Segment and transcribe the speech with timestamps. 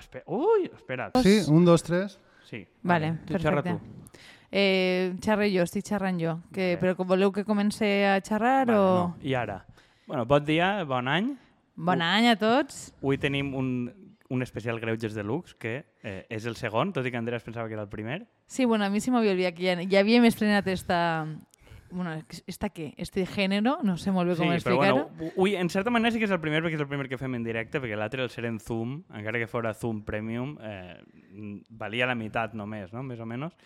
[0.00, 1.10] Espe Ui, espera.
[1.22, 2.18] Sí, un, dos, tres.
[2.48, 2.64] Sí.
[2.82, 3.84] Vale, Tu xerra perfecte.
[3.84, 4.18] tu.
[4.50, 6.38] Eh, xerre jo, estic xerrant jo.
[6.50, 6.80] Que, Vale.
[6.80, 8.88] Però que voleu que comenci a xerrar Vale, o...
[8.98, 9.16] no.
[9.22, 9.60] I ara?
[10.08, 11.36] Bueno, bon dia, bon any.
[11.76, 12.90] Bon any a tots.
[13.00, 13.92] Avui tenim un,
[14.28, 17.68] un especial Greuges de Lux, que eh, és el segon, tot i que Andrés pensava
[17.68, 18.24] que era el primer.
[18.46, 21.26] Sí, bueno, a mí se me había olvidado que ya, ya havíem estrenat esta...
[21.90, 22.94] Bueno, ¿esta qué?
[22.96, 25.08] Este género, no sé molt bé com sí, però explicar-ho.
[25.16, 27.18] bueno, ui, en certa manera sí que és el primer perquè és el primer que
[27.18, 31.00] fem en directe, perquè l'altre, el ser en Zoom, encara que fora Zoom Premium, eh,
[31.70, 33.02] valia la meitat només, no?
[33.02, 33.56] Més o menys.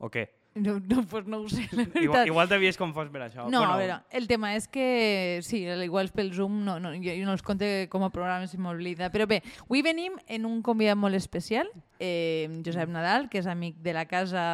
[0.00, 0.28] O què?
[0.54, 2.02] No, no, pues no ho sé, la veritat.
[2.02, 3.48] Igual, igual t'havies confós per això.
[3.50, 7.10] No, bueno, a veure, el tema és que, sí, igual pel Zoom, no, no, jo,
[7.10, 9.10] jo no els compte com a programes i m'oblida.
[9.10, 13.82] Però bé, avui venim en un convidat molt especial, eh, Josep Nadal, que és amic
[13.82, 14.44] de la casa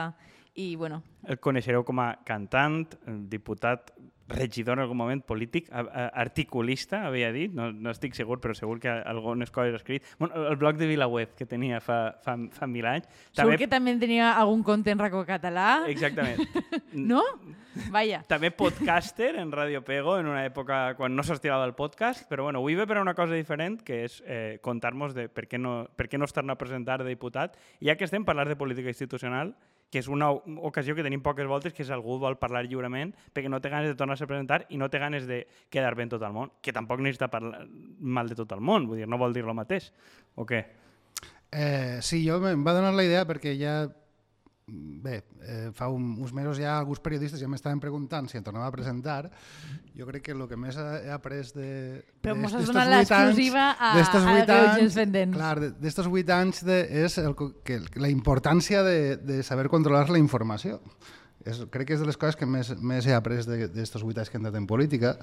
[0.55, 2.87] i, bueno, El coneixereu com a cantant,
[3.31, 3.93] diputat,
[4.31, 8.91] regidor en algun moment, polític, articulista, havia dit, no, no estic segur, però segur que
[8.91, 10.07] algunes coses ha escrit.
[10.19, 13.09] Bueno, el blog de VilaWeb que tenia fa, fa, fa mil anys.
[13.37, 16.41] segur que també tenia algun compte en racó català, Exactament.
[16.95, 17.25] no?
[17.91, 18.23] Vaja.
[18.31, 22.63] També podcaster en Radio Pego, en una època quan no s'estirava el podcast, però bueno,
[22.63, 26.09] avui ve per una cosa diferent, que és eh, contar-nos de per què no, per
[26.11, 27.59] què no estar-ne a presentar de diputat.
[27.81, 29.55] I ja que estem parlant de política institucional,
[29.91, 33.51] que és una ocasió que tenim poques voltes, que és algú vol parlar lliurement perquè
[33.51, 36.23] no té ganes de tornar-se a presentar i no té ganes de quedar bé tot
[36.23, 37.67] el món, que tampoc necessita parlar
[37.99, 39.91] mal de tot el món, vull dir, no vol dir el mateix,
[40.37, 40.65] o què?
[41.51, 43.75] Eh, sí, jo em va donar la idea perquè ja
[45.03, 48.69] bé, eh, fa un, uns mesos ja alguns periodistes ja m'estaven preguntant si em tornava
[48.69, 49.31] a presentar.
[49.97, 51.69] Jo crec que el que més he après de...
[52.23, 54.27] Però mos has donat l'exclusiva a- a
[54.77, 55.37] Greuges Pendents.
[55.37, 60.09] Clar, de- d'estos vuit anys de, és el, que, la importància de, de saber controlar
[60.11, 60.81] la informació.
[61.41, 64.29] És, crec que és de les coses que més, més he après d'estos vuit anys
[64.29, 65.15] que he entrat en política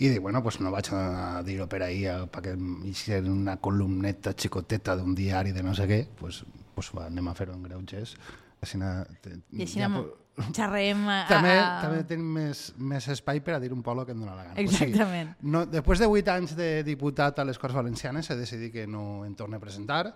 [0.00, 4.32] i dic, bueno, pues no vaig a dir-ho per ahir perquè hi sigui una columneta
[4.32, 6.40] xicoteta d'un diari de no sé què, pues,
[6.72, 8.14] pues va, anem a fer-ho en greuges.
[8.62, 9.88] Així, na- te- I així ja
[10.56, 11.16] xerrem a...
[11.28, 11.64] també, a...
[11.82, 14.60] també tenim més, més espai per a dir un polo que em dóna la gana.
[14.62, 15.34] Exactament.
[15.34, 18.72] O sigui, no, després de 8 anys de diputat a les Corts Valencianes he decidit
[18.72, 20.06] que no em torni a presentar.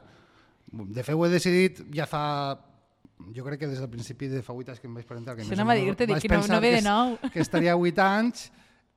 [0.72, 2.22] De fet, ho he decidit ja fa...
[3.32, 5.34] Jo crec que des del principi de fa 8 anys que em vaig presentar...
[5.36, 6.84] Que Això més o anava a menys dir-te, dic que no- no ve de que
[6.88, 7.14] nou.
[7.32, 8.42] Que estaria 8 anys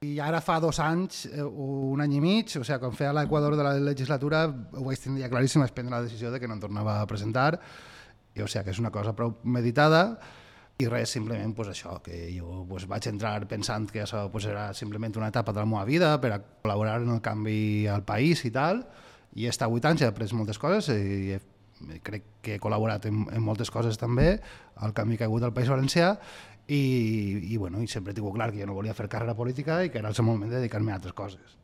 [0.08, 3.12] i ara fa dos anys eh, o un any i mig, o sigui, quan feia
[3.16, 6.48] l'Equador de la legislatura ho vaig tenir ja claríssim, vaig prendre la decisió de que
[6.48, 7.58] no em tornava a presentar
[8.44, 10.04] o sigui, que és una cosa prou meditada
[10.80, 14.70] i res, simplement pues, això, que jo pues, vaig entrar pensant que això pues, era
[14.74, 18.46] simplement una etapa de la meva vida per a col·laborar en el canvi al país
[18.48, 18.86] i tal,
[19.36, 21.42] i he estat 8 anys, he après moltes coses i he,
[22.04, 24.38] crec que he col·laborat en, en moltes coses també
[24.80, 26.14] al canvi que ha hagut al País Valencià
[26.68, 26.80] i,
[27.52, 29.92] i, bueno, i sempre he tingut clar que jo no volia fer carrera política i
[29.92, 31.59] que era el seu moment de dedicar-me a altres coses.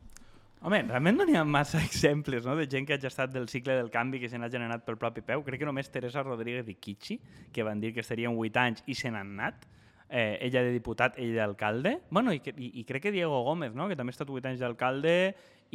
[0.65, 2.55] Home, realment no n'hi ha massa exemples no?
[2.57, 5.21] de gent que hagi estat del cicle del canvi que se n'ha generat pel propi
[5.21, 5.43] peu.
[5.45, 7.19] Crec que només Teresa Rodríguez i Kichi,
[7.53, 9.67] que van dir que estarien 8 anys i se n'han anat.
[10.09, 11.99] Eh, ella de diputat, ell d'alcalde.
[12.09, 13.85] Bueno, i, i, i crec que Diego Gómez, no?
[13.85, 15.13] que també ha estat 8 anys d'alcalde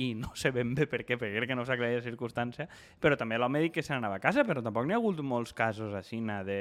[0.02, 2.66] i no sé ben bé per què, perquè crec que no s'ha aclarit la circumstància,
[2.98, 5.54] però també l'home dit que se n'anava a casa, però tampoc n'hi ha hagut molts
[5.54, 6.60] casos així de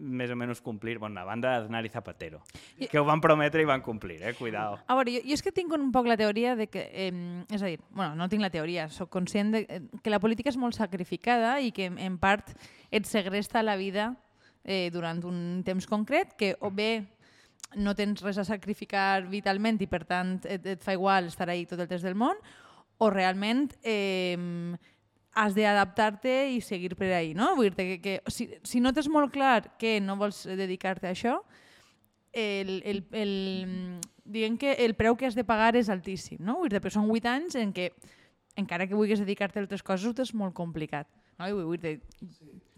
[0.00, 2.40] més o menys complir, bueno, a banda d'Aznar i Zapatero,
[2.80, 4.32] que ho van prometre i van complir, eh?
[4.38, 4.80] Cuidado.
[4.88, 6.86] A veure, jo, jo és que tinc un poc la teoria de que...
[6.88, 7.12] Eh,
[7.52, 10.50] és a dir, bueno, no tinc la teoria, sóc conscient de eh, que la política
[10.50, 12.54] és molt sacrificada i que en part
[12.90, 14.14] et segresta la vida
[14.64, 17.04] eh, durant un temps concret que o bé
[17.76, 21.66] no tens res a sacrificar vitalment i per tant et, et fa igual estar ahí
[21.70, 22.40] tot el temps del món
[23.00, 24.36] o realment eh,
[25.32, 27.54] has d'adaptar-te i seguir per ahí, no?
[27.56, 31.14] Vull dir que, que si, si no tens molt clar que no vols dedicar-te a
[31.14, 31.36] això,
[32.32, 33.34] el, el, el,
[34.24, 36.58] diguem que el preu que has de pagar és altíssim, no?
[36.60, 37.90] Vull dir, però són 8 anys en què,
[38.58, 41.08] encara que vulguis dedicar-te a altres coses, ho tens molt complicat.
[41.38, 41.48] No?
[41.48, 41.98] I vull dir,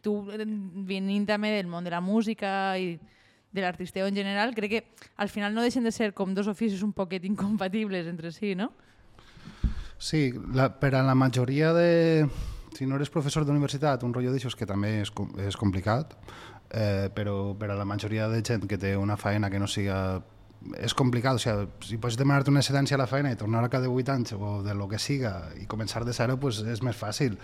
[0.05, 2.94] tu venint també del món de la música i
[3.53, 4.85] de l'artisteo en general, crec que
[5.21, 8.73] al final no deixen de ser com dos oficis un poquet incompatibles entre si, no?
[10.03, 12.26] Sí, la, per a la majoria de...
[12.77, 15.13] Si no eres professor d'universitat, un rotllo d'això que també és,
[15.45, 16.15] és complicat,
[16.71, 20.23] eh, però per a la majoria de gent que té una feina que no siga...
[20.79, 23.70] És complicat, o sigui, si pots demanar-te una excedència a la feina i tornar a
[23.73, 26.97] cada 8 anys o de lo que siga i començar de zero, pues és més
[26.97, 27.38] fàcil.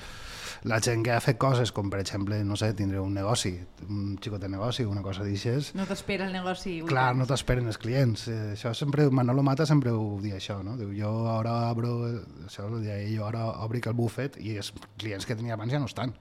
[0.67, 3.53] La gent que ha fet coses com, per exemple, no sé, tindre un negoci,
[3.87, 6.81] un xicot de negoci, una cosa d'aixes, No t'espera el negoci.
[6.89, 8.27] Clar, no t'esperen els clients.
[8.29, 10.77] Eh, això sempre, Manolo Mata sempre ho dia això, no?
[10.79, 11.95] Diu, jo ara abro,
[12.47, 15.79] això ho deia jo ara obric el buffet i els clients que tenia abans ja
[15.79, 16.15] no estan.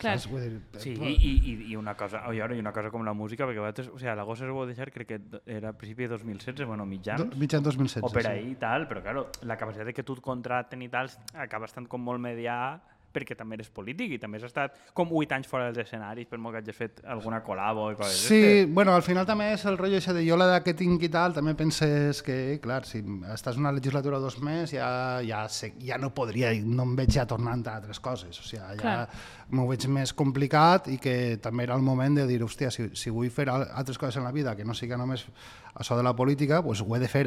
[0.00, 0.14] Clar.
[0.18, 0.30] Saps?
[0.32, 3.04] Vull dir, Sí, eh, i, i, i una cosa, oi, ara, i una cosa com
[3.04, 5.76] la música, perquè vosaltres, o sigui, la Gossa es vau deixar, crec que era a
[5.76, 8.02] principi de 2016, bueno, mitjans, do- mitjan 2016.
[8.02, 8.30] o per sí.
[8.32, 11.68] ahí i tal, però claro, la capacitat de que tu et contracten i tal acaba
[11.68, 12.80] estant com molt medià
[13.12, 16.38] perquè també eres polític i també has estat com 8 anys fora dels escenaris per
[16.38, 19.78] molt que hagis fet alguna col·labo i coses Sí, bueno, al final també és el
[19.78, 23.02] rotllo això de jo l'edat que tinc i tal, també penses que, clar, si
[23.34, 27.26] estàs una legislatura dos més, ja, ja, sé, ja no podria, no em veig ja
[27.26, 29.06] tornant a altres coses, o sigui, ja
[29.50, 33.10] m'ho veig més complicat i que també era el moment de dir, hòstia, si, si
[33.10, 35.26] vull fer al- altres coses en la vida que no siga només
[35.74, 37.26] això de la política, pues ho he de fer,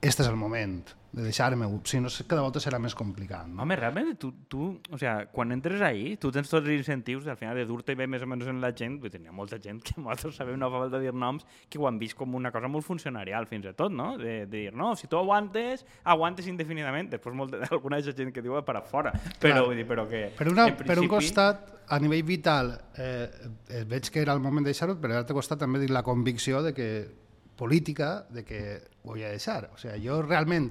[0.00, 0.80] este és el moment
[1.10, 3.46] de deixar-me-ho, si no cada volta serà més complicat.
[3.48, 3.62] No?
[3.64, 7.38] Home, realment, tu, tu, o sea, quan entres ahí, tu tens tots els incentius, al
[7.40, 9.56] final, de dur-te bé més o menys en la gent, vull dir, hi ha molta
[9.58, 12.52] gent que nosaltres sabem, no fa falta dir noms, que ho han vist com una
[12.54, 14.12] cosa molt funcionarial fins i tot, no?
[14.20, 17.08] De, de dir, no, si tu aguantes, aguantes indefinidament.
[17.16, 19.10] Després molt, alguna gent que diu "Ah, per a fora,
[19.40, 19.64] però, Clar.
[19.64, 20.26] vull dir, però que...
[20.36, 23.30] Per, una, en per un principi- costat, a nivell vital, eh,
[23.72, 26.04] eh, veig que era el moment de deixar-ho, però a l'altre costat també dic la
[26.04, 26.88] convicció de que
[27.58, 29.68] política, de que he de deixar.
[29.74, 30.70] O sigui, jo realment,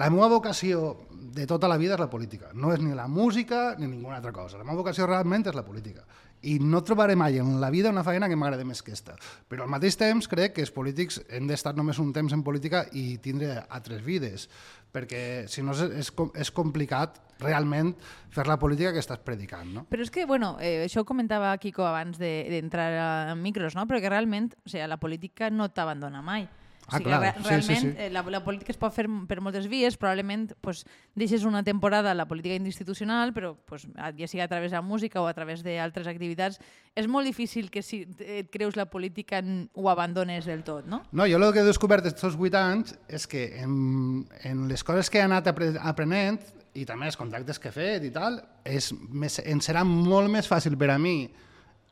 [0.00, 2.50] la meva vocació de tota la vida és la política.
[2.56, 4.58] No és ni la música ni ninguna altra cosa.
[4.58, 6.06] La meva vocació realment és la política.
[6.42, 9.14] I no trobaré mai en la vida una feina que m'agradi més que aquesta.
[9.48, 12.84] Però al mateix temps crec que els polítics hem d'estar només un temps en política
[12.92, 14.48] i tindre altres vides,
[14.92, 17.92] perquè si no és, és, és complicat realment
[18.30, 19.70] fer la política que estàs predicant.
[19.74, 19.84] No?
[19.90, 23.74] Però és que, bueno, eh, això ho comentava Kiko abans de- d'entrar de, a micros,
[23.78, 23.86] no?
[23.86, 26.48] però que realment o sigui, la política no t'abandona mai.
[26.92, 27.92] Ah, clar, re- sí, sí, realment sí.
[27.98, 30.84] eh, la, la política es pot fer per moltes vies, probablement pues,
[31.14, 35.20] deixes una temporada la política institucional, però pues, ja sigui a través de la música
[35.22, 36.60] o a través d'altres activitats,
[36.94, 39.42] és molt difícil que si et creus la política
[39.72, 41.02] ho abandones del tot, no?
[41.12, 45.08] No, jo el que he descobert aquests 8 anys és que en, en les coses
[45.10, 46.40] que he anat apre aprenent
[46.74, 50.48] i també els contactes que he fet i tal, és més, em serà molt més
[50.48, 51.26] fàcil per a mi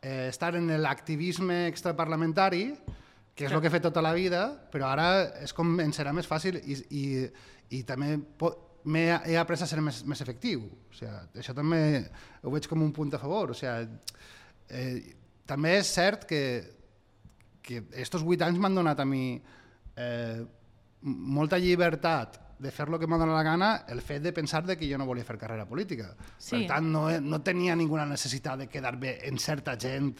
[0.03, 2.70] eh, estar en l'activisme extraparlamentari,
[3.40, 5.10] que és el que he fet tota la vida, però ara
[5.44, 7.04] és com em serà més fàcil i, i,
[7.76, 8.19] i també
[8.84, 10.66] m'he he après a ser més, més efectiu.
[10.69, 11.81] O sigui, això també
[12.44, 13.52] ho veig com un punt a favor.
[13.52, 13.88] O sigui,
[14.69, 15.16] eh,
[15.48, 16.44] també és cert que
[17.70, 19.25] que estos vuit anys m'han donat a mi
[19.96, 20.40] eh,
[21.02, 24.76] molta llibertat de fer el que m'ha donat la gana el fet de pensar de
[24.76, 26.10] que jo no volia fer carrera política.
[26.36, 26.58] Sí.
[26.58, 30.12] Per tant, no, no tenia ninguna necessitat de quedar bé en certa gent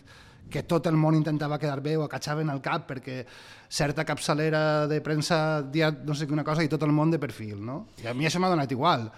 [0.51, 3.25] que tot el món intentava quedar bé o acatxaven al cap perquè
[3.69, 7.61] certa capçalera de premsa dia no sé quina cosa i tot el món de perfil,
[7.65, 7.85] no?
[8.03, 9.11] I a mi això m'ha donat igual.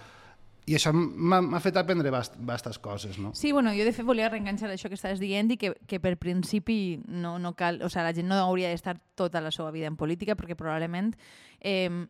[0.62, 3.32] I això m'ha fet aprendre bast bastes coses, no?
[3.34, 6.14] Sí, bueno, jo de fet volia reenganxar això que estàs dient i que, que per
[6.22, 9.90] principi no, no cal, o sigui, la gent no hauria d'estar tota la seva vida
[9.90, 11.10] en política perquè probablement
[11.58, 12.06] eh,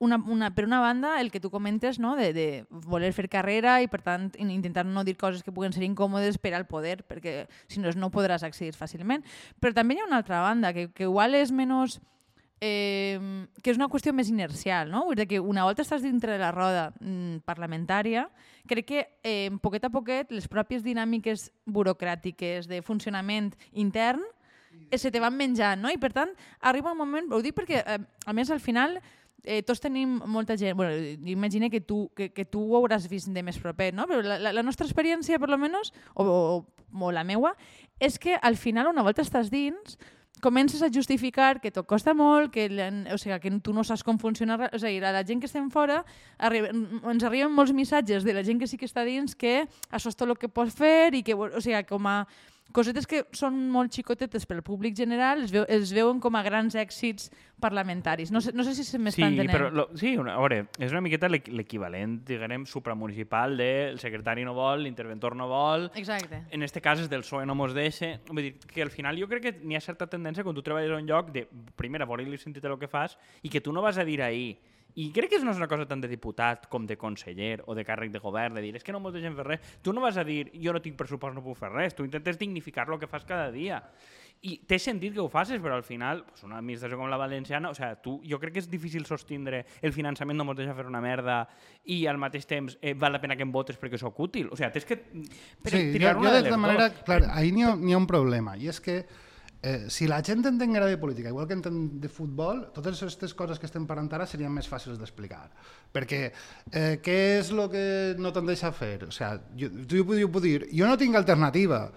[0.00, 2.16] una, una, per una banda, el que tu comentes, no?
[2.16, 5.74] de, de voler fer carrera i, per tant, in- intentar no dir coses que puguen
[5.76, 9.22] ser incòmodes per al poder, perquè si no, no podràs accedir fàcilment.
[9.60, 12.00] Però també hi ha una altra banda, que, que igual és menys...
[12.62, 13.16] Eh,
[13.64, 15.06] que és una qüestió més inercial, no?
[15.08, 18.26] Vull dir que una volta estàs dintre de la roda mm, parlamentària,
[18.68, 24.20] crec que eh, poquet a poquet les pròpies dinàmiques burocràtiques de funcionament intern
[24.90, 25.88] eh, se te van menjant, no?
[25.88, 27.96] I per tant, arriba un moment, ho dic perquè, eh,
[28.28, 28.98] a més, al final,
[29.44, 30.94] eh, tots tenim molta gent, bueno,
[31.24, 34.06] imagina que tu, que, que tu ho hauràs vist de més proper, no?
[34.10, 37.54] Però la, la, nostra experiència, per lo menos, o, o, o la meua,
[38.00, 39.98] és que al final, una volta estàs dins,
[40.40, 42.66] comences a justificar que tot costa molt, que,
[43.12, 44.72] o sigui, que tu no saps com funciona res.
[44.74, 46.00] O sigui, la, la gent que estem fora,
[46.38, 49.60] arriba, ens arriben molts missatges de la gent que sí que està dins que
[49.90, 52.24] això és tot el que pots fer i que, o sigui, com a
[52.72, 56.74] cosetes que són molt xicotetes pel públic general es, veu, es veuen com a grans
[56.78, 58.30] èxits parlamentaris.
[58.32, 59.50] No sé, no sé si se m'està Sí, entenent.
[59.52, 63.98] però lo, sí, una, a veure, és una miqueta l'equ- l'equivalent, diguem, supramunicipal de el
[64.00, 66.44] secretari no vol, l'interventor no vol, Exacte.
[66.50, 68.18] en este cas és del PSOE no mos deixa.
[68.28, 70.90] Vull dir que al final jo crec que n'hi ha certa tendència quan tu treballes
[70.90, 71.46] a un lloc de,
[71.76, 74.58] primera, voler-li sentit el que fas i que tu no vas a dir ahir
[74.94, 77.84] i crec que no és una cosa tant de diputat com de conseller o de
[77.86, 79.76] càrrec de govern, de dir, és que no mos deixen fer res.
[79.82, 81.94] Tu no vas a dir, jo no tinc pressupost, no puc fer res.
[81.94, 83.82] Tu intentes dignificar el que fas cada dia.
[84.40, 87.68] I té sentit que ho facis, però al final, pues una administració com la valenciana,
[87.68, 90.86] o sea, tu, jo crec que és difícil sostindre el finançament no mos deixa fer
[90.88, 91.42] una merda
[91.92, 94.48] i al mateix temps eh, val la pena que em votes perquè sóc útil.
[94.48, 97.68] O sea, tens que Sí, jo, triar jo una de de manera, clar, ahí n'hi
[97.68, 99.02] ha, ha un problema, i és que
[99.62, 103.34] eh, si la gent entén gaire de política, igual que entén de futbol, totes aquestes
[103.34, 105.48] coses que estem parlant ara serien més fàcils d'explicar.
[105.92, 106.20] Perquè
[106.72, 107.84] eh, què és el que
[108.18, 109.04] no te'n deixa fer?
[109.08, 111.88] O sea, jo, jo, jo puc dir, jo no tinc alternativa,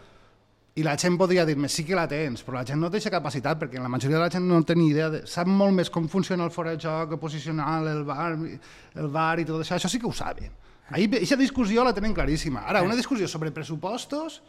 [0.74, 3.13] i la gent podria dir-me, sí que la tens, però la gent no té aquesta
[3.13, 5.91] capacitat, perquè la majoria de la gent no té ni idea, de, sap molt més
[5.93, 9.77] com funciona el fora de joc, el posicional, el bar, el bar i tot això,
[9.77, 10.50] això sí que ho saben.
[10.93, 12.65] Aquesta discussió la tenen claríssima.
[12.67, 14.41] Ara, una discussió sobre pressupostos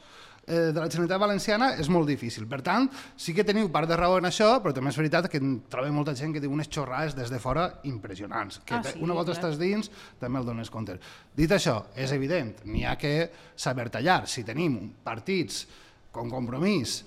[0.47, 2.47] eh, de la Generalitat Valenciana és molt difícil.
[2.49, 5.41] Per tant, sí que teniu part de raó en això, però també és veritat que
[5.71, 8.61] trobem molta gent que diu unes xorrades des de fora impressionants.
[8.65, 9.41] Que Ah, sí, una volta clar.
[9.41, 10.99] estàs dins, també el dones compte.
[11.35, 14.27] Dit això, és evident, n'hi ha que saber tallar.
[14.29, 15.67] Si tenim partits
[16.13, 17.05] com compromís,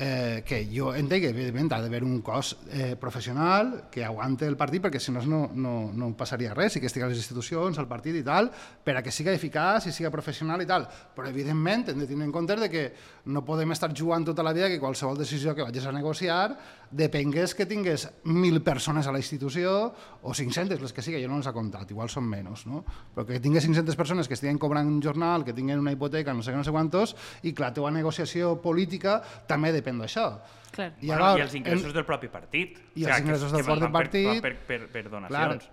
[0.00, 4.56] eh, que jo entenc que evidentment ha d'haver un cos eh, professional que aguante el
[4.56, 7.76] partit perquè si no no, no, no passaria res i que estigui a les institucions,
[7.78, 10.88] al partit i tal per a que siga eficaç i siga professional i tal.
[10.88, 12.86] Però evidentment hem de tenir en compte de que
[13.26, 16.56] no podem estar jugant tota la vida que qualsevol decisió que vagis a negociar
[16.90, 19.92] depengués que tingués mil persones a la institució
[20.22, 22.84] o 500, les que sigui, jo no les he comptat, igual són menys, no?
[23.14, 26.42] però que tingués 500 persones que estiguen cobrant un jornal, que tinguin una hipoteca, no
[26.42, 27.14] sé què, no sé quantos,
[27.46, 30.26] i que la teva negociació política també depèn d'això.
[30.70, 30.92] Clar.
[31.00, 32.78] I, bueno, llavors, I els ingressos en- del propi partit.
[32.96, 34.42] I els ingressos del propi per- partit.
[34.42, 35.70] Per, per, per Clar, donacions.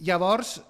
[0.00, 0.62] llavors, s-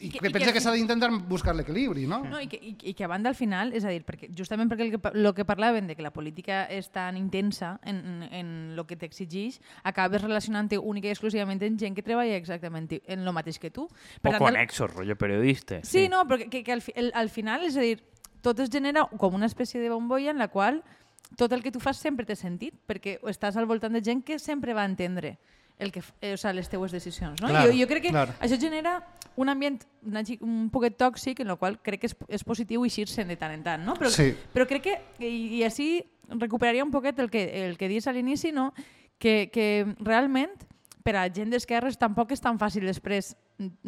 [0.00, 2.20] i que- pensa que s'ha d'intentar buscar l'equilibri, no?
[2.24, 4.70] No, i, que, i, i que a banda al final, és a dir, perquè justament
[4.70, 8.22] perquè el que, lo que parlaven de que la política és tan intensa en, en,
[8.32, 13.24] en lo que t'exigeix, acabes relacionant-te única i exclusivament amb gent que treballa exactament en
[13.24, 13.88] lo mateix que tu.
[14.22, 15.80] Poc el- conexos, rotllo periodista.
[15.82, 17.98] Sí, no, però que, que, que al, fi- el, al final, és a dir,
[18.44, 20.82] tot es genera com una espècie de bombolla en la qual
[21.36, 24.38] tot el que tu fas sempre té sentit, perquè estàs al voltant de gent que
[24.38, 25.38] sempre va entendre
[25.78, 27.40] el que, eh, o sea, les teues decisions.
[27.42, 27.48] No?
[27.48, 28.28] Clar, jo, jo crec que clar.
[28.40, 28.98] això genera
[29.36, 33.28] un ambient una, un poquet tòxic en el qual crec que és, és positiu eixir-se'n
[33.28, 33.84] de tant en tant.
[33.84, 33.94] No?
[33.98, 34.34] Però, Sí.
[34.54, 38.12] però crec que, i, i així recuperaria un poquet el que, el que dius a
[38.12, 38.72] l'inici, no?
[39.18, 40.50] que, que realment
[41.04, 43.34] per a gent d'esquerres tampoc és tan fàcil després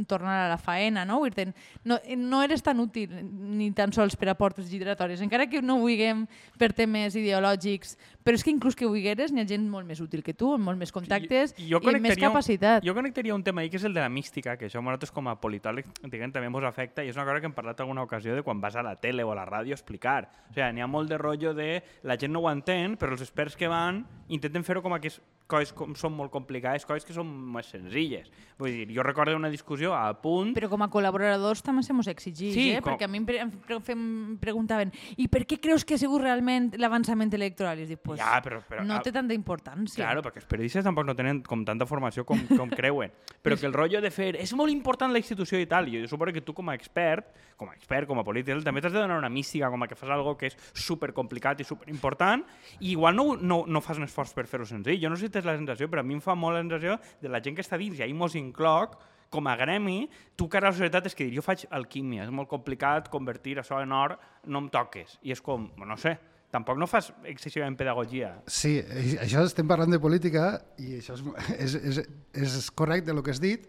[0.06, 1.18] tornar a la faena, no?
[1.18, 1.48] Vull dir,
[1.84, 5.76] no, no eres tan útil ni tan sols per a portes giratòries, encara que no
[5.76, 6.24] ho vulguem
[6.58, 10.00] per temes ideològics, però és que inclús que ho vulgueres n'hi ha gent molt més
[10.00, 12.84] útil que tu, amb molt més contactes Jo- i jo amb més un- capacitat.
[12.86, 15.10] Jo connectaria un tema ahí que és el de la mística, que això a nosaltres
[15.10, 18.02] com a politòlegs diguem, també ens afecta i és una cosa que hem parlat alguna
[18.02, 20.28] ocasió de quan vas a la tele o a la ràdio a explicar.
[20.50, 23.22] O sigui, n'hi ha molt de rotllo de la gent no ho entén, però els
[23.22, 25.10] experts que van intenten fer-ho com a que
[25.46, 28.26] coses com són molt complicades, coses que són més senzilles.
[28.58, 32.06] Vull dir, jo recordo una discussió a punt Però com a col·laboradors també se mos
[32.12, 32.80] exigeix, Sí, eh?
[32.80, 35.94] com- perquè a mi em, pre em pre- em preguntaven i per què creus que
[35.96, 37.80] ha sigut realment l'avançament electoral?
[37.80, 40.04] I dic, pues, Ja, però- però- no ah, té tanta importància.
[40.04, 43.10] Claro, perquè els periodistes tampoc no tenen com tanta formació com, com creuen.
[43.42, 46.08] Però que el rotllo de fer és molt important la institució i tal, i jo
[46.08, 48.98] suposo que tu com a expert, com a expert, com a polític, també t'has de
[49.00, 52.44] donar una mística, com a que fas algo que és super complicat i super important,
[52.80, 55.00] i igual no, no, no fas un esforç per fer-ho senzill.
[55.00, 56.98] Jo no sé si tens la sensació, però a mi em fa molt la sensació
[57.22, 58.98] de la gent que està dins, i ahir mos incloc,
[59.30, 60.06] com a gremi,
[60.36, 63.58] tu cara a la societat és que dir, jo faig alquímia, és molt complicat convertir
[63.60, 64.16] això en or,
[64.46, 65.18] no em toques.
[65.26, 66.16] I és com, no sé,
[66.54, 68.32] tampoc no fas excessivament pedagogia.
[68.46, 68.78] Sí,
[69.20, 70.52] això estem parlant de política
[70.82, 71.24] i això és,
[71.66, 72.04] és, és,
[72.46, 73.66] és correcte el que has dit,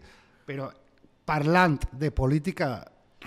[0.48, 0.70] però
[1.28, 2.70] parlant de política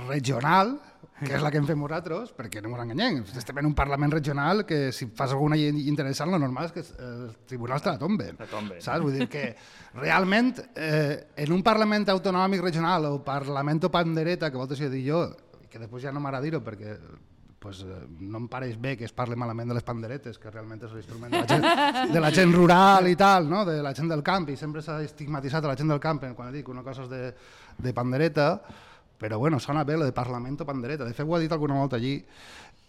[0.07, 0.77] regional,
[1.21, 4.13] que és la que en fem nosaltres, perquè no ens enganyem, estem en un Parlament
[4.15, 8.01] regional que si fas alguna llei interessant, lo normal és que els tribunals te la
[8.01, 8.39] tomben.
[8.49, 8.81] Tomben.
[8.81, 9.03] Saps?
[9.05, 9.45] Vull dir que
[9.99, 15.25] realment eh, en un Parlament autonòmic regional o Parlamento pandereta, que voltes jo dir jo,
[15.69, 16.97] que després ja no m'agrada dir-ho perquè
[17.61, 20.81] pues, eh, no em pareix bé que es parli malament de les panderetes, que realment
[20.81, 23.61] és l'instrument de, la gent, de la gent rural i tal, no?
[23.67, 26.49] de la gent del camp, i sempre s'ha estigmatitzat a la gent del camp quan
[26.51, 27.21] dic una cosa és de,
[27.77, 28.55] de pandereta,
[29.21, 32.01] però bueno, sona bé, lo de Parlamento pandereta, de fet ho ha dit alguna volta
[32.01, 32.15] allí,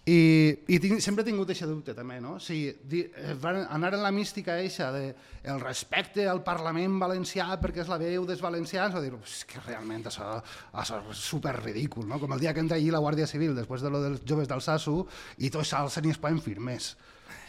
[0.02, 2.32] i, i tinc, sempre he tingut aquest dubte també, no?
[2.42, 3.36] Si di, eh,
[3.70, 5.12] anar en la mística eixa de
[5.46, 9.62] el respecte al Parlament valencià perquè és la veu dels valencians, o dir, és que
[9.62, 10.40] realment això,
[10.72, 12.18] això és super ridícul, no?
[12.18, 14.64] Com el dia que entra allí la Guàrdia Civil després de lo dels joves del
[14.64, 15.04] Sasso
[15.38, 16.96] i tots s'alcen i es poden firmes.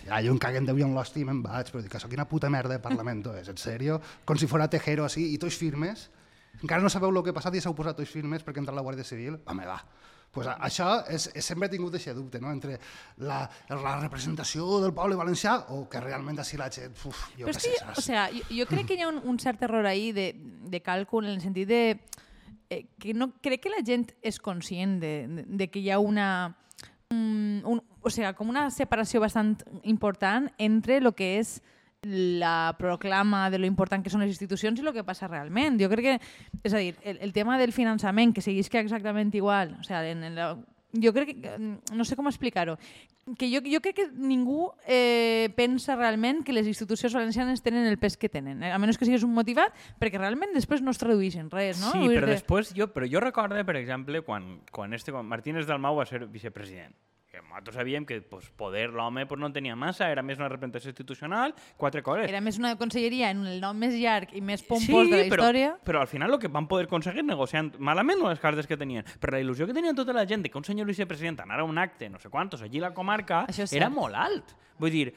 [0.06, 2.52] Ja, jo en caguen de un l'hòstia i me'n vaig, però dic, això quina puta
[2.54, 3.98] merda de Parlamento és, en sèrio?
[4.28, 6.12] Com si fora Tejero així, i tots firmes?
[6.62, 8.84] Encara no sabeu el que ha passat i s'heu posat tots firmes perquè entra la
[8.86, 9.40] Guàrdia Civil?
[9.50, 9.80] Home, va.
[10.34, 12.50] Pues això és, és, sempre he tingut aquest dubte, no?
[12.50, 12.80] entre
[13.22, 16.96] la, la representació del poble valencià o que realment així la gent...
[17.06, 18.00] Uf, jo Però és sé, que, saps?
[18.02, 20.32] o sea, jo, jo crec que hi ha un, un cert error ahí de,
[20.74, 21.84] de càlcul en el sentit de
[22.74, 26.02] eh, que no crec que la gent és conscient de, de, de que hi ha
[26.02, 26.28] una
[27.14, 31.60] un, un, o sea, com una separació bastant important entre el que és
[32.04, 35.80] la proclama de lo important que són les institucions i el que passa realment.
[35.82, 36.20] Jo crec que,
[36.64, 40.04] és a dir, el, el tema del finançament, que seguís que exactament igual, o sea,
[40.10, 40.54] en, en la,
[41.02, 42.78] jo crec que, no sé com explicar-ho,
[43.40, 47.98] que jo, jo crec que ningú eh, pensa realment que les institucions valencianes tenen el
[47.98, 48.74] pes que tenen, eh?
[48.74, 51.94] a menys que siguis un motivat, perquè realment després no es tradueix en res, no?
[51.96, 55.66] Sí, Vull però després jo, però jo recorde, per exemple, quan, quan, este, quan Martínez
[55.70, 56.94] Dalmau va ser vicepresident,
[57.34, 60.52] que nosaltres sabíem que pues, poder l'home pues, no en tenia massa, era més una
[60.52, 62.28] representació institucional, quatre coses.
[62.30, 65.42] Era més una conselleria en el nom més llarg i més pompós de la però,
[65.42, 65.72] història.
[65.82, 69.34] però al final el que van poder aconseguir negociant malament les cartes que tenien, però
[69.34, 71.82] la il·lusió que tenien tota la gent de que un senyor vicepresident anara a un
[71.82, 74.54] acte, no sé quantos, allí a la comarca, era molt alt.
[74.78, 75.08] Vull dir,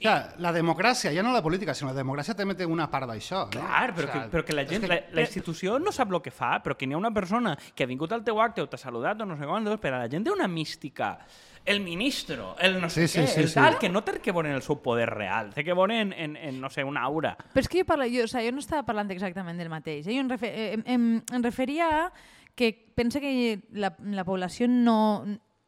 [0.00, 3.44] Clar, la democràcia, ja no la política, sinó la democràcia també té una part d'això.
[3.44, 3.50] No?
[3.60, 6.12] Clar, però, O que, sea, però que la gent, que- la, la institució no sap
[6.12, 8.62] el que fa, però que n'hi ha una persona que ha vingut al teu acte
[8.62, 11.18] o t'ha saludat o no sé quantos, però la gent té una mística.
[11.62, 13.54] El ministro, el no sé Sí, sí, què, sí, el sí.
[13.54, 16.14] tal, que no té que veure en el seu poder real, té que veure en,
[16.14, 17.34] en, en no sé, una aura.
[17.52, 20.06] Però és que jo, parlo, jo, o sigui, jo no estava parlant exactament del mateix.
[20.08, 20.14] Eh?
[20.16, 22.12] Jo em, refer, em, em, em referia a
[22.56, 24.96] que pensa que la, la població no...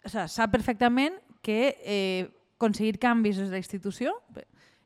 [0.03, 2.31] O sigui, sap perfectament que eh,
[2.63, 4.15] aconseguir canvis des de la institució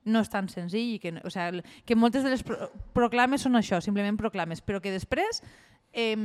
[0.06, 3.59] no és tan senzill i que, o sigui, que moltes de les pro proclames són
[3.59, 5.42] això, simplement proclames, però que després
[5.93, 6.16] eh,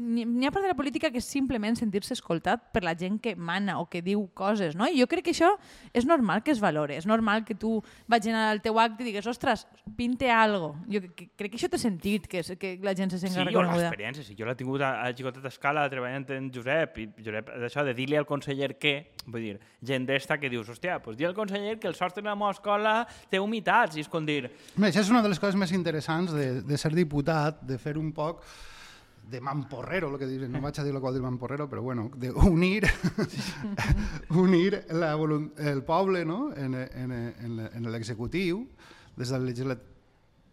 [0.00, 3.34] n'hi ha part de la política que és simplement sentir-se escoltat per la gent que
[3.36, 4.86] mana o que diu coses, no?
[4.88, 5.50] I jo crec que això
[5.92, 9.10] és normal que es valore, és normal que tu vagis anar al teu acte i
[9.10, 9.66] digues, ostres,
[9.98, 10.72] pinte algo.
[10.88, 13.42] Jo que, que, crec que això té sentit, que, que la gent se Sí, senti
[13.42, 13.90] jo reconeguda.
[13.90, 17.84] l'experiència, sí, jo l'he tingut a, a Xicotet Escala treballant en Josep, i Josep, d'això
[17.84, 18.94] de dir-li al conseller què,
[19.26, 22.28] vull dir, gent d'esta que dius, hòstia, pues di al conseller que el sostre de
[22.32, 22.96] la meva escola
[23.28, 26.32] té humitats, i és com dir, Bé, això és una de les coses més interessants
[26.32, 28.40] de, de ser diputat, de fer un poc
[29.30, 32.08] de mamporrero, el que diuen, no vaig a dir el qual dir mamporrero, però bueno,
[32.18, 32.88] d'unir
[34.30, 36.52] unir la volun- el poble no?
[36.56, 38.66] en, en, en, la- en l'executiu,
[39.16, 39.86] des del legislat...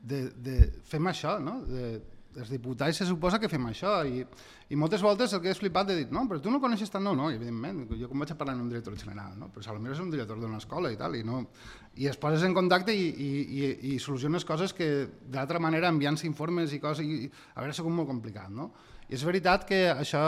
[0.07, 0.53] De, de,
[0.87, 1.57] fem això, no?
[1.67, 1.97] De,
[2.37, 4.21] els diputats se suposa que fem això i,
[4.69, 7.03] i moltes voltes el que he flipat de dir no, però tu no coneixes tant,
[7.03, 9.49] no, no, evidentment jo com vaig a parlar amb un director general, no?
[9.53, 11.43] però potser és un director d'una escola i tal, i, no,
[11.97, 16.27] i es poses en contacte i, i, i, i soluciones coses que d'altra manera enviant-se
[16.29, 18.71] informes i coses, i, a veure, és com molt complicat, no?
[19.07, 20.21] I és veritat que això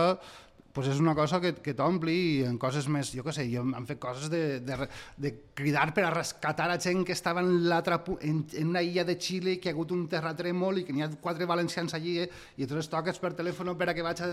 [0.80, 3.66] pues és una cosa que, que t'ompli i en coses més, jo què sé, jo
[3.76, 4.78] han fet coses de, de,
[5.20, 9.18] de cridar per a rescatar a gent que estava en, en, en una illa de
[9.20, 12.70] Xile que ha hagut un terratrèmol i que n'hi ha quatre valencians allí eh, i
[12.70, 14.32] les toques per telèfon per a que vaig a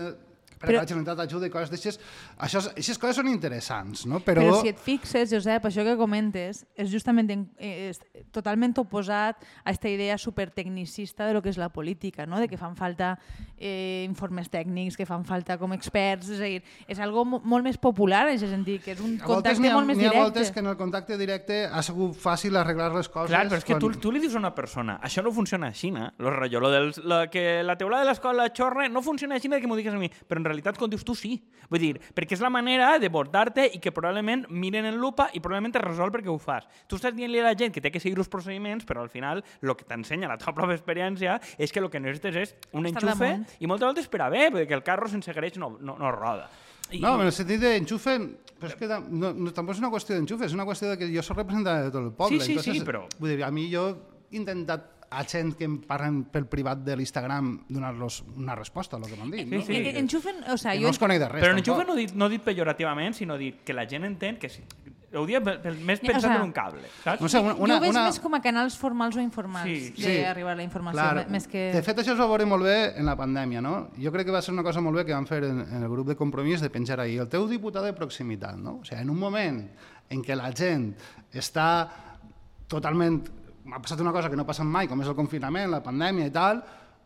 [0.59, 1.99] per Però- a que la Generalitat ajuda i coses d'aixes.
[2.37, 4.19] Això, aquestes coses són interessants, no?
[4.19, 4.61] Però, Però...
[4.61, 7.99] Si et fixes, Josep, això que comentes és justament en, és
[8.31, 12.39] totalment oposat a aquesta idea supertecnicista de lo que és la política, no?
[12.39, 13.17] de que fan falta
[13.57, 17.63] eh, informes tècnics, que fan falta com experts, és a dir, és algo mo- molt
[17.65, 20.11] més popular en aquest sentit, que és un a contacte ha, molt més n'hi ha
[20.11, 20.23] directe.
[20.23, 23.29] voltes que en el contacte directe ha sigut fàcil arreglar les coses.
[23.33, 25.67] Clar, però és que tu, quan- tu li dius a una persona, això no funciona
[25.73, 26.11] així, no?
[26.17, 29.59] Lo rotllo, lo del, la, que la teulada de l'escola xorra no funciona així de
[29.61, 31.35] que m'ho digues a mi, però en realitat quan dius tu sí.
[31.69, 35.41] Vull dir, perquè és la manera de bordar-te i que probablement miren en lupa i
[35.43, 36.67] probablement te resol perquè ho fas.
[36.87, 39.43] Tu estàs dient-li a la gent que té que seguir els procediments, però al final
[39.61, 43.03] el que t'ensenya la teva pròpia experiència és que el que necessites és un Estar
[43.03, 43.45] enxufe damunt.
[43.59, 46.49] i moltes voltes per a bé, perquè el carro sense greix no, no, no roda.
[46.89, 48.13] I, No, en el sentit d'enxufe,
[48.57, 51.09] però és que no, no, tampoc és una qüestió d'enxufe, és una qüestió de que
[51.11, 52.39] jo soc representant de tot el poble.
[52.39, 53.89] Sí, sí, sí, però- Vull dir, a mi jo
[54.31, 58.99] he intentat a gent que em parlen pel privat de l'Instagram donar-los una resposta a
[58.99, 59.47] lo que m'han dit.
[59.47, 59.63] Sí, no?
[59.63, 59.77] sí.
[60.03, 61.43] Enxufen, o sigui, Que jo no els conec de res.
[61.43, 61.95] Però en enxufe tampoc.
[61.95, 64.63] no dit, no dit pejorativament, sinó dit que la gent entén que sí.
[65.15, 67.21] Ho pel, més O pensant sea, en un cable, saps?
[67.23, 68.01] No sé, una, jo una, ho veig una...
[68.09, 70.17] més com a canals formals o informals Sí, sí.
[70.19, 71.69] d'arribar a la informació, Clar, més que...
[71.71, 73.87] De fet, això es va veure molt bé en la pandèmia, no?
[73.95, 75.87] Jo crec que va ser una cosa molt bé que vam fer en, en el
[75.89, 78.81] grup de compromís de penjar ahir el teu diputat de proximitat, no?
[78.81, 79.63] O sigui, en un moment
[80.11, 80.91] en què la gent
[81.31, 81.87] està
[82.67, 83.23] totalment...
[83.67, 86.31] M'ha passat una cosa que no passa mai, com és el confinament, la pandèmia i
[86.33, 86.63] tal,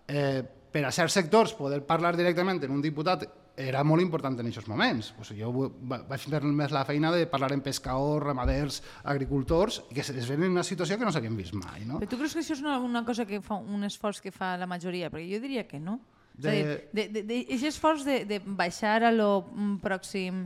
[0.07, 3.25] eh, per a certs sectors poder parlar directament en un diputat
[3.61, 5.09] era molt important en aquests moments.
[5.27, 5.51] Sigui, jo
[5.89, 10.29] va- vaig fer més la feina de parlar amb pescadors, ramaders, agricultors, i que es
[10.29, 11.83] ven en una situació que no s'havien vist mai.
[11.85, 11.99] No?
[11.99, 14.55] Però tu creus que això és una, una cosa que fa un esforç que fa
[14.57, 15.11] la majoria?
[15.11, 15.99] Perquè jo diria que no.
[16.39, 19.79] És a dir, De- de, de, de, de, esforç de, de baixar a lo mm,
[19.83, 20.45] pròxim...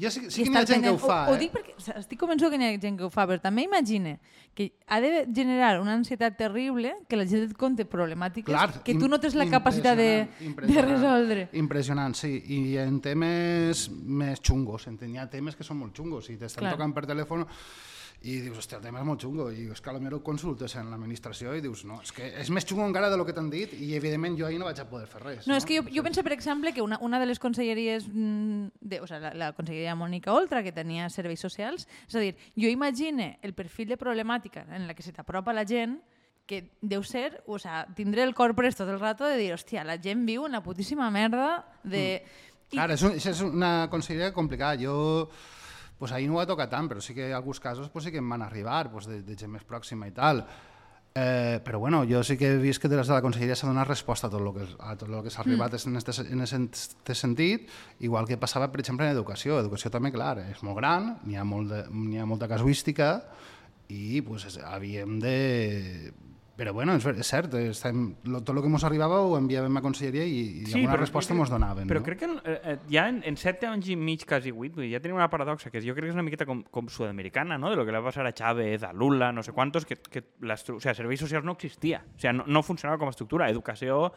[0.00, 1.40] Jo sí, sí que n'hi ha gent que ho fa, Ho, ho eh?
[1.42, 4.14] dic perquè estic convençut que n'hi ha gent que ho fa, però també imagine
[4.56, 8.96] que ha de generar una ansietat terrible que la gent et conte problemàtiques Clar, que
[8.96, 10.10] tu no tens la capacitat de,
[10.64, 11.46] de resoldre.
[11.60, 12.34] Impressionant, sí.
[12.56, 16.70] I en temes més xungos, en hi ha temes que són molt xungos i t'estan
[16.72, 17.44] tocant per telèfon
[18.22, 20.90] i dius, hòstia, el tema és molt xungo i és que potser ho consultes en
[20.92, 23.72] l'administració i dius, no, és que és més xungo encara de lo que t'han dit
[23.74, 25.48] i evidentment jo ahir no vaig a poder fer res.
[25.50, 28.78] No, és que jo, jo penso, per exemple, que una, una de les conselleries, mm,
[28.80, 32.36] de, o sea, la, la conselleria Mònica Oltra, que tenia serveis socials, és a dir,
[32.54, 35.98] jo imagine el perfil de problemàtica en la que se t'apropa la gent
[36.46, 39.82] que deu ser, o sea, tindré el cor pres tot el rato de dir, hòstia,
[39.86, 42.22] la gent viu una putíssima merda de...
[42.72, 44.78] I, Clar, és, un, és una conselleria complicada.
[44.80, 45.28] Jo
[46.02, 48.18] pues ahir no va tocar tant, però sí que en alguns casos pues sí que
[48.18, 50.40] em van arribar pues, de, de gent més pròxima i tal.
[51.14, 53.86] Eh, però bueno, jo sí que he vist que des de la conselleria s'ha donat
[53.86, 55.92] resposta a tot el que, a tot el que s'ha arribat mm.
[55.92, 59.60] en aquest en este sentit, igual que passava, per exemple, en educació.
[59.62, 61.84] Educació també, clar, és molt gran, n'hi ha, molt de,
[62.18, 63.12] ha molta casuística
[63.86, 65.36] i pues, havíem de
[66.56, 69.82] però bueno, és, és cert, estem, lo, tot el que ens arribava ho enviàvem a
[69.84, 71.88] conselleria i, i sí, alguna resposta ens donaven.
[71.88, 72.06] Però no?
[72.06, 75.16] crec que eh, eh, ja en, en 7 anys i mig, quasi 8, ja tenim
[75.16, 77.72] una paradoxa que jo crec que és una miqueta com, com sud-americana, no?
[77.72, 80.80] de lo que va passar a Chávez, a Lula, no sé quantos, que, que o
[80.80, 83.48] sea, serveis socials no existia, o sea, no, no funcionava com a estructura.
[83.48, 84.12] Educació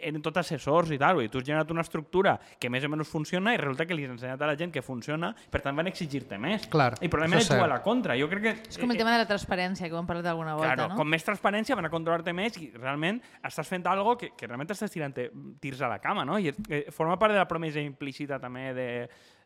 [0.00, 3.10] eren tot assessors i tal, i tu has generat una estructura que més o menys
[3.10, 5.90] funciona i resulta que li has ensenyat a la gent que funciona, per tant van
[5.90, 6.68] exigir-te més.
[6.72, 8.16] Clar, I probablement ets a la contra.
[8.20, 8.54] Jo crec que...
[8.72, 11.00] És com el tema de la transparència, que ho hem parlat alguna volta, claro, no?
[11.00, 14.72] Com més transparència van a controlar-te més i realment estàs fent algo que, que realment
[14.72, 16.40] estàs tirant tirs a la cama, no?
[16.40, 18.88] I eh, forma part de la promesa implícita també de,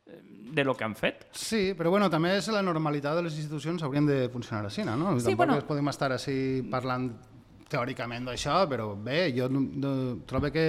[0.06, 1.26] de lo que han fet.
[1.32, 5.16] Sí, però bueno, també és la normalitat de les institucions haurien de funcionar així, no?
[5.18, 5.58] Sí, Tampoc bueno...
[5.68, 6.38] podem estar així
[6.70, 7.10] parlant
[7.72, 9.94] teòricament d'això, però bé, jo no, no,
[10.28, 10.66] trobo que,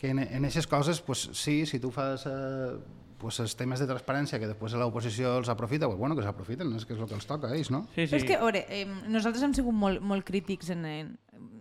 [0.00, 2.74] que en aquestes coses, pues, sí, si tu fas eh,
[3.20, 6.86] pues, els temes de transparència que després l'oposició els aprofita, pues, bueno, que s'aprofiten, és
[6.88, 7.84] que és el que els toca a ells, no?
[7.94, 8.14] Sí, sí.
[8.14, 11.12] Però és que, a veure, eh, nosaltres hem sigut molt, molt crítics en, en,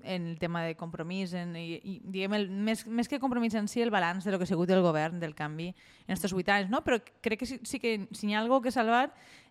[0.03, 3.67] en el tema de compromís, en, i, i diguem, el, més, més que compromís en
[3.67, 5.69] si, el balanç de lo que ha sigut el govern del canvi
[6.07, 6.81] en aquests vuit anys, no?
[6.85, 9.09] però crec que sí, sí que si hi ha alguna que salvar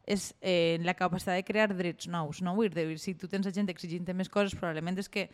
[0.09, 2.41] és eh, la capacitat de crear drets nous.
[2.41, 2.55] No?
[2.57, 5.29] Vull dir, si tu tens gent exigint més coses, probablement és que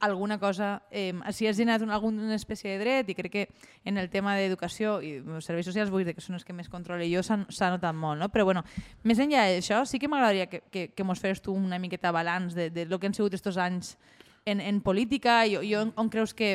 [0.00, 3.48] alguna cosa, eh, si has generat una, alguna espècie de dret i crec que
[3.84, 7.08] en el tema d'educació i serveis socials vull dir que són els que més controle
[7.10, 8.28] jo s'ha notat molt, no?
[8.30, 8.62] però bueno,
[9.02, 12.54] més enllà d'això sí que m'agradaria que, que, que mos fes tu una miqueta balanç
[12.54, 13.96] de, de lo que han sigut aquests anys
[14.46, 16.54] en, en política i, i on, on creus que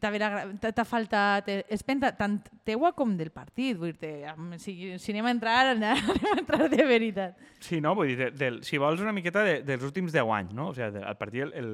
[0.00, 5.58] t'ha faltat espenta tant teua com del partit vull dir si, si anem a entrar
[5.74, 7.94] anem a entrar de veritat Sí, no?
[7.96, 10.68] Vull dir, de, de, si vols una miqueta de, dels últims 10 anys, no?
[10.68, 11.70] O sigui, el partit, el,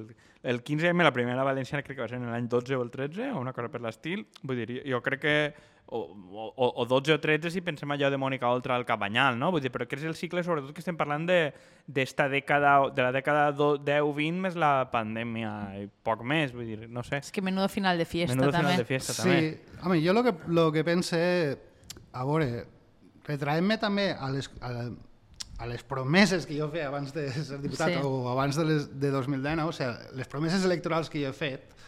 [0.46, 3.32] el 15M, la primera valenciana crec que va ser en l'any 12 o el 13,
[3.32, 4.22] o una cosa per l'estil.
[4.46, 5.34] Vull dir, jo crec que
[5.90, 9.50] o, o, o 12 o 13 si pensem allò de Mònica Oltra al Cabanyal, no?
[9.50, 13.06] Vull dir, però que és el cicle sobretot que estem parlant d'esta de, dècada, de
[13.06, 17.18] la dècada 10-20 més la pandèmia i poc més, vull dir, no sé.
[17.24, 18.76] És que menudo final de fiesta menudo també.
[18.76, 19.22] final de fiesta sí.
[19.22, 19.40] també.
[19.50, 21.20] Sí, home, jo lo que, lo que pense,
[22.12, 22.64] a veure,
[23.26, 24.86] retraem-me també a les, a,
[25.60, 27.98] a les promeses que jo feia abans de ser diputat sí.
[28.06, 31.79] o abans de, les, de 2019, o sigui, les promeses electorals que jo he fet,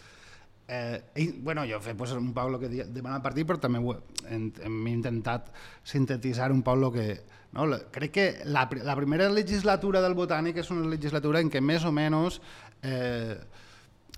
[0.74, 3.78] Eh, i, bueno, jo he fet pues, un el que demana el partit, però també
[3.78, 3.92] ho,
[4.24, 5.50] hem, hem intentat
[5.84, 7.06] sintetitzar un el que...
[7.52, 7.66] No?
[7.92, 11.92] Crec que la, la primera legislatura del Botànic és una legislatura en què més o
[11.92, 12.40] menys
[12.80, 13.36] eh,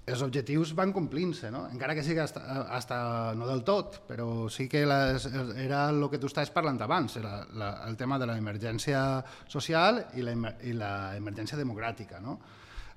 [0.06, 1.64] els objectius van complint-se, no?
[1.72, 2.44] encara que sigui hasta,
[2.76, 5.26] hasta no del tot, però sí que les,
[5.58, 10.22] era el que tu estaves parlant abans, era la, el tema de l'emergència social i
[10.22, 12.22] l'emergència democràtica.
[12.22, 12.38] No?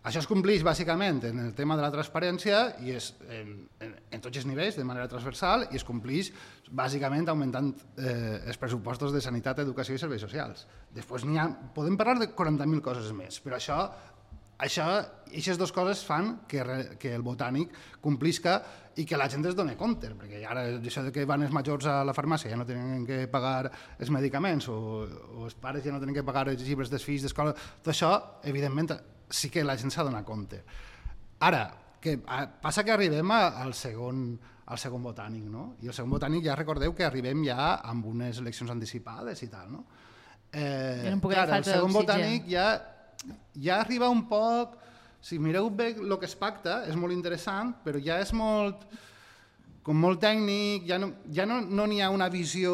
[0.08, 3.50] Això es compleix bàsicament en el tema de la transparència i és en,
[3.84, 6.30] en, en tots els nivells, de manera transversal, i es compleix
[6.72, 10.64] bàsicament augmentant eh, els pressupostos de sanitat, educació i serveis socials.
[10.96, 13.82] Després ha, podem parlar de 40.000 coses més, però això
[14.64, 14.86] això,
[15.28, 16.64] aquestes dues coses fan que,
[16.98, 18.56] que el botànic complisca
[18.98, 21.86] i que la gent es doni compte, perquè ara això de que van els majors
[21.86, 23.68] a la farmàcia ja no tenen que pagar
[24.00, 24.80] els medicaments o,
[25.36, 28.16] o els pares ja no tenen que pagar els llibres dels fills d'escola, tot això,
[28.50, 28.96] evidentment,
[29.30, 30.62] sí que la gent s'ha donat compte.
[31.48, 31.66] Ara,
[32.02, 34.38] que passa que arribem al segon
[34.68, 35.78] al segon botànic, no?
[35.80, 39.70] I el segon botànic ja recordeu que arribem ja amb unes eleccions anticipades i tal,
[39.72, 39.86] no?
[40.52, 42.68] Eh, clar, el segon botànic ja,
[43.56, 44.84] ja arriba un poc...
[45.28, 48.84] Si mireu bé el que es pacta, és molt interessant, però ja és molt
[49.84, 52.74] com molt tècnic, ja no n'hi ja no, no ha una visió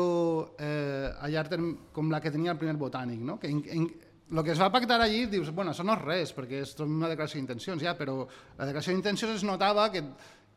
[0.60, 3.40] eh, a llarg term com la que tenia el primer botànic, no?
[3.40, 3.88] que en, en,
[4.34, 7.10] el que es va pactar allí, dius, bueno, això no és res, perquè és una
[7.12, 10.02] declaració d'intencions, ja, però la declaració d'intencions es notava que,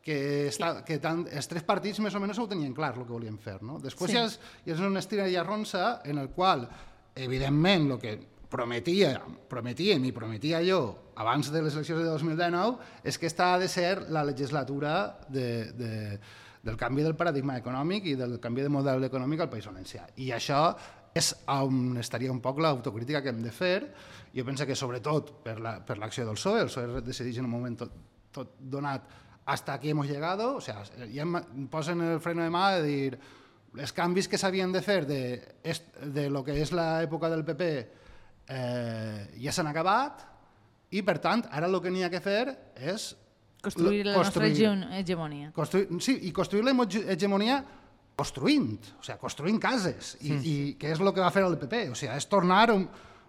[0.01, 0.17] que,
[0.49, 3.37] està, que tant, els tres partits més o menys ho tenien clar, el que volien
[3.37, 3.59] fer.
[3.61, 3.77] No?
[3.83, 4.17] Després sí.
[4.17, 6.65] ja, és, ja és una estira i arronsa en el qual,
[7.15, 8.17] evidentment, el que
[8.49, 9.17] prometia,
[9.51, 10.81] prometíem i prometia jo
[11.19, 15.47] abans de les eleccions de 2019 és que esta ha de ser la legislatura de,
[15.75, 15.91] de,
[16.63, 20.07] del canvi del paradigma econòmic i del canvi de model econòmic al País Valencià.
[20.23, 20.61] I això
[21.17, 23.79] és on estaria un poc l'autocrítica que hem de fer.
[24.35, 27.53] Jo penso que sobretot per l'acció la, per del PSOE, el PSOE decideix en un
[27.53, 27.95] moment tot,
[28.31, 29.07] tot donat
[29.47, 33.19] hasta aquí hemos llegado, o sea, ja em posen el freno de mà de dir
[33.79, 35.21] els canvis que s'havien de fer de,
[36.03, 37.69] de lo que és l'època del PP
[38.51, 40.25] eh, ja s'han acabat
[40.91, 42.43] i, per tant, ara el que n'hi ha que fer
[42.75, 43.13] és
[43.63, 45.51] construir la construir, nostra hegemonia.
[45.55, 46.75] Construir, sí, i construir la
[47.15, 47.61] hegemonia
[48.17, 50.39] construint, o sigui, construint cases, i, sí.
[50.41, 51.83] i què és el que va fer el PP?
[51.93, 52.87] O sigui, és tornar un,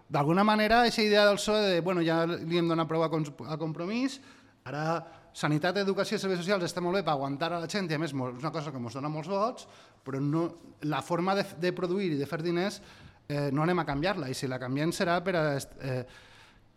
[0.09, 3.57] d'alguna manera, aquesta idea del PSOE de, bueno, ja li hem donat prou a, a
[3.61, 4.17] compromís,
[4.65, 4.85] ara
[5.39, 7.99] sanitat, educació i serveis socials està molt bé per aguantar a la gent i a
[8.01, 9.67] més és una cosa que ens dona molts vots,
[10.03, 10.47] però no,
[10.89, 12.79] la forma de, de produir i de fer diners
[13.29, 16.01] eh, no anem a canviar-la i si la canviem serà per a eh,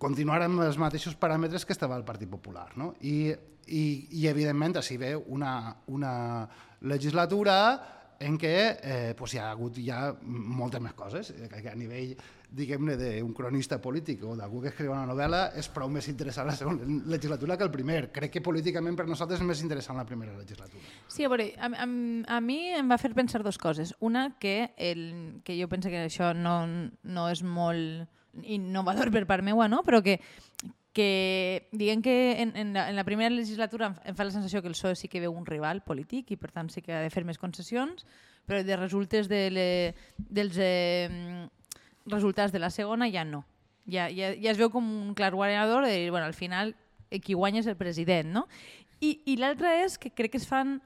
[0.02, 2.68] continuar amb els mateixos paràmetres que estava el Partit Popular.
[2.76, 2.92] No?
[3.00, 3.32] I,
[3.66, 3.82] i,
[4.20, 6.12] i evidentment així ve una, una
[6.82, 7.56] legislatura
[8.22, 12.14] en què eh, pues hi ha hagut ja moltes més coses, eh, que a nivell
[12.52, 16.56] diguem-ne, d'un cronista polític o d'algú que escriu una novel·la és prou més interessant la
[16.56, 18.00] segona legislatura que el primer.
[18.12, 20.84] Crec que políticament per nosaltres és més interessant la primera legislatura.
[21.08, 21.88] Sí, a veure, a, a,
[22.36, 23.94] a mi em va fer pensar dues coses.
[24.00, 25.06] Una, que, el,
[25.46, 26.58] que jo penso que això no,
[27.02, 28.08] no és molt
[28.42, 29.82] innovador per part meua, no?
[29.84, 30.18] però que,
[30.92, 34.68] que diguem que en, en, la, en la primera legislatura em fa la sensació que
[34.68, 37.10] el PSOE sí que veu un rival polític i per tant sí que ha de
[37.10, 38.04] fer més concessions,
[38.44, 39.66] però de resultes de le,
[40.18, 41.48] dels eh,
[42.06, 43.44] resultats de la segona ja no.
[43.88, 46.76] Ja, ja, ja es veu com un clar guanyador de dir, bueno, al final
[47.20, 48.46] qui guanya és el president, no?
[49.02, 50.78] I, i l'altra és que crec que es fan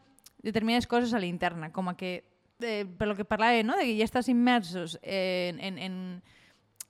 [0.43, 2.25] determinades coses a l'interna, com a que,
[2.63, 3.77] eh, per lo que parlava, no?
[3.77, 5.97] de que ja estàs immersos en, en, en,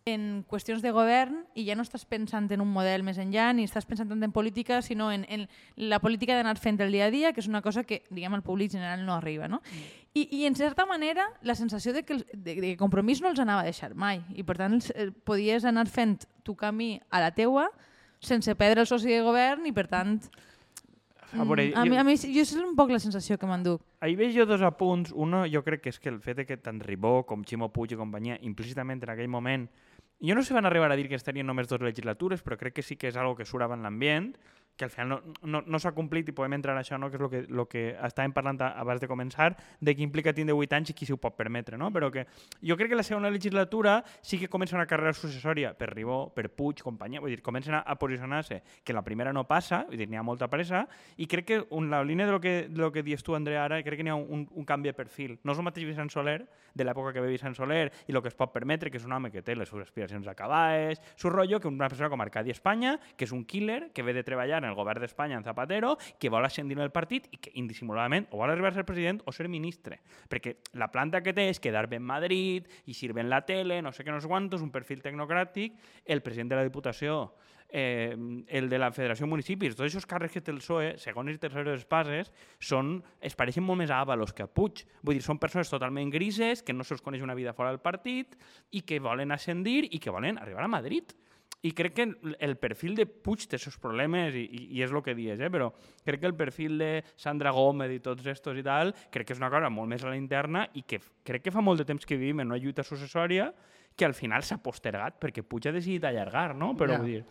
[0.06, 3.64] en qüestions de govern i ja no estàs pensant en un model més enllà ni
[3.66, 7.10] estàs pensant tant en política, sinó en, en la política d'anar fent el dia a
[7.10, 9.48] dia, que és una cosa que, diguem, al públic general no arriba.
[9.50, 9.60] No?
[10.14, 13.42] I, I, en certa manera, la sensació de que, de, de que compromís no els
[13.42, 17.20] anava a deixar mai i, per tant, els, eh, podies anar fent tu camí a
[17.20, 17.66] la teua
[18.22, 20.20] sense perdre el soci de govern i, per tant,
[21.34, 23.82] a, veure, mm, a, mi, a mi jo és un poc la sensació que m'enduc.
[24.06, 25.10] Ahir veig jo dos apunts.
[25.10, 27.98] Uno, jo crec que és que el fet que tant Ribó com Ximo Puig i
[27.98, 29.66] companyia, implícitament en aquell moment,
[30.20, 32.78] jo no sé si van arribar a dir que estarien només dues legislatures, però crec
[32.78, 34.32] que sí que és algo que surava en l'ambient,
[34.76, 37.08] que al final no, no, no s'ha complit i podem entrar en això, no?
[37.10, 40.54] que és el que, lo que estàvem parlant abans de començar, de què implica tindre
[40.54, 41.78] 8 anys i qui s'ho pot permetre.
[41.80, 41.88] No?
[41.94, 42.26] Però que
[42.60, 46.50] jo crec que la segona legislatura sí que comença una carrera successòria per Ribó, per
[46.52, 50.10] Puig, companyia, vull dir, comencen a, a posicionar-se, que la primera no passa, vull dir,
[50.10, 50.84] n'hi ha molta pressa,
[51.16, 53.64] i crec que un, la línia de lo que, de lo que dius tu, Andrea,
[53.64, 55.38] ara, crec que n'hi ha un, un canvi de perfil.
[55.44, 56.42] No és el mateix Vicent Soler,
[56.76, 59.16] de l'època que ve Vicent Soler, i el que es pot permetre, que és un
[59.16, 62.96] home que té les seves aspiracions acabades, su rotllo, que una persona com Arcadi Espanya,
[63.16, 66.44] que és un killer, que ve de treballar el govern d'Espanya, en Zapatero, que vol
[66.44, 69.48] ascendir en el partit i que indissimuladament o vol arribar a ser president o ser
[69.52, 70.00] ministre.
[70.28, 73.80] Perquè la planta que té és quedar bé en Madrid, i sirve en la tele,
[73.82, 77.20] no sé què, no sé quantos, un perfil tecnocràtic, el president de la Diputació
[77.68, 78.16] eh,
[78.48, 81.40] el de la Federació de Municipis, tots aquests càrrecs que té el PSOE, segons i
[81.42, 82.30] terceres espases,
[82.62, 84.84] són, es pareixen molt més a Avalos que a Puig.
[85.02, 88.36] Vull dir, són persones totalment grises, que no se'ls coneix una vida fora del partit
[88.70, 91.16] i que volen ascendir i que volen arribar a Madrid.
[91.66, 92.06] I crec que
[92.46, 95.50] el perfil de Puig té seus problemes i, i, i és el que dius, eh?
[95.52, 95.70] però
[96.06, 99.42] crec que el perfil de Sandra Gómez i tots estos i tal, crec que és
[99.42, 102.06] una cosa molt més a la interna i que crec que fa molt de temps
[102.06, 103.50] que vivim en una lluita successòria
[103.96, 106.74] que al final s'ha postergat perquè Puig ha decidit allargar, no?
[106.78, 107.00] Però ja.
[107.02, 107.24] vull dir...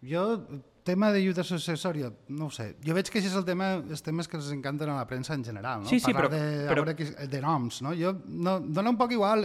[0.00, 0.24] Jo,
[0.82, 2.70] tema de lluita successòria, no ho sé.
[2.84, 5.36] Jo veig que això és el tema, els temes que els encanten a la premsa
[5.36, 5.90] en general, no?
[5.90, 7.12] Sí, sí, Parlar però, de, però...
[7.20, 7.92] De, de noms, no?
[7.96, 9.44] Jo, no, dona un poc igual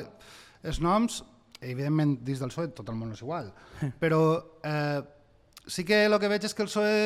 [0.65, 1.21] els noms,
[1.61, 3.51] evidentment dins del PSOE tot el món és igual,
[4.01, 4.21] però
[4.63, 5.01] eh,
[5.67, 6.99] sí que el que veig és que el PSOE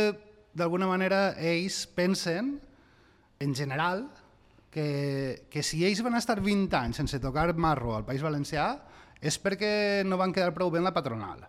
[0.57, 2.57] d'alguna manera ells pensen
[3.39, 4.07] en general
[4.71, 8.71] que, que si ells van estar 20 anys sense tocar marro al País Valencià
[9.19, 11.41] és perquè no van quedar prou bé en la patronal.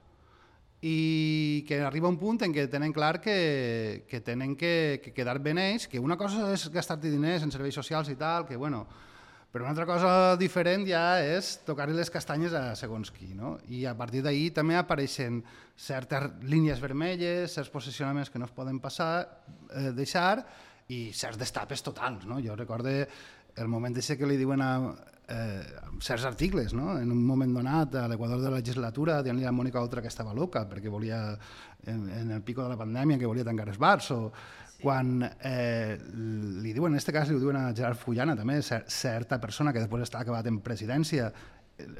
[0.80, 5.38] I que arriba un punt en què tenen clar que, que tenen que, que quedar
[5.44, 8.86] ben ells, que una cosa és gastar-te diners en serveis socials i tal, que bueno,
[9.50, 13.56] però una altra cosa diferent ja és tocar-li les castanyes a segons qui, no?
[13.68, 15.42] I a partir d'ahir també apareixen
[15.74, 19.42] certes línies vermelles, certs posicionaments que no es poden passar,
[19.74, 20.44] eh, deixar,
[20.90, 22.38] i certs destapes totals, no?
[22.42, 23.08] Jo recorde
[23.56, 24.72] el moment de que li diuen a,
[25.30, 25.62] eh,
[26.00, 26.98] certs articles, no?
[26.98, 30.34] en un moment donat a l'Equador de la legislatura dient-li a Mònica Oltra que estava
[30.34, 31.20] loca perquè volia,
[31.86, 34.32] en, en el pico de la pandèmia, que volia tancar els bars, o.
[34.82, 35.96] quan eh,
[36.64, 39.82] li diuen, en aquest cas li diuen a Gerard Fullana també, cer certa persona que
[39.82, 41.30] després està acabat en presidència,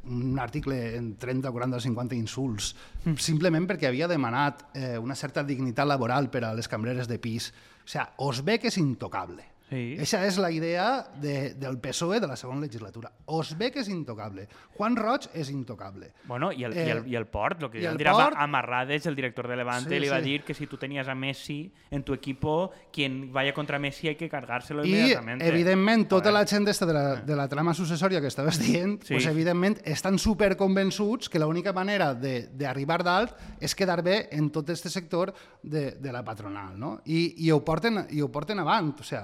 [0.05, 3.16] un article en 30, 40 o 50 insults, mm.
[3.21, 7.51] simplement perquè havia demanat eh, una certa dignitat laboral per a les cambreres de pis.
[7.85, 9.47] O sigui, os ve que és intocable.
[9.70, 9.94] Sí.
[10.02, 10.87] Eixa és la idea
[11.22, 13.12] de, del PSOE de la segona legislatura.
[13.30, 14.48] Osbeck és intocable.
[14.74, 16.11] Juan Roig és intocable.
[16.26, 18.38] Bueno, i el, eh, i el, i el Port, el que el dirà port...
[18.40, 20.26] Amarrades, el director de Levante, sí, li va sí.
[20.26, 24.16] dir que si tu tenies a Messi en tu equipo, quien vaya contra Messi hay
[24.16, 25.44] que cargárselo I, inmediatament.
[25.44, 29.14] I, evidentment, tota la gent de la, de la trama successòria que estaves dient, sí.
[29.14, 34.90] pues, evidentment, estan superconvençuts que l'única manera d'arribar dalt és quedar bé en tot aquest
[34.90, 35.30] sector
[35.62, 36.96] de, de la patronal, no?
[37.06, 39.22] I, i, ho porten, i ho porten avant, o sea,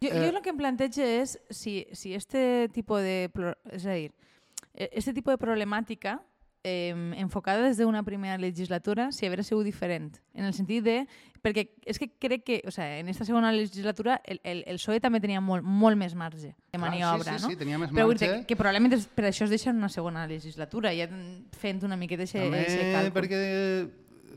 [0.00, 0.16] jo, eh...
[0.16, 3.30] jo el que em plantejo és si, si este tipus de...
[3.72, 4.10] És a dir,
[4.74, 6.18] e, este tipus de problemàtica
[6.62, 10.16] eh, enfocada des d'una primera legislatura si hauria sigut diferent.
[10.34, 10.96] En el sentit de...
[11.40, 15.00] Perquè és que crec que, o sea, en esta segona legislatura el, el, el PSOE
[15.00, 17.52] també tenia molt, molt més marge de maniobra, sí, sí, no?
[17.54, 18.28] sí, tenia més Però marge.
[18.28, 21.08] que, que probablement és, per això es deixa una segona legislatura, ja
[21.56, 23.14] fent una miqueta aquest càlcul.
[23.16, 23.40] perquè,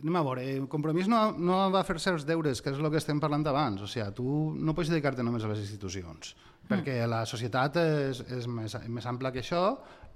[0.04, 3.00] anem a veure, el compromís no, no va fer certs deures, que és el que
[3.00, 3.86] estem parlant abans.
[3.86, 4.28] O sigui, tu
[4.60, 6.34] no pots dedicar-te només a les institucions,
[6.68, 9.64] perquè la societat és, és més, més ampla que això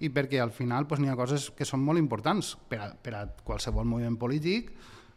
[0.03, 3.15] i perquè al final pues, n'hi ha coses que són molt importants per a, per
[3.15, 4.73] a qualsevol moviment polític,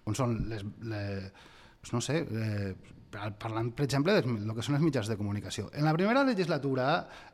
[0.06, 2.72] com són les, les no sé, eh,
[3.10, 5.68] parlant, per exemple, del que són els mitjans de comunicació.
[5.74, 6.90] En la primera legislatura,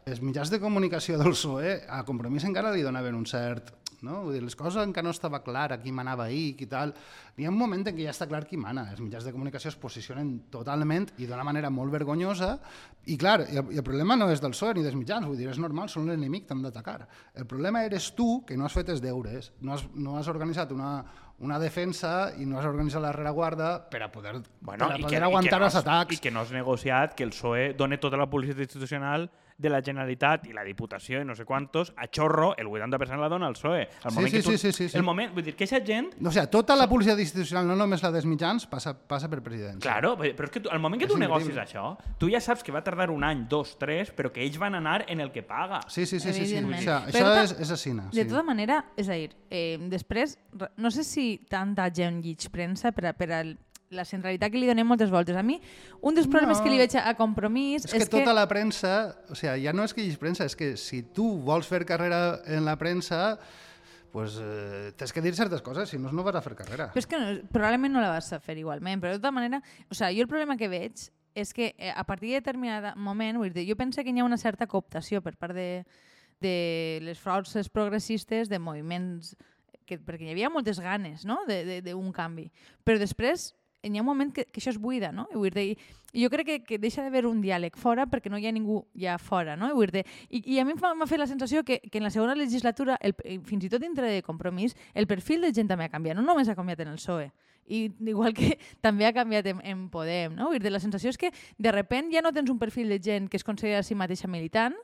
[0.09, 3.75] els mitjans de comunicació del PSOE a Compromís encara li donaven un cert...
[4.03, 4.23] No?
[4.27, 6.93] Vull dir, les coses encara no estava clar qui manava ahir, qui tal.
[7.39, 8.89] Hi ha un moment en què ja està clar qui mana.
[8.93, 12.59] Els mitjans de comunicació es posicionen totalment i d'una manera molt vergonyosa.
[13.07, 15.37] I clar, i el, i el problema no és del PSOE ni dels mitjans, vull
[15.39, 17.07] dir, és normal, són l'enemic, t'han d'atacar.
[17.35, 20.73] El problema eres tu, que no has fet els deures, no has, no has organitzat
[20.75, 21.05] una,
[21.39, 25.03] una defensa i no has organitzat la rereguarda per a poder, Bueno, per a i
[25.05, 26.17] poder que, aguantar i que no els has- atacs.
[26.17, 29.29] I que no has negociat que el PSOE doni tota la publicitat institucional
[29.59, 33.29] de la Generalitat i la Diputació i no sé quantos, a xorro, el 80% la
[33.29, 33.83] dona al PSOE.
[33.83, 34.97] El Sí, moment sí, que tu, sí, sí, sí, sí.
[34.99, 38.03] El moment, vull dir, que aquesta gent O sigui, tota la publicitat institucional, no només
[38.05, 39.81] la dels mitjans, passa, passa per presidència.
[39.81, 41.65] Claro, però és que tu, al moment que És tu negocis increïble.
[41.65, 44.75] això, tu ja saps que va tardar un any, dos, tres, però que ells van
[44.75, 45.81] anar en el que paga.
[45.89, 46.57] Sí, sí, sí, sí, sí.
[46.57, 48.09] O sigui, Però això tota- és, és assina.
[48.13, 48.29] De Sí.
[48.29, 50.39] tota manera, és a dir, eh, després,
[50.77, 53.43] no sé si tanta gent llig premsa per a, per a
[53.91, 55.37] la centralitat que li donem moltes voltes.
[55.37, 55.61] A mi,
[56.03, 56.65] un dels problemes No.
[56.65, 59.95] que li veig a, Compromís És que tota la premsa, o sigui, ja no és
[59.95, 63.39] que hi hagi premsa, és que si tu vols fer carrera en la premsa,
[64.13, 66.91] pues, eh, tens que dir certes coses, si no, no vas a fer carrera.
[66.95, 69.63] Però és que no, probablement no la vas a fer igualment, però de tota manera,
[69.91, 73.37] o sigui, jo el problema que veig és que eh, a partir de determinat moment,
[73.37, 75.85] vull dir, jo penso que hi ha una certa cooptació per part de,
[76.41, 79.37] de les forces progressistes de moviments
[79.85, 81.43] que, perquè hi havia moltes ganes no?
[81.47, 82.49] d'un canvi.
[82.85, 83.53] Però després
[83.95, 85.27] hi ha un moment que, que això es buida, no?
[85.33, 85.67] I, dir,
[86.13, 88.83] i jo crec que, que deixa d'haver un diàleg fora perquè no hi ha ningú
[88.99, 89.71] ja fora, no?
[89.71, 92.35] I, dir, i, i a mi m'ha fet la sensació que, que en la segona
[92.39, 96.17] legislatura, el, fins i tot dintre de compromís, el perfil de gent també ha canviat,
[96.17, 97.31] no només ha canviat en el PSOE,
[97.67, 100.51] i igual que també ha canviat en, en Podem, no?
[100.55, 103.41] Dir, la sensació és que de repent ja no tens un perfil de gent que
[103.41, 104.77] es considera a si mateixa militant,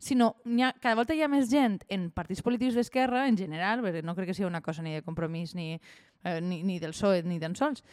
[0.00, 4.00] sinó ha, cada volta hi ha més gent en partits polítics d'esquerra, en general, perquè
[4.02, 5.74] no crec que sigui una cosa ni de compromís ni,
[6.24, 7.84] eh, ni, ni del PSOE ni tan sols,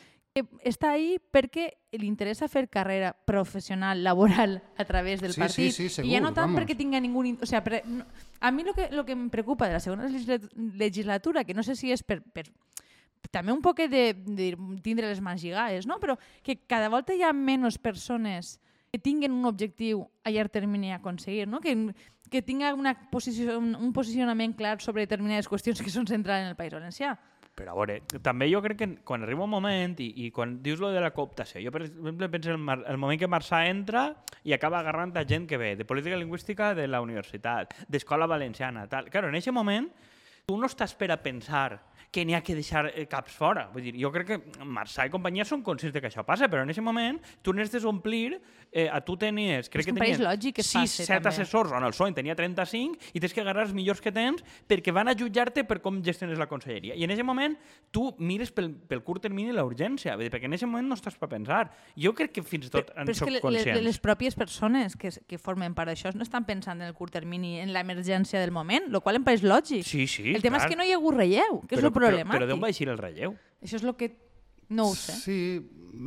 [0.64, 5.72] està ahí perquè li interessa fer carrera professional, laboral, a través del Sí, partit.
[5.72, 6.62] sí, sí, I ja segur, no tant vamos.
[6.62, 7.24] perquè tinga ningú...
[7.42, 8.06] O sea, per, no,
[8.40, 10.42] a mi lo que, lo que em preocupa de la segona legisla-
[10.76, 12.46] legislatura, que no sé si és per, per
[13.32, 15.98] també un poc de, de tindre les mans lligades, no?
[16.00, 18.60] però que cada volta hi ha menys persones
[18.92, 21.60] que tinguen un objectiu a llarg termini a aconseguir, no?
[21.60, 21.74] que,
[22.32, 26.56] que tinga una posició, un posicionament clar sobre determinades qüestions que són centrals en el
[26.56, 27.18] País Valencià.
[27.58, 30.78] Però a veure, també jo crec que quan arriba un moment i, i quan dius
[30.78, 33.64] lo de la cooptació, jo per exemple penso en el, Mar- el moment que Marçà
[33.66, 34.12] entra
[34.46, 38.86] i acaba agarrant a gent que ve de política lingüística de la universitat, d'escola valenciana,
[38.88, 39.10] tal.
[39.10, 39.90] Claro, en aquest moment
[40.46, 41.82] tu no estàs per a pensar
[42.14, 43.66] que n'hi ha que deixar eh, caps fora.
[43.74, 46.62] Vull dir, jo crec que Marçà i companyia són conscients de que això passa, però
[46.64, 48.38] en aquest moment tu necessites omplir,
[48.72, 51.18] eh, a tu tenies, crec És que país tenies lògic que es 6, faci, 7
[51.18, 51.30] també.
[51.34, 54.44] assessors, on el PSOE en tenia 35, i tens que agarrar els millors que tens
[54.68, 56.96] perquè van a jutjar-te per com gestiones la conselleria.
[56.96, 57.58] I en aquest moment
[57.92, 61.30] tu mires pel, pel curt termini la urgència, perquè en aquest moment no estàs per
[61.32, 61.66] pensar.
[61.98, 63.78] Jo crec que fins i tot en però és soc que conscient.
[63.80, 67.16] les, les pròpies persones que, que formen part d'això no estan pensant en el curt
[67.16, 69.86] termini, en l'emergència del moment, el qual em pareix lògic.
[69.88, 70.68] Sí, sí, el tema clar.
[70.68, 72.32] és que no hi ha hagut relleu, que és però, el problema.
[72.32, 73.38] Però, però d'on va eixir el relleu?
[73.62, 74.12] Això és el que...
[74.70, 75.14] No ho sé.
[75.16, 75.38] Sí,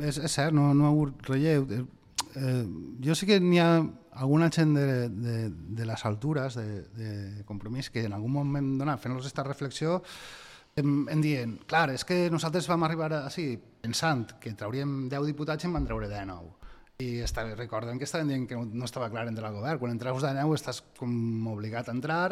[0.05, 1.65] és, és cert, no, no ha hagut relleu.
[2.35, 2.65] Eh,
[3.03, 3.81] jo sí que n'hi ha
[4.21, 8.99] alguna gent de, de, de les altures de, de compromís que en algun moment donat,
[9.01, 10.01] fent-los aquesta reflexió,
[10.75, 15.63] em, em dient, clar, és que nosaltres vam arribar així pensant que trauríem 10 diputats
[15.63, 16.57] i en van treure 19.
[17.01, 19.79] I està, recorden que estaven dient que no, estava clar entre el govern.
[19.81, 22.25] Quan entraus de 9 estàs com obligat a entrar,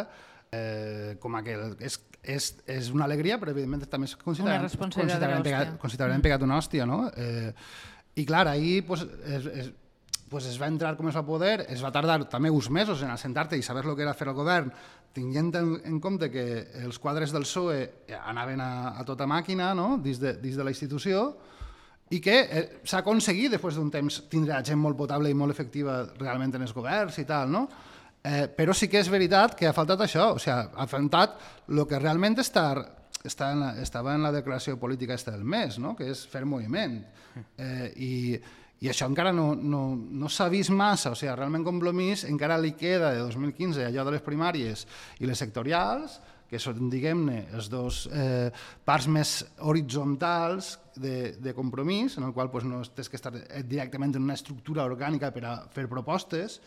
[0.51, 5.45] eh, com a que és, és, és una alegria, però evidentment també és considerant, considerant,
[5.45, 7.07] pegat, considerant pegat una hòstia, no?
[7.17, 7.53] Eh,
[8.19, 9.71] I clar, ahir pues, es, es,
[10.29, 13.11] pues es va entrar com es va poder, es va tardar també uns mesos en
[13.11, 14.71] assentar-te i saber el que era fer el govern,
[15.13, 16.45] tinguent en, en compte que
[16.83, 17.79] els quadres del PSOE
[18.19, 19.97] anaven a, a tota màquina no?
[19.97, 21.23] dins, de, dins de la institució
[22.09, 26.01] i que eh, s'ha aconseguit després d'un temps tindre gent molt potable i molt efectiva
[26.17, 27.67] realment en els governs i tal, no?
[28.19, 31.37] Eh, però sí que és veritat que ha faltat això, o sigui, ha faltat
[31.71, 32.65] el que realment està,
[33.23, 35.95] està en la, estava en la declaració política esta del mes, no?
[35.95, 36.99] que és fer moviment.
[37.55, 38.11] Eh, i,
[38.79, 42.71] I això encara no, no, no s'ha vist massa, o sigui, realment Compromís encara li
[42.79, 44.85] queda de 2015 allò de les primàries
[45.19, 46.19] i les sectorials,
[46.49, 48.49] que són, diguem-ne, els dos eh,
[48.85, 49.33] parts més
[49.69, 53.33] horitzontals de, de compromís, en el qual pues, no tens que estar
[53.69, 56.57] directament en una estructura orgànica per a fer propostes,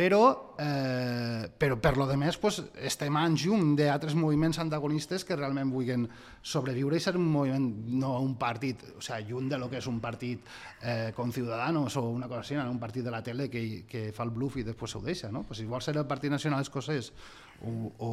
[0.00, 5.36] però, eh, però per lo de més pues, estem en llum d'altres moviments antagonistes que
[5.36, 6.06] realment vulguin
[6.40, 7.66] sobreviure i ser un moviment,
[8.00, 10.48] no un partit, o sigui, lluny de lo que és un partit
[10.80, 14.24] eh, com Ciudadanos o una cosa així, un partit de la tele que, que fa
[14.24, 15.28] el bluff i després ho deixa.
[15.28, 15.44] No?
[15.44, 17.12] Pues si vols ser el Partit Nacional Escocès
[17.62, 18.10] o, o,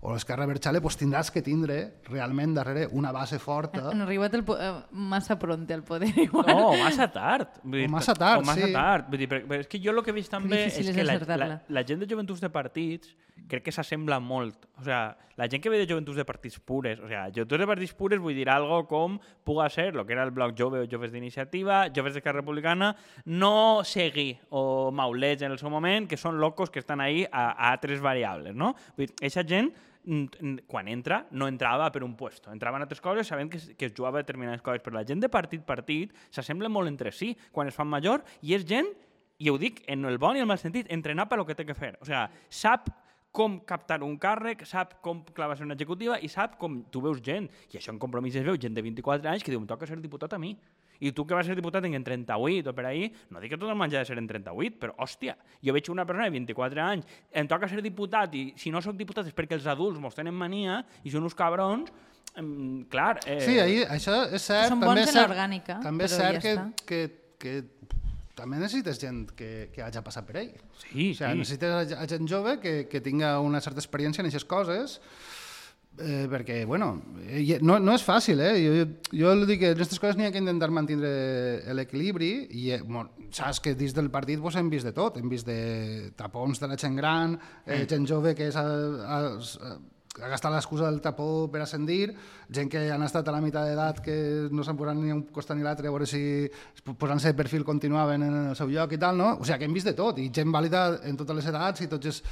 [0.00, 3.88] o l'Esquerra Berxale, pues tindràs que tindre realment darrere una base forta.
[3.90, 6.46] Han arribat el, eh, massa pronte al poder, igual.
[6.46, 7.60] No, massa tard.
[7.62, 8.72] Vull dir, O massa tard, o massa sí.
[8.74, 9.08] tard.
[9.10, 11.18] Vull dir, però, però és que jo el que veig també és és que la,
[11.36, 13.14] la, la gent de joventuts de partits
[13.48, 14.66] crec que s'assembla molt.
[14.78, 17.68] O sea, la gent que ve de joventuts de partits pures, o sea, joventuts de
[17.70, 20.88] partits pures vull dir algo com puga ser lo que era el bloc jove o
[20.90, 22.94] joves d'iniciativa, joves d'Esquerra Republicana,
[23.26, 27.52] no Segui o Maulets en el seu moment, que són locos que estan ahí a,
[27.52, 28.74] a altres variables, no?
[28.96, 29.70] Vull dir, eixa gent
[30.04, 32.50] mm, mm, quan entra, no entrava per un puesto.
[32.52, 35.22] Entrava en altres coses sabent que, que es jugava a determinades coses, però la gent
[35.22, 38.90] de partit partit s'assembla molt entre si quan es fan major i és gent,
[39.38, 41.62] i ho dic en el bon i el mal sentit, entrenar per lo que té
[41.66, 41.94] que fer.
[42.02, 42.90] O sigui, sap
[43.32, 47.48] com captar un càrrec, sap com clavar-se una executiva i sap com tu veus gent,
[47.72, 50.00] i això en compromís es veu gent de 24 anys que diu, em toca ser
[50.00, 50.56] diputat a mi.
[50.98, 53.70] I tu que vas ser diputat en 38 o per ahí, no dic que tot
[53.70, 56.82] el menjar ha de ser en 38, però hòstia, jo veig una persona de 24
[56.82, 60.16] anys, em toca ser diputat i si no sóc diputat és perquè els adults mos
[60.18, 61.92] tenen mania i són uns cabrons,
[62.34, 63.20] em, clar...
[63.26, 64.72] Eh, Sí, ahí, això és cert.
[64.72, 66.86] Són també bons és en cert, l'orgànica, També és cert ja que, està.
[66.90, 67.00] que,
[67.38, 67.54] que
[68.38, 70.54] també necessites gent que, que hagi passat per ell.
[70.78, 71.34] Sí, o sigui, sí.
[71.42, 74.98] necessites a, a gent jove que, que tinga una certa experiència en aquestes coses,
[75.98, 78.54] eh, perquè, bueno, eh, no, no és fàcil, eh?
[78.62, 78.74] Jo,
[79.10, 81.12] jo, jo dic que en aquestes coses n'hi ha que intentar mantenir
[81.76, 85.28] l'equilibri i, eh, bueno, saps que dins del partit pues, hem vist de tot, hem
[85.30, 89.76] vist de tapons de la gent gran, eh, gent jove que és a, a, a,
[90.18, 92.14] ha gastat l'excusa del tapó per ascendir,
[92.50, 94.16] gent que han estat a la meitat d'edat que
[94.50, 96.48] no s'han posat ni un costat ni l'altre a veure si
[96.98, 99.34] posant-se de perfil continuaven en el seu lloc i tal, no?
[99.36, 101.90] O sigui, que hem vist de tot, i gent vàlida en totes les edats i
[101.92, 102.22] tots els,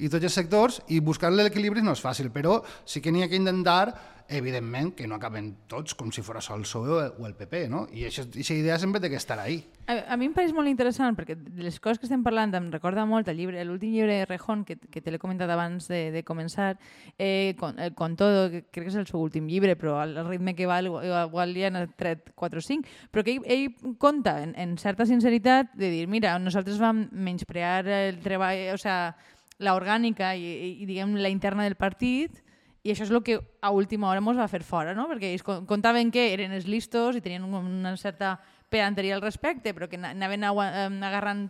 [0.00, 3.30] i tots els sectors, i buscar l'equilibri no és fàcil, però sí que n'hi ha
[3.30, 7.66] que intentar evidentment que no acaben tots com si fos el PSOE o el PP,
[7.70, 7.84] no?
[7.92, 9.60] I aquesta idea sempre té que estar ahí.
[9.86, 12.68] A, a mi em pareix molt interessant perquè de les coses que estem parlant em
[12.72, 16.10] recorda molt el llibre, l'últim llibre de Rejón que, que te l'he comentat abans de,
[16.14, 16.74] de començar,
[17.18, 20.16] eh, con, eh, con todo, que crec que és el seu últim llibre, però al
[20.26, 24.40] ritme que va igual li han tret 4 o 5, però que ell, ell conta
[24.42, 29.14] en, en certa sinceritat de dir, mira, nosaltres vam menysprear el treball, o sea,
[29.58, 32.42] la orgànica i, i, i diguem la interna del partit
[32.86, 35.08] i això és el que a última hora mos va fer fora, no?
[35.10, 38.36] perquè ells con- contaven que eren els listos i tenien un- una certa
[38.70, 41.48] pedanteria al respecte, però que na- anaven agarrant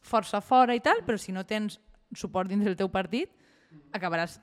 [0.00, 1.78] força fora i tal, però si no tens
[2.16, 3.28] suport dins del teu partit,
[3.92, 4.38] acabaràs...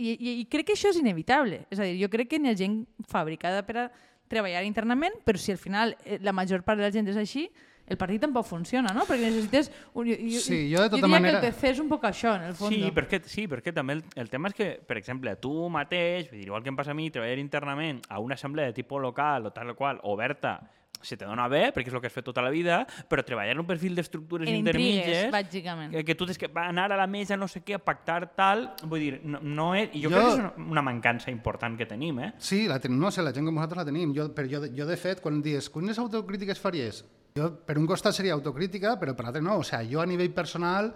[0.00, 1.66] I, i, I crec que això és inevitable.
[1.70, 3.90] És a dir, jo crec que n'hi ha gent fabricada per a
[4.26, 7.44] treballar internament, però si al final eh, la major part de la gent és així,
[7.86, 9.04] el partit tampoc funciona, no?
[9.06, 9.70] Perquè necessites...
[9.94, 12.04] Un, jo, Sí, jo de tota jo diria manera- que el PC és un poc
[12.08, 12.74] això, en el fons.
[12.74, 16.46] Sí, perquè, sí, perquè també el, el tema és que, per exemple, tu mateix, dir,
[16.48, 19.52] igual que em passa a mi, treballar internament a una assemblea de tipus local o
[19.52, 20.58] tal o qual, oberta,
[21.06, 23.52] se te dona bé, perquè és el que has fet tota la vida, però treballar
[23.52, 25.92] en un perfil d'estructures intermitges, bàsicament.
[25.92, 28.64] que, que tu tens que anar a la mesa, no sé què, a pactar tal,
[28.88, 29.90] vull dir, no, no és...
[29.92, 32.32] I jo, Jo- crec que és una, una mancança important que tenim, eh?
[32.38, 34.14] Sí, la tenim, no sé, la gent com vosaltres la tenim.
[34.16, 37.04] Jo, però jo, jo de fet, quan dius, quines autocrítiques faries?
[37.36, 39.58] Jo, per un costat seria autocrítica, però per l'altre no.
[39.60, 40.88] O sigui, jo a nivell personal,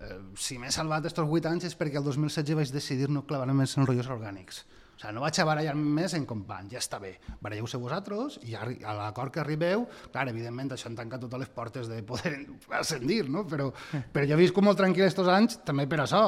[0.00, 3.56] eh, si m'he salvat estos 8 anys és perquè el 2016 vaig decidir no clavar-me
[3.60, 4.64] més en rotllos orgànics.
[4.94, 7.16] O sigui, no vaig a barallar més en company, ja està bé.
[7.42, 11.90] Baralleu-se vosaltres i a l'acord que arribeu, clar, evidentment això en tanca totes les portes
[11.90, 12.36] de poder
[12.80, 13.44] ascendir, no?
[13.50, 13.68] Però,
[14.14, 16.24] però jo he viscut molt tranquil estos anys també per això,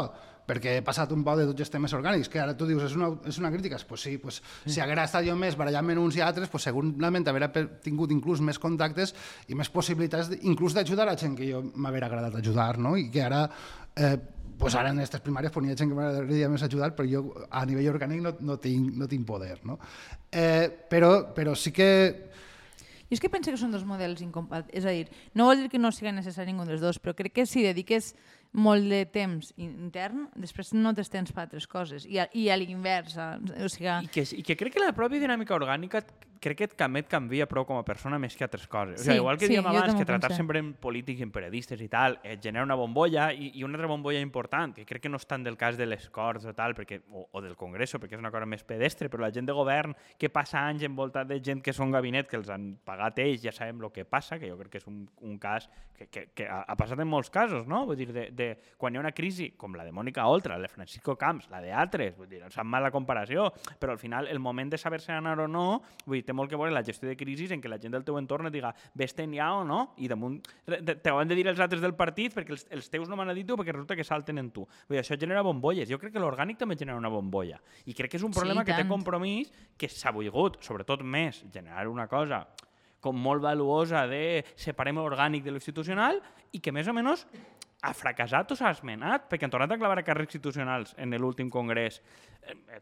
[0.47, 2.95] perquè he passat un poc de tots els temes orgànics, que ara tu dius, és
[2.95, 3.79] una, és una crítica?
[3.89, 7.67] Pues sí, pues, si haguera estat jo més barallant-me uns i altres, pues segurament pe-
[7.83, 9.15] tingut inclús més contactes
[9.49, 12.97] i més possibilitats inclús d'ajudar a gent que jo m'haguera agradat ajudar, no?
[12.97, 13.49] I que ara,
[13.97, 14.17] eh,
[14.57, 17.35] pues ara en aquestes primàries pues, n'hi ha gent que m'agradaria més ajudar, però jo
[17.51, 19.79] a nivell orgànic no, no, tinc, no tinc poder, no?
[20.31, 22.31] Eh, però, però sí que
[23.07, 24.75] Jo és que penso que són dos models incompatibles.
[24.75, 25.05] És a dir,
[25.39, 28.17] no vol dir que no sigui necessari ningú dels dos, però crec que si dediques
[28.57, 32.07] molt de temps intern, després no tens temps per altres coses.
[32.09, 33.17] I a, i a l'invers.
[33.21, 36.01] a- O sigui, I que, I que crec que la pròpia dinàmica orgànica
[36.41, 39.01] crec que et canvia, et canvia prou com a persona més que altres coses.
[39.01, 41.27] o Sí, sigui, igual que sí, dèiem jo abans, que tratar sempre en polítics i
[41.27, 44.87] en periodistes i tal, et genera una bombolla i, i una altra bombolla important, que
[44.89, 47.43] crec que no és tant del cas de les Corts o tal, perquè, o, o
[47.45, 50.63] del Congreso, perquè és una cosa més pedestre, però la gent de govern que passa
[50.67, 53.93] anys envoltat de gent que són gabinet que els han pagat ells, ja sabem el
[53.93, 56.77] que passa, que jo crec que és un, un cas que, que, que ha, ha
[56.77, 57.85] passat en molts casos, no?
[57.89, 60.69] Vull dir, de, de, quan hi ha una crisi, com la de Mònica Oltra, la
[60.69, 63.49] de Francisco Camps, la d'altres, vull dir, em sap mal la comparació,
[63.81, 66.59] però al final el moment de saber-se anar o no, vull dir, té molt que
[66.59, 69.33] veure la gestió de crisis en què la gent del teu entorn et diga vés-te'n
[69.39, 72.53] ja o no, i damunt te- t'ho han de dir els altres del partit perquè
[72.57, 74.67] els, els teus no m'han dit tu perquè resulta que salten en tu.
[74.89, 75.89] Vull dir, això genera bombolles.
[75.89, 77.61] Jo crec que l'orgànic també genera una bombolla.
[77.87, 81.45] I crec que és un Sí, problema que té compromís que s'ha volgut, sobretot més,
[81.53, 82.45] generar una cosa
[83.01, 86.19] com molt valuosa de separem l'orgànic de l'institucional
[86.53, 87.27] i que més o menys
[87.87, 91.51] ha fracassat o s'ha esmenat, perquè han tornat a clavar a càrrecs institucionals en l'últim
[91.53, 92.01] congrés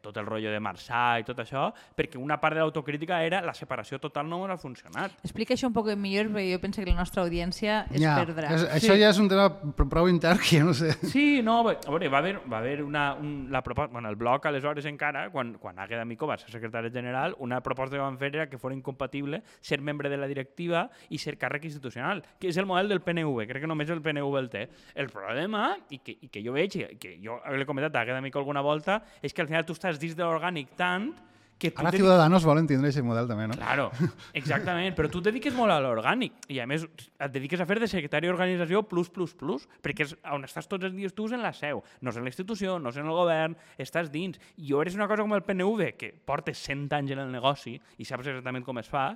[0.02, 3.54] tot el rotllo de Marçà i tot això, perquè una part de l'autocrítica era la
[3.54, 5.12] separació total no ha funcionat.
[5.24, 8.50] Explica això un poc millor, perquè jo penso que la nostra audiència es Ja, perdrà.
[8.54, 10.92] és, això ja és un tema pr- prou intern que no sé.
[11.08, 14.46] Sí, no, a veure, va haver, va haver una, un, la proposta, bueno, el bloc
[14.46, 18.34] aleshores encara, quan, quan Àgueda Micó va ser secretari general, una proposta que van fer
[18.34, 22.56] era que fos incompatible ser membre de la directiva i ser càrrec institucional, que és
[22.58, 24.68] el model del PNV, crec que només el PNV el té.
[24.94, 28.20] El problema, i que, i que jo veig, i que jo l'he comentat a Àgueda
[28.24, 31.12] Micó alguna volta, és que al final tu estàs dins de l'orgànic tant
[31.56, 33.54] que tu Ara te- Ciudadanos volen tindre aquest model també, no?
[33.54, 33.84] Claro,
[34.34, 37.76] exactament, però tu et dediques molt a l'orgànic i a més et dediques a fer
[37.78, 41.40] de secretari d'organització plus, plus, plus, perquè és on estàs tots els dies tu en
[41.46, 44.40] la seu, no és en la institució, no és en el govern, estàs dins.
[44.58, 47.78] I o eres una cosa com el PNV, que portes 100 anys en el negoci
[47.98, 49.12] i saps exactament com es fa,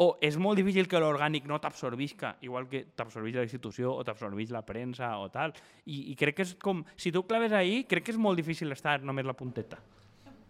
[0.00, 4.52] o és molt difícil que l'orgànic no t'absorbisca, igual que t'absorbeix la institució o t'absorbeix
[4.54, 5.54] la premsa o tal.
[5.86, 8.72] I, I crec que és com, si tu claves ahí, crec que és molt difícil
[8.72, 9.80] estar només la punteta.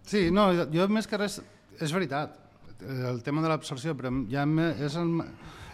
[0.07, 1.41] Sí, no, jo més que res,
[1.81, 2.37] és veritat,
[2.81, 4.47] el tema de l'absorció, però ja
[4.81, 5.11] és el,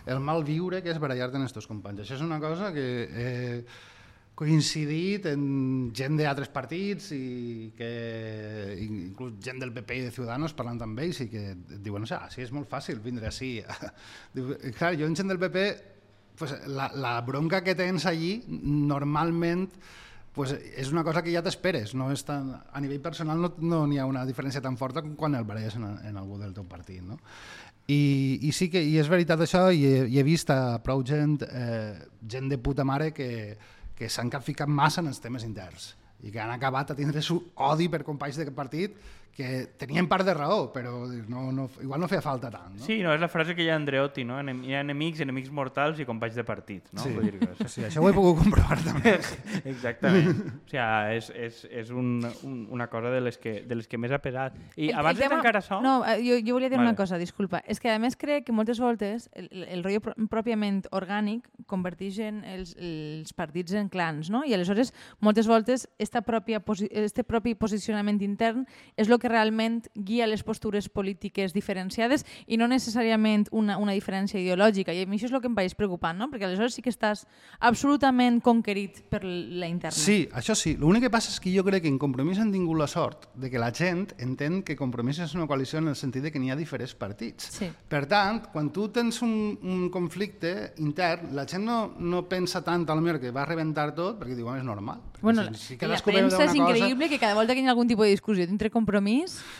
[0.07, 2.03] el mal viure que és barallar-te amb els companys.
[2.03, 3.37] Això és una cosa que he
[4.37, 5.45] coincidit en
[5.97, 7.91] gent d'altres partits i que
[8.85, 12.09] inclús gent del PP i de Ciudadanos parlant amb ells i que et diuen, o
[12.09, 13.55] sigui, és molt fàcil vindre així.
[14.37, 15.63] Diu, clar, jo en gent del PP
[16.37, 19.71] pues, la, la bronca que tens allí normalment
[20.37, 21.95] pues, és una cosa que ja t'esperes.
[21.97, 25.17] No és tan, a nivell personal no no n'hi ha una diferència tan forta com
[25.17, 27.01] quan el baralles en, en algú del teu partit.
[27.01, 27.17] No?
[27.89, 31.01] I, I sí que i és veritat això, i he, i he vist a prou
[31.07, 33.57] gent, eh, gent de puta mare que,
[33.97, 35.95] que s'han capficat massa en els temes interns
[36.25, 37.39] i que han acabat a tindre su
[37.69, 38.97] odi per companys de partit
[39.37, 40.95] que tenien part de raó, però
[41.29, 42.73] no, no, igual no feia falta tant.
[42.79, 42.83] No?
[42.87, 44.39] Sí, no, és la frase que hi ha a Andreotti, no?
[44.41, 47.03] Hi ha enemics, enemics mortals i companys de partit, no?
[47.05, 47.13] Sí.
[47.13, 49.17] Vull dir que Sí, això ho he pogut comprovar també.
[49.73, 50.31] Exactament.
[50.33, 53.99] O sigui, és, és, és un, un, una cosa de les, que, de les que
[54.01, 54.57] més ha pesat.
[54.77, 55.83] I El- abans el de tancar això...
[55.85, 56.89] No, eh, jo, jo volia dir Vale.
[56.95, 57.61] una cosa, disculpa.
[57.69, 62.73] És que a més crec que moltes voltes el, el rotllo pròpiament orgànic converteixen els,
[62.81, 64.45] els partits en clans, no?
[64.47, 68.65] I aleshores moltes voltes esta pròpia posi este propi posicionament intern
[68.97, 74.41] és el que realment guia les postures polítiques diferenciades i no necessàriament una, una diferència
[74.41, 74.93] ideològica.
[74.95, 76.31] I això és el que em pareix preocupant, no?
[76.31, 77.27] Perquè aleshores sí que estàs
[77.61, 79.97] absolutament conquerit per la interna.
[79.97, 80.77] Sí, això sí.
[80.79, 83.51] L'únic que passa és que jo crec que en Compromís han tingut la sort de
[83.51, 86.51] que la gent entén que Compromís és una coalició en el sentit de que n'hi
[86.53, 87.49] ha diferents partits.
[87.59, 87.69] Sí.
[87.89, 92.87] Per tant, quan tu tens un, un conflicte intern, la gent no, no pensa tant
[92.89, 95.01] a lo millor que va rebentar tot, perquè diuen és normal.
[95.23, 97.73] Bueno, si, si la premsa és d'una cosa- increïble que cada volta que hi ha
[97.73, 99.16] algun tipus de discussió entre compromís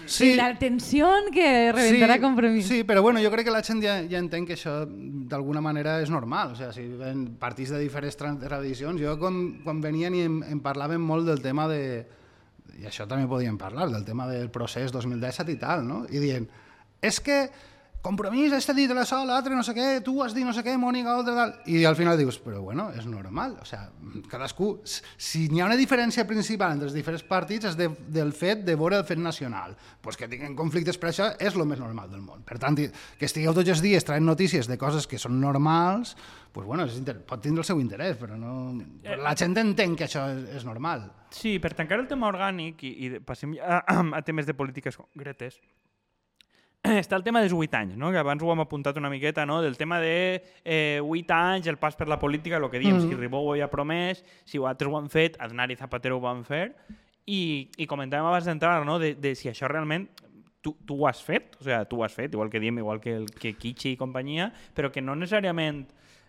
[0.07, 0.33] Sí.
[0.33, 2.67] i la tensió que rebentarà compromís.
[2.69, 5.99] Sí, però bueno, jo crec que la gent ja, ja entén que això d'alguna manera
[6.03, 6.53] és normal.
[6.53, 10.43] O sigui, si ven partits de diferents tra- tradicions, jo quan, quan venien i em,
[10.47, 11.81] em parlaven molt del tema de...
[12.77, 16.03] I això també podíem parlar, del tema del procés 2017 i tal, no?
[16.13, 16.45] I dient,
[17.01, 17.47] és que
[18.03, 20.77] compromís, este dit la sola, l'altre no sé què, tu has dit no sé què,
[20.79, 21.55] Mònica, altre tal...
[21.67, 23.57] I al final dius, però bueno, és normal.
[23.63, 24.71] O sigui, cadascú...
[24.87, 28.77] Si n'hi ha una diferència principal entre els diferents partits és de, del fet de
[28.79, 29.77] veure el fet nacional.
[30.01, 32.45] pues que tinguin conflictes per això és el més normal del món.
[32.47, 36.15] Per tant, que estigueu tots els dies traient notícies de coses que són normals,
[36.53, 37.19] pues bueno, és inter...
[37.27, 38.79] pot tindre el seu interès, però no...
[39.03, 41.09] Però la gent entén que això és, és normal.
[41.35, 43.83] Sí, per tancar el tema orgànic i, i passem a,
[44.19, 45.59] a temes de polítiques concretes,
[47.03, 48.11] està el tema dels 8 anys, no?
[48.15, 49.61] que abans ho hem apuntat una miqueta, no?
[49.63, 53.09] del tema de eh, 8 anys, el pas per la política, el que diem, mm.
[53.09, 56.45] si Ribó ho havia promès, si altres ho han fet, Aznar i Zapatero ho van
[56.47, 56.71] fer,
[57.27, 59.01] i, i comentàvem abans d'entrar no?
[59.03, 60.07] de, de si això realment
[60.63, 63.01] tu, tu ho has fet, o sigui, tu ho has fet, igual que diem, igual
[63.03, 65.85] que, el, que Kichi i companyia, però que no necessàriament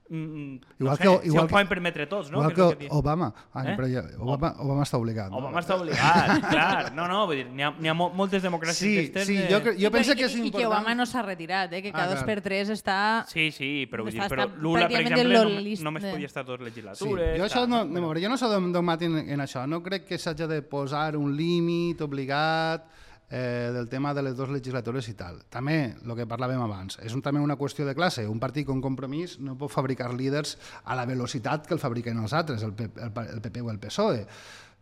[0.10, 2.38] mm, no Igual sé, que- si igual ho que- poden permetre tots, no?
[2.39, 2.93] Igual que que dic.
[2.93, 3.34] Obama.
[3.53, 3.76] Ah, Eh?
[3.78, 5.30] però ja, Obama, Obama està obligat.
[5.32, 5.38] no?
[5.38, 6.93] Obama està obligat, clar.
[6.93, 9.60] No, no, vull dir, n'hi ha, ha mo- moltes democràcies Sí, d'estes sí, de- jo,
[9.78, 10.72] jo penso que és i, I que important...
[10.72, 11.82] Obama no s'ha retirat, eh?
[11.82, 13.26] que cada Ah, dos per tres està...
[13.28, 16.26] Sí, sí, però, vull dir, Està- però està Lula, per exemple, list només de- podia
[16.28, 17.38] estar dues Sí, legislatures.
[17.39, 19.68] jo això no, no, jo no soc dogmàtic en, en això.
[19.68, 22.86] No crec que s'hagi de posar un límit obligat
[23.30, 25.41] eh, del tema de les dues legislatures i tal.
[25.51, 28.28] També, el que parlàvem abans, és un, també una qüestió de classe.
[28.28, 30.55] Un partit com Compromís no pot fabricar líders
[30.86, 34.23] a la velocitat que el fabriquen els altres, el, el, el PP o el PSOE.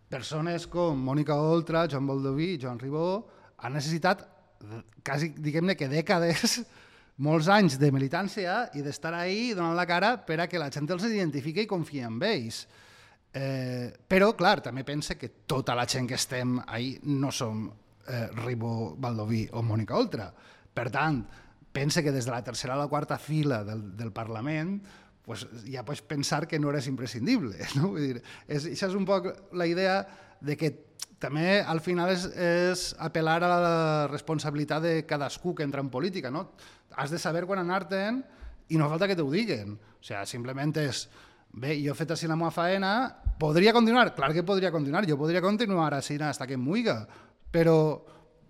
[0.09, 3.25] Persones com Mònica Oltra, Joan Baldoví, Joan Ribó,
[3.57, 4.27] han necessitat
[5.05, 6.59] quasi, diguem-ne que dècades
[7.25, 10.89] molts anys de militància i d'estar ahí donant la cara per a que la gent
[10.91, 12.65] els identifiqui i confia en ells.
[13.35, 17.65] Eh, però, clar, també pense que tota la gent que estem ahí no som
[18.07, 20.29] eh, Ribó, Baldoví o Mònica Oltra.
[20.75, 21.23] Per tant,
[21.75, 24.79] pense que des de la tercera a la quarta fila del, del Parlament
[25.25, 27.57] pues, ja pots pensar que no eres imprescindible.
[27.79, 27.91] No?
[27.95, 29.27] Vull dir, és, això és un poc
[29.57, 30.03] la idea
[30.39, 30.71] de que
[31.19, 33.75] també al final és, és apel·lar a la
[34.11, 36.31] responsabilitat de cadascú que entra en política.
[36.31, 36.51] No?
[36.95, 38.21] Has de saber quan anar-te'n
[38.69, 39.75] i no falta que t'ho diguen.
[39.75, 41.07] O sigui, simplement és
[41.55, 42.91] bé, jo he fet així la meva faena,
[43.39, 44.11] podria continuar?
[44.15, 47.05] Clar que podria continuar, jo podria continuar així hasta que em muiga,
[47.55, 47.77] però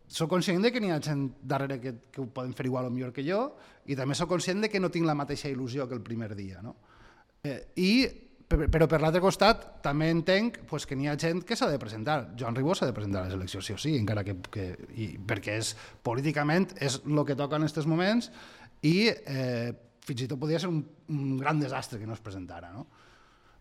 [0.10, 2.94] sóc conscient de que n'hi ha gent darrere que, que ho poden fer igual o
[2.94, 3.52] millor que jo
[3.86, 6.62] i també sóc conscient de que no tinc la mateixa il·lusió que el primer dia.
[6.66, 6.76] No?
[7.46, 7.92] Eh, I,
[8.50, 11.80] per- però per l'altre costat també entenc pues, que n'hi ha gent que s'ha de
[11.82, 12.32] presentar.
[12.38, 15.10] Joan Ribó s'ha de presentar a les eleccions, sí o sí, encara que, que i,
[15.18, 15.74] perquè és,
[16.06, 18.32] políticament és el que toca en aquests moments
[18.86, 19.74] i eh,
[20.06, 22.72] fins i tot podria ser un, un gran desastre que no es presentara.
[22.74, 22.86] No?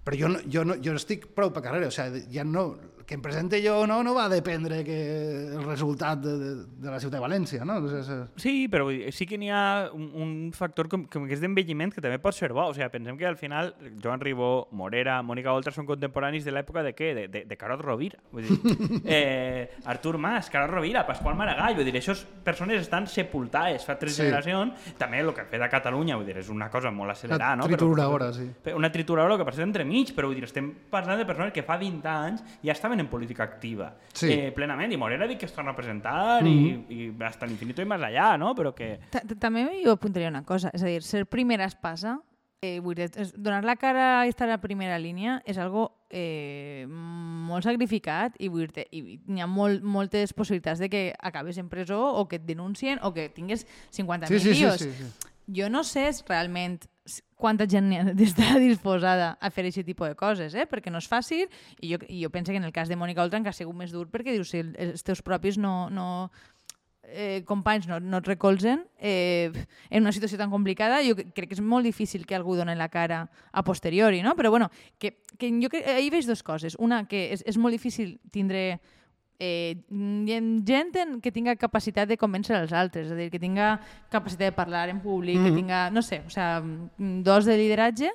[0.05, 2.75] Però jo, no, jo, no, jo estic prou per carrera, o sigui, ja no,
[3.05, 4.95] que em presente jo o no, no va dependre que
[5.53, 7.75] el resultat de, de, de la ciutat de València, no?
[7.85, 11.35] O sigui, és- Sí, però sí que n'hi ha un, un factor com, com que
[11.37, 12.65] és d'envelliment que també pot ser bo.
[12.71, 16.83] O sigui, pensem que al final Joan Ribó, Morera, Mònica Oltra són contemporanis de l'època
[16.85, 17.11] de què?
[17.17, 18.21] De, de, de Carot Rovira.
[18.33, 21.77] Vull dir, eh, Artur Mas, Carot Rovira, Pasqual Maragall.
[21.77, 24.23] Vull dir, aquestes persones estan sepultades fa tres Sí.
[24.23, 24.81] generacions.
[25.01, 27.69] També el que ha fet a Catalunya, vull dir, és una cosa molt acelerada, no?
[27.69, 28.49] Però- trituradora, sí.
[28.75, 29.63] Una trituradora que passa
[29.95, 33.09] entremig, però vull dir, estem parlant de persones que fa 20 anys ja estaven en
[33.09, 33.93] política activa.
[34.13, 34.31] Sí.
[34.33, 37.87] Eh, plenament, i Morera dic que es torna a presentar i, i hasta l'infinito i
[37.89, 38.55] més allà, no?
[38.55, 38.99] Però que...
[39.11, 42.19] Ta- ta- També jo apuntaria una cosa, és a dir, ser primera espasa,
[42.63, 46.87] eh, vull dir, donar la cara i estar a la primera línia és algo eh,
[46.89, 51.69] molt sacrificat i, vull dir, i hi ha molt, moltes possibilitats de que acabes en
[51.69, 55.31] presó o que et denuncien o que tingues 50.000 Sí, sí, sí, sí, sí.
[55.61, 56.87] Jo no sé realment
[57.45, 60.65] quanta gent d'estar disposada a fer aquest tipus de coses, eh?
[60.71, 61.45] perquè no és fàcil
[61.85, 63.77] i jo, i jo penso que en el cas de Mònica Oltra encara ha sigut
[63.77, 66.09] més dur perquè dius, si el- els teus propis no, no,
[67.05, 69.53] eh, companys no, no et recolzen eh,
[69.91, 72.75] en una situació tan complicada, jo cre- crec que és molt difícil que algú doni
[72.81, 74.33] la cara a posteriori, no?
[74.41, 76.79] Però bueno, que, que jo crec, ahir veig dues coses.
[76.81, 78.81] Una, que és, és molt difícil tindre
[79.39, 83.81] eh, gent en, que tinga capacitat de convèncer els altres, és a dir, que tinga
[84.11, 88.11] capacitat de parlar en públic, que tinga, no sé, o sea, mm, dos de lideratge,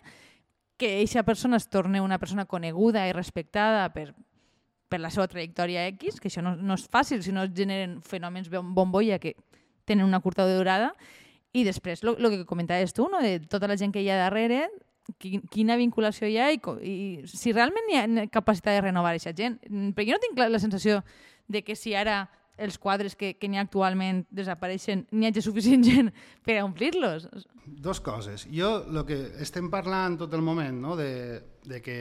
[0.78, 4.14] que eixa persona es torni una persona coneguda i respectada per,
[4.88, 8.00] per la seva trajectòria X, que això no, no és fàcil si no es generen
[8.02, 9.36] fenòmens bom- bombolla que
[9.86, 10.94] tenen una curta durada,
[11.52, 13.20] i després el que comentaves tu, no?
[13.22, 14.70] de tota la gent que hi ha darrere,
[15.18, 16.98] quina vinculació hi ha i, i
[17.28, 19.60] si realment hi ha capacitat de renovar aquesta gent.
[19.70, 21.02] Mm, Perquè jo no tinc la sensació
[21.48, 22.28] de que si ara
[22.60, 26.10] els quadres que, que n'hi ha actualment desapareixen, n'hi hagi suficient gent
[26.44, 27.30] per omplir-los.
[27.66, 28.48] Dos coses.
[28.52, 30.98] Jo, el que estem parlant tot el moment, no?
[31.00, 31.98] de, de que,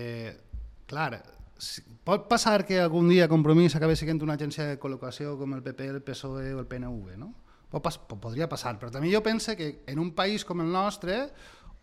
[0.91, 1.21] clar,
[1.59, 5.63] si, pot passar que algun dia Compromís acabi sent una agència de col·locació com el
[5.63, 7.33] PP, el PSOE o el PNV, no?
[7.69, 10.71] Pot pas, po- podria passar, però també jo penso que en un país com el
[10.73, 11.29] nostre,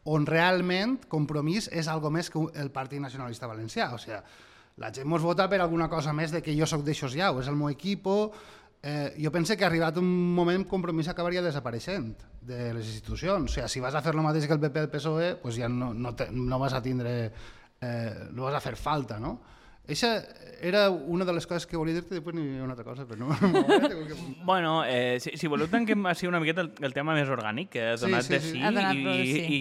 [0.06, 4.20] on realment Compromís és algo més que el Partit Nacionalista Valencià, o sigui,
[4.78, 7.42] la gent mos vota per alguna cosa més de que jo sóc d'aixòs ja, o
[7.42, 8.32] és el meu equipo,
[8.84, 12.14] eh, jo penso que ha arribat un moment compromís acabaria desapareixent
[12.46, 13.50] de les institucions.
[13.50, 15.58] O sigui, si vas a fer el mateix que el PP i el PSOE, pues
[15.58, 17.32] ja no, no, te, no vas a tindre...
[17.82, 19.40] Eh, no vas a fer falta, no?
[19.88, 20.24] Eixa
[20.62, 23.36] era una de les coses que volia dir-te, després n'hi una altra cosa, però no...
[23.54, 27.70] no Bueno, eh, si, si voleu tanquem així una miqueta el, el tema més orgànic
[27.76, 28.54] que ha Sí, donat sí, de sí.
[28.56, 29.44] sí, donat i, de sí.
[29.46, 29.60] i,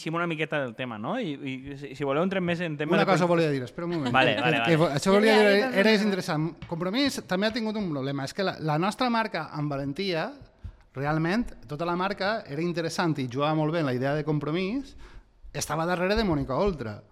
[0.00, 1.18] sim una miqueta del tema, no?
[1.20, 2.96] I, i si, si voleu entrem més en tema...
[2.96, 4.14] Una de- cosa volia dir, espera un moment.
[4.14, 4.96] Vale, vale, que, vale.
[4.96, 6.50] això volia dir, era interessant.
[6.70, 10.30] Compromís també ha tingut un problema, és que la, la nostra marca amb valentia,
[10.96, 14.94] realment, tota la marca era interessant i jugava molt bé en la idea de compromís,
[15.52, 17.02] estava darrere de Mònica Oltra.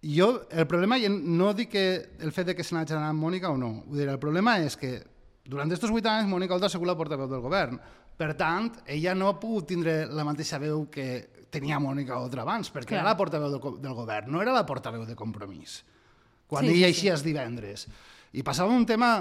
[0.00, 1.86] Jo, el problema, i no dic que
[2.20, 4.76] el fet de que se n'hagi anat Mònica o no, vull dir, el problema és
[4.80, 4.98] que
[5.50, 7.80] durant aquests vuit anys Mònica Oltra ha sigut la portaveu del govern.
[8.20, 11.06] Per tant, ella no ha pogut tindre la mateixa veu que
[11.50, 13.00] tenia Mònica Oltra abans, perquè Clar.
[13.02, 15.80] era la portaveu del, del govern, no era la portaveu de compromís.
[16.50, 17.24] Quan Sí, ell sí, sí.
[17.26, 17.86] divendres.
[18.32, 19.12] I passava un tema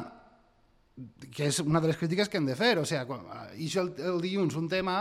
[1.31, 3.23] que és una de les crítiques que hem de fer, o sigui, quan,
[3.57, 4.97] i el, el dilluns un tema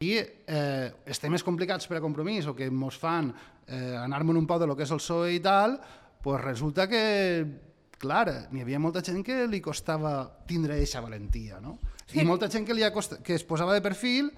[0.00, 3.28] i eh, els temes complicats per a compromís o que ens fan
[3.68, 5.76] eh, anar-me'n un poc de lo que és el PSOE i tal,
[6.24, 7.02] pues resulta que,
[8.00, 11.78] clar, n'hi havia molta gent que li costava tindre eixa valentia, no?
[12.06, 12.20] Sí.
[12.20, 14.32] I molta gent que, li acosta, que es posava de perfil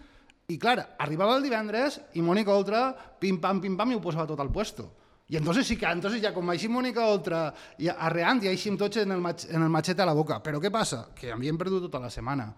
[0.49, 4.51] i, clar, arribava el divendres i Mònica Oltra, pim-pam, pim-pam, i ho posava tot al
[4.53, 4.89] puesto.
[5.33, 7.47] I entonces sí que, entonces ja com així Mònica Oltra
[7.81, 10.43] i arreant i així tots en el, mach, en el matxet a la boca.
[10.45, 11.07] Però què passa?
[11.17, 12.51] Que havien perdut tota la setmana.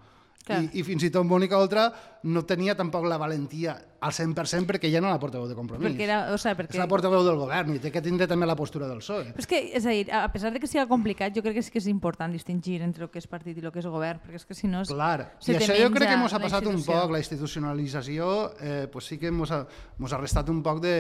[0.45, 0.59] Clar.
[0.61, 1.87] I, I fins i tot Mònica Oltra
[2.29, 5.87] no tenia tampoc la valentia al 100% perquè ja no la portaveu de compromís.
[5.87, 6.75] Perquè era, o sigui, perquè...
[6.77, 9.31] És la portaveu del govern i té que tindre també la postura del PSOE.
[9.33, 11.65] Però és que, és a dir, a pesar de que sigui complicat, jo crec que
[11.65, 14.21] sí que és important distingir entre el que és partit i el que és govern,
[14.21, 14.85] perquè és que si no...
[14.85, 18.29] es- Clar, i això jo crec que ens ha passat un poc, la institucionalització,
[18.61, 19.65] eh, pues sí que ens ha,
[19.97, 20.97] mos ha restat un poc de...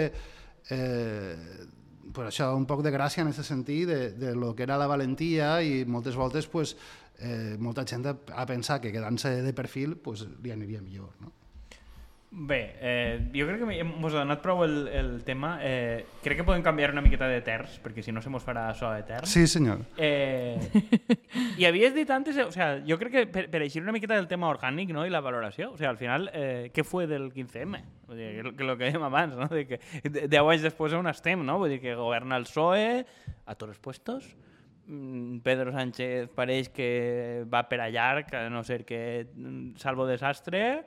[0.70, 1.36] Eh,
[2.14, 4.86] pues això, un poc de gràcia en aquest sentit, de, de lo que era la
[4.86, 6.76] valentia i moltes voltes pues,
[7.20, 11.10] eh, molta gent ha, pensat que quedant-se de perfil pues, li aniria millor.
[11.20, 11.32] No?
[12.36, 15.52] Bé, eh, jo crec que ens ha donat prou el, el tema.
[15.62, 18.64] Eh, crec que podem canviar una miqueta de terç, perquè si no se mos farà
[18.74, 19.28] so de terç.
[19.30, 19.84] Sí, senyor.
[19.96, 20.58] Eh,
[21.60, 24.26] I havies dit antes, o sea, jo crec que per, per eixir una miqueta del
[24.26, 25.06] tema orgànic no?
[25.06, 27.84] i la valoració, o sea, al final, eh, què fue del 15M?
[28.08, 29.46] Vull dir, que, lo que dèiem abans, no?
[29.54, 31.60] de que de- deu anys després on estem, no?
[31.62, 33.04] Vull dir que governa el PSOE
[33.46, 34.26] a tots els puestos,
[35.44, 40.84] Pedro Sánchez pareix que va per a llarg, a no ser que mm, salvo desastre,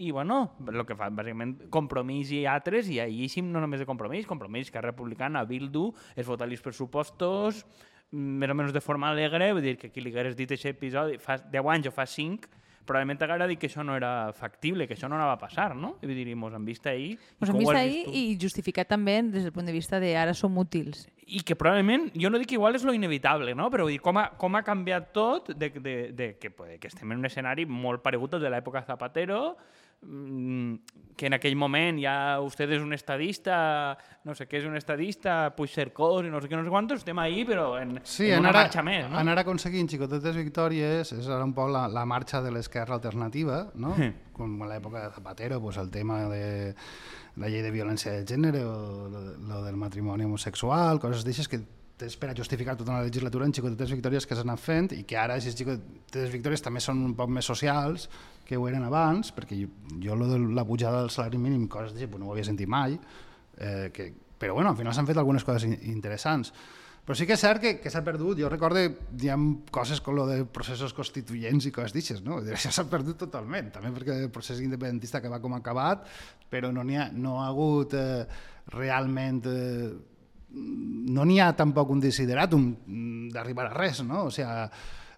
[0.00, 4.28] i bueno, el que fa bàsicament compromís i altres, i ahir no només de compromís,
[4.28, 7.64] compromís, que Republicana, Bildu, es vota els pressupostos,
[8.10, 10.72] mm, més o menys de forma alegre, vull dir que qui li hagués dit aquest
[10.76, 12.48] episodi fa 10 anys o fa 5,
[12.86, 15.96] probablement t'haguera dit que això no era factible, que això no anava a passar, no?
[16.02, 17.16] I vull dir, mos han vist ahir.
[17.38, 20.56] com ho vist ahir i justificat també des del punt de vista de ara som
[20.58, 21.06] útils.
[21.30, 23.68] i que probablement, jo no dic que igual és lo inevitable, no?
[23.70, 26.90] però vull dir, com ha, com ha canviat tot de, de, de que, pues, que
[26.90, 29.54] estem en un escenari molt paregut al de l'època Zapatero,
[30.00, 35.50] que en aquell moment ja usted és un estadista, no sé què és un estadista,
[35.56, 38.40] puix cercós i no sé què, no sé quantos, estem ahí, però en, Sí, en
[38.40, 39.04] una anar, marxa més.
[39.10, 39.18] No?
[39.20, 43.92] anar aconseguint xicotetes victòries és ara un poc la, la marxa de l'esquerra alternativa, no?
[43.98, 44.08] Sí.
[44.40, 46.72] com a l'època de Zapatero, pues, el tema de
[47.36, 51.60] la llei de violència de gènere o lo, lo del matrimoni homosexual, coses d'aixes que
[52.00, 55.02] tens per a justificar tota una legislatura en xicotetes victòries que s'han anat fent i
[55.04, 58.08] que ara aquestes xicotetes victòries també són un poc més socials
[58.50, 59.68] que ho eren abans, perquè jo,
[60.02, 62.66] jo lo de la pujada del salari mínim, coses d'aixes, pues, no ho havia sentit
[62.66, 62.96] mai,
[63.62, 64.08] eh, que,
[64.40, 66.50] però bueno, al final s'han fet algunes coses in- interessants.
[67.06, 68.38] Però sí que és cert que, que s'ha perdut.
[68.42, 69.36] Jo recordo hi ha
[69.72, 72.40] coses com lo de processos constituents i coses d'aixes, no?
[72.42, 76.04] Això s'ha perdut totalment, també perquè el procés independentista que va com acabat,
[76.50, 78.26] però no ha, no ha hagut eh,
[78.74, 79.44] realment...
[79.46, 79.90] Eh,
[80.50, 84.24] no n'hi ha tampoc un desideratum mm, d'arribar a res, no?
[84.26, 84.50] O sigui,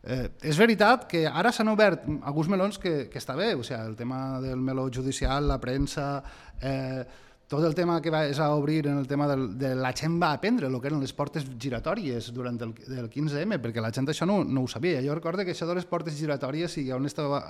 [0.03, 3.81] eh, és veritat que ara s'han obert alguns melons que, que està bé, o sigui,
[3.81, 6.23] el tema del meló judicial, la premsa,
[6.61, 7.05] eh,
[7.53, 10.15] tot el tema que va és a obrir en el tema del, de la gent
[10.23, 14.09] va aprendre el que eren les portes giratòries durant el, el 15M, perquè la gent
[14.09, 15.03] això no, no ho sabia.
[15.05, 17.43] Jo recordo que això de les portes giratòries i on estava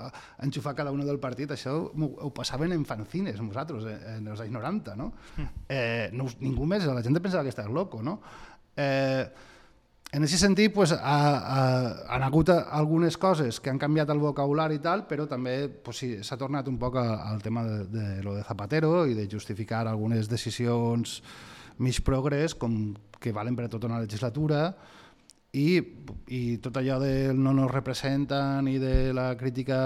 [0.42, 4.42] enxufat cada un del partit, això ho, ho passaven en fanzines, nosaltres, eh, en els
[4.42, 5.12] anys 90, no?
[5.70, 8.18] Eh, no ningú més, la gent pensava que estàs loco, no?
[8.74, 9.22] Eh,
[10.13, 11.63] en aquest sentit, pues, ha, ha,
[12.13, 16.11] han hagut algunes coses que han canviat el vocabulari i tal, però també pues, sí,
[16.21, 20.29] s'ha tornat un poc al tema de, de lo de Zapatero i de justificar algunes
[20.29, 21.23] decisions
[21.81, 22.93] mig progrés com
[23.23, 24.75] que valen per a tota una legislatura
[25.57, 25.81] i,
[26.29, 29.79] i tot allò del no nos representen i de la crítica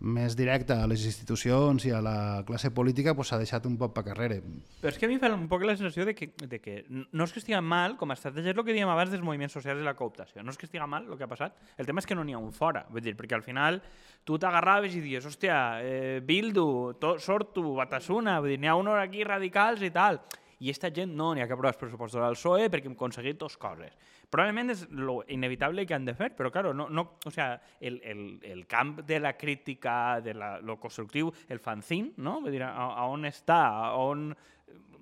[0.00, 3.92] més directa a les institucions i a la classe política pues, s'ha deixat un poc
[3.96, 4.40] per carrere.
[4.80, 7.26] Però és que a mi fa un poc la sensació de que, de que no
[7.26, 9.82] és que estigui mal, com a estratègia és el que dèiem abans dels moviments socials
[9.82, 10.42] i la cooptació.
[10.42, 12.36] No és que estigui mal el que ha passat, el tema és que no n'hi
[12.36, 12.86] ha un fora.
[12.90, 13.82] Vull dir, perquè al final
[14.24, 18.88] tu t'agarraves i dius, hòstia, eh, Bildu, to, Sortu, Batasuna, vull dir, n'hi ha un
[18.88, 20.22] hora aquí radicals i tal.
[20.60, 23.38] I esta gent no, n'hi ha que aprovar els pressupostos del PSOE perquè hem aconseguit
[23.40, 23.94] dues coses.
[24.30, 27.96] Probablement és lo inevitable que han de fer, però claro, no, no, o sea, el,
[28.06, 32.36] el, el camp de la crítica, de la, lo constructiu, el fanzine, no?
[32.44, 33.58] Vull dir, a, a on està,
[33.90, 34.28] a on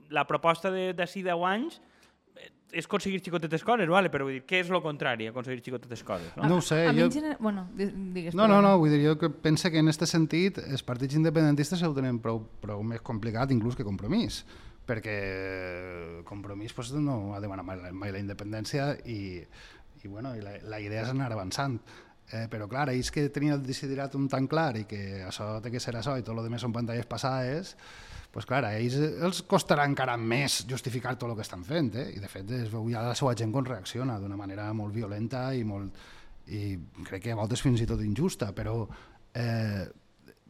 [0.08, 1.76] la proposta de d'ací 10 anys
[2.40, 4.08] eh, és aconseguir xicotetes coses, vale?
[4.08, 6.30] però vull dir, què és lo contrari, aconseguir xicotetes coses?
[6.38, 6.48] No?
[6.48, 7.04] No ho sé, a jo...
[7.04, 7.36] en general...
[7.44, 8.34] Bueno, di- digues.
[8.34, 11.84] No, no, no, vull dir, jo que penso que en aquest sentit els partits independentistes
[11.84, 14.40] ho tenen prou, prou més complicat inclús que compromís,
[14.88, 15.16] perquè
[16.28, 19.38] compromís pues, no ha demanat mai, mai la independència i,
[20.02, 21.78] i, bueno, i la, la idea és anar avançant.
[22.28, 25.80] Eh, però clar, ells que tenien el desideratum tan clar i que això té que
[25.80, 27.72] ser això i tot el demés són pantalles passades,
[28.34, 32.10] pues clar, a ells els costarà encara més justificar tot el que estan fent, eh?
[32.18, 35.46] i de fet es veu ja la seva gent com reacciona d'una manera molt violenta
[35.56, 35.96] i molt
[36.48, 38.82] i crec que a voltes fins i tot injusta, però
[39.36, 39.88] eh,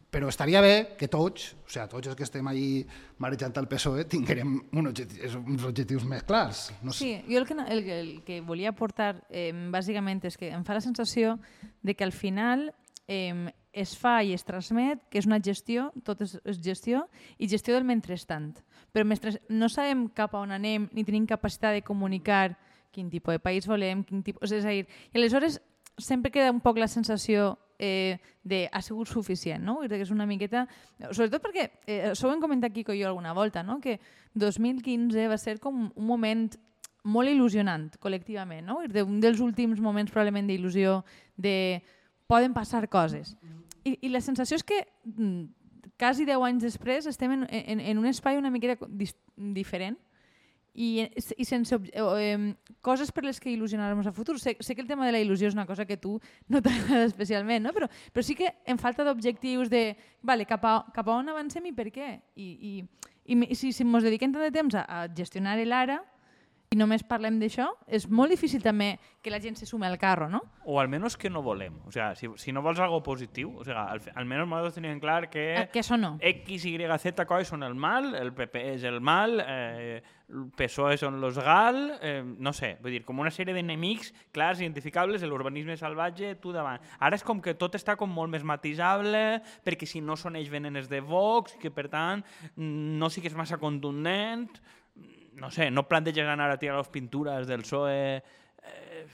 [0.09, 2.81] però estaria bé que tots, o sigui, tots els que estem ahí
[3.21, 6.69] marejant el PSOE, tinguérem un objectiu, uns objectius més clars.
[6.81, 6.99] No sé.
[6.99, 10.77] Sí, jo el que, el, el que volia aportar eh, bàsicament és que em fa
[10.77, 11.37] la sensació
[11.85, 12.71] de que al final
[13.07, 17.05] eh, es fa i es transmet que és una gestió, tot és, és gestió,
[17.37, 18.55] i gestió del mentrestant.
[18.89, 22.57] Però mentre no sabem cap a on anem, ni tenim capacitat de comunicar
[22.91, 24.49] quin tipus de país volem, quin tipus...
[24.51, 25.61] És a dir, i aleshores
[26.01, 29.79] sempre queda un poc la sensació eh, de ha sigut suficient, no?
[29.87, 30.65] que és una miqueta...
[31.09, 33.79] Sobretot perquè, eh, això ho hem comentat Quico i jo alguna volta, no?
[33.81, 33.97] que
[34.35, 36.49] 2015 va ser com un moment
[37.03, 38.81] molt il·lusionant col·lectivament, no?
[38.83, 40.99] un dels últims moments probablement d'il·lusió
[41.37, 41.79] de
[42.27, 43.37] poden passar coses.
[43.87, 48.03] I, I la sensació és que mm, quasi 10 anys després estem en, en, en
[48.03, 48.77] un espai una miqueta
[49.35, 49.97] diferent
[50.73, 51.07] i,
[51.37, 54.37] i sense eh, coses per les que il·lusionar-nos a futur.
[54.39, 56.17] Sé, sé que el tema de la il·lusió és una cosa que tu
[56.47, 57.73] no t'agrada especialment, no?
[57.75, 61.65] però, però sí que en falta d'objectius de vale, cap, a, cap a on avancem
[61.65, 62.13] i per què.
[62.35, 66.01] I, i, i si, si ens dediquem tant de temps a, a gestionar l'ara,
[66.69, 68.91] i només parlem d'això, és molt difícil també
[69.25, 70.43] que la gent se sume al carro, ¿no?
[70.69, 71.79] O almenys que no volem.
[71.89, 75.31] O sea, si, si no vols algo positiu, o sea, al, almenys nosaltres tenim clar
[75.33, 76.19] que, eh, que eso no.
[76.21, 80.99] X, Y, Z coses són el mal, el PP és el mal, eh, el PSOE
[81.01, 85.73] són los gal, eh, no sé, vull dir, com una sèrie d'enemics clars, identificables, l'urbanisme
[85.73, 86.85] salvatge, tu davant.
[87.01, 90.53] Ara és com que tot està com molt més matisable, perquè si no són ells
[90.53, 92.21] venen de Vox, que per tant
[92.61, 94.61] no sigues massa contundent,
[95.39, 99.05] no sé, no planteges anar a tirar les pintures del PSOE eh,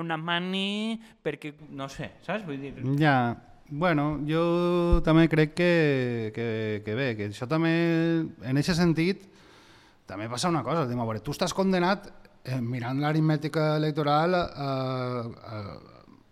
[0.00, 2.46] una mani perquè, no sé, saps?
[2.46, 2.72] Vull dir...
[3.00, 3.36] Ja,
[3.68, 5.72] bueno, jo també crec que,
[6.34, 6.46] que,
[6.86, 7.72] que bé, que això també,
[8.46, 9.26] en aquest sentit,
[10.06, 12.08] també passa una cosa, a veure, tu estàs condenat,
[12.46, 14.70] eh, mirant l'aritmètica electoral, a,
[15.26, 15.60] a,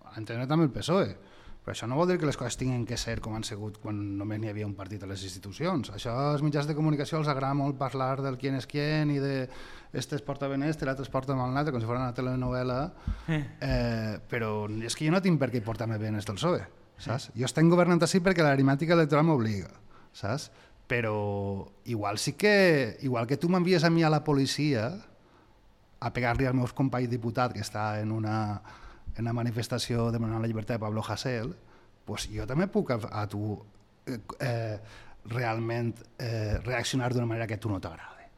[0.09, 1.15] a entendre també el PSOE.
[1.65, 3.97] Però això no vol dir que les coses tinguin que ser com han sigut quan
[4.19, 5.89] només n'hi havia un partit a les institucions.
[5.97, 9.49] Això als mitjans de comunicació els agrada molt parlar del qui és qui i de
[9.95, 12.93] este es porta ben este, l'altre es porta mal l'altre, com si fos una telenovela,
[13.29, 13.41] eh.
[13.63, 16.61] eh, però és que jo no tinc per què portar-me bé este el PSOE,
[16.99, 17.31] saps?
[17.33, 19.71] Jo estic governant així perquè l'aritmàtica electoral m'obliga,
[20.13, 20.51] saps?
[20.91, 21.17] Però
[21.89, 24.91] igual sí que, igual que tu m'envies a mi a la policia
[26.05, 28.61] a pegar-li al meu company diputat que està en una
[29.17, 31.55] en la manifestació demanant la llibertat de Pablo Hasél,
[32.05, 33.55] pues jo també puc a, a tu
[34.07, 34.79] eh, eh,
[35.31, 38.29] realment eh, reaccionar d'una manera que a tu no t'agrada.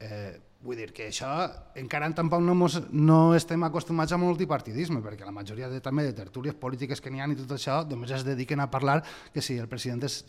[0.00, 1.28] Eh, Vull dir que això
[1.76, 6.14] encara tampoc no, mos, no estem acostumats a multipartidisme, perquè la majoria de, també de
[6.16, 9.02] tertúlies polítiques que n'hi ha i tot això només es dediquen a parlar
[9.34, 10.22] que si el president és,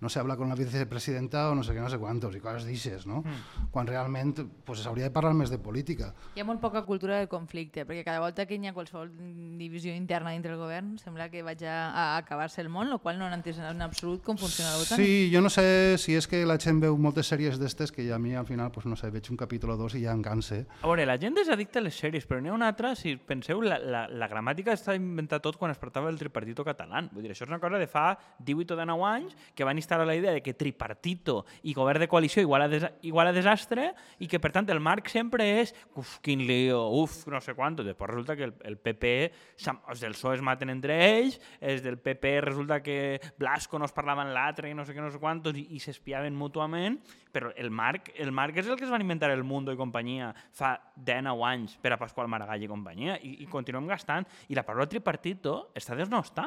[0.00, 3.04] no habla con la vicepresidenta o no sé què, no sé quantos, i coses d'aixes,
[3.06, 3.20] no?
[3.22, 3.68] Mm.
[3.74, 4.32] Quan realment
[4.64, 6.12] pues, s'hauria de parlar més de política.
[6.34, 9.12] Hi ha molt poca cultura de conflicte, perquè cada volta que hi ha qualsevol
[9.58, 13.18] divisió interna dintre del govern sembla que vaig a, a acabar-se el món, el qual
[13.18, 15.02] no han entès en absolut com funciona l'OTAN.
[15.02, 18.18] Sí, jo no sé si és que la gent veu moltes sèries d'estes que a
[18.18, 20.22] mi al final, pues, no sé, veig un capítol o dos dos i ja em
[20.24, 20.64] canse.
[20.82, 23.14] A veure, la gent és addicta a les sèries, però n'hi ha una altra, si
[23.16, 27.02] penseu, la, la, la gramàtica està inventat tot quan es portava el tripartito català.
[27.12, 28.06] Vull dir, això és una cosa de fa
[28.38, 32.08] 18 o 19 anys que van instal·lar la idea de que tripartito i govern de
[32.10, 35.74] coalició igual a, des, igual a desastre i que, per tant, el marc sempre és
[36.00, 37.76] uf, quin lío, uf, no sé quant.
[37.84, 39.14] Després resulta que el, el PP,
[39.60, 43.94] els del PSOE es maten entre ells, els del PP resulta que Blasco no es
[43.94, 47.00] parlava amb l'altre i no sé què, no sé quantos, i, i s'espiaven mútuament,
[47.34, 50.30] però el marc, el marc és el que es van inventar el Mundo i companyia
[50.54, 54.28] fa 19 anys per a Pasqual Maragall i companyia i, i continuem gastant.
[54.48, 56.46] I la paraula tripartito està desnosta.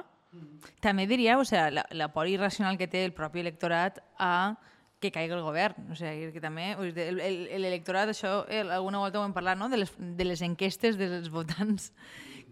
[0.84, 4.56] També diria, o sea, la, la por irracional que té el propi electorat a
[5.00, 5.92] que caigui el govern.
[5.92, 9.70] O sigui, que també l'electorat, això eh, alguna volta ho hem parlat, no?
[9.70, 11.92] de, les, de les enquestes dels votants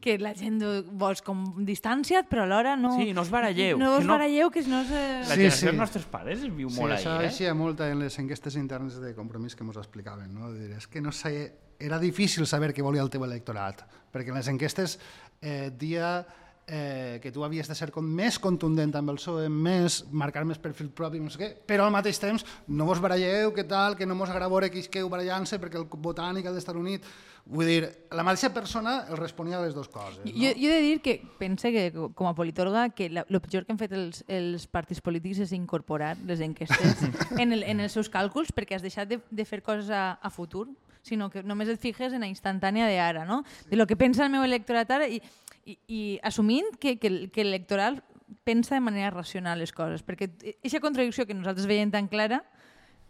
[0.05, 0.61] que la gent
[1.01, 2.93] vols com distanciat, però alhora no...
[2.99, 3.79] Sí, no us baralleu.
[3.81, 4.83] No us baralleu, que no...
[4.85, 5.01] Se...
[5.25, 5.69] La sí, generació sí.
[5.71, 7.33] dels nostres pares es viu sí, molt això ahir, eh?
[7.33, 10.29] Sí, molt en les enquestes internes de compromís que ens explicaven.
[10.35, 10.53] No?
[10.53, 11.33] Dir, és que no sé,
[11.81, 13.81] era difícil saber què volia el teu electorat,
[14.13, 14.99] perquè en les enquestes
[15.41, 16.19] eh, dia
[16.67, 20.59] eh, que tu havies de ser com més contundent amb el PSOE, més, marcar més
[20.61, 24.07] perfil propi, no sé què, però al mateix temps no vos baralleu, què tal, que
[24.09, 27.05] no mos agrada veure que isqueu barallant-se perquè el botànic ha d'estar unit.
[27.45, 30.17] Vull dir, la mateixa persona el responia a les dues coses.
[30.23, 30.31] No?
[30.33, 33.75] Jo, jo he de dir que pense que, com a politòloga, que el pitjor que
[33.75, 37.05] han fet els, els partits polítics és incorporar les enquestes
[37.41, 40.33] en, el, en els seus càlculs perquè has deixat de, de fer coses a, a
[40.33, 40.65] futur,
[41.05, 43.43] sinó que només et fijes en la instantània d'ara, no?
[43.69, 45.21] de lo que pensa el meu electorat ara i,
[45.65, 48.01] i, i assumint que, que, que l'electoral
[48.45, 52.43] pensa de manera racional les coses, perquè aquesta contradicció que nosaltres veiem tan clara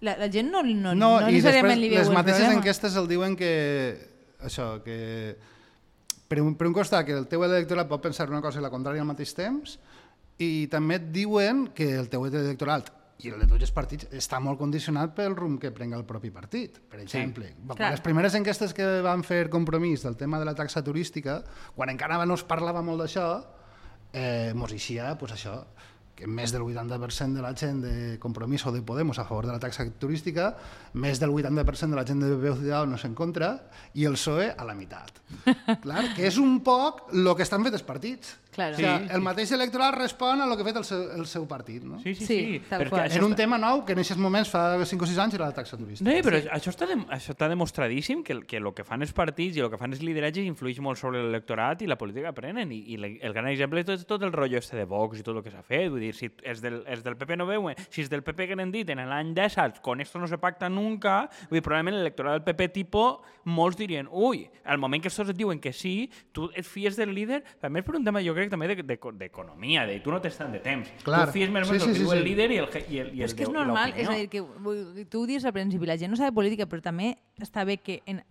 [0.03, 2.59] La, la gent no, no, No, no i necessàriament li veu les mateixes problema.
[2.59, 3.51] enquestes el diuen que
[4.43, 5.37] això, que
[6.27, 8.71] per un, per un costat que el teu electorat pot pensar una cosa i la
[8.73, 9.77] contrària al mateix temps
[10.43, 12.91] i també et diuen que el teu electorat
[13.24, 16.32] i el de tots els partits està molt condicionat pel rumb que prenga el propi
[16.36, 16.82] partit.
[16.91, 17.68] Per exemple, sí.
[17.72, 17.91] Clar.
[17.95, 21.41] les primeres enquestes que van fer compromís del tema de la taxa turística,
[21.76, 23.30] quan encara no es parlava molt d'això,
[24.11, 25.61] eh, mos eixia pues, això,
[26.16, 27.93] que més del 80% de la gent de
[28.24, 30.53] Compromís o de Podemos a favor de la taxa turística,
[30.93, 33.49] més del 80% de la gent de PP Ciudadanos en contra
[33.93, 35.20] i el PSOE a la meitat.
[35.84, 38.38] Clar, que és un poc el que estan fet els partits.
[38.55, 38.73] Claro.
[38.73, 41.25] O sigui, Sí, el mateix electorat respon a lo que ha fet el seu, el
[41.27, 41.83] seu partit.
[41.83, 41.99] No?
[41.99, 42.61] Sí, sí, Sí, sí.
[42.69, 43.11] que qual.
[43.11, 45.53] Era un tema nou que en aquests moments fa 5 o 6 anys era la
[45.53, 46.09] taxa turística.
[46.09, 49.11] No, però això està, de, això està demostradíssim que, el- que el que fan els
[49.13, 52.39] partits i el que fan els lideratges influeix molt sobre l'electorat i la política que
[52.41, 52.71] prenen.
[52.71, 55.35] I, i el gran exemple és tot, tot el rotllo este de Vox i tot
[55.35, 55.89] el que s'ha fet.
[55.91, 58.55] Vull dir, si és del, és del PP no veuen, si és del PP que
[58.55, 62.39] n'han dit en l'any 10, con esto no se pacta nunca, vull dir, probablement l'electorat
[62.39, 66.49] del PP tipo, molts dirien, ui, al moment que estos et diuen que sí, tu
[66.55, 69.85] et fies del líder, també és per un tema, jo crec, també de- de- d'economia,
[69.85, 70.89] de, tu no tens tant de temps.
[71.03, 71.25] Clar.
[71.27, 72.17] Tu fies més o Sí, menys sí, el que sí, diu sí.
[72.17, 74.29] el líder i el, i el, i el és que és normal, és a dir,
[74.29, 74.41] que
[75.09, 78.01] tu ho dius al principi, la gent no sabe política, però també està bé que
[78.05, 78.21] en,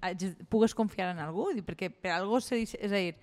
[0.49, 3.15] pugues confiar en algú, dir, perquè per algú se dice, és a dir,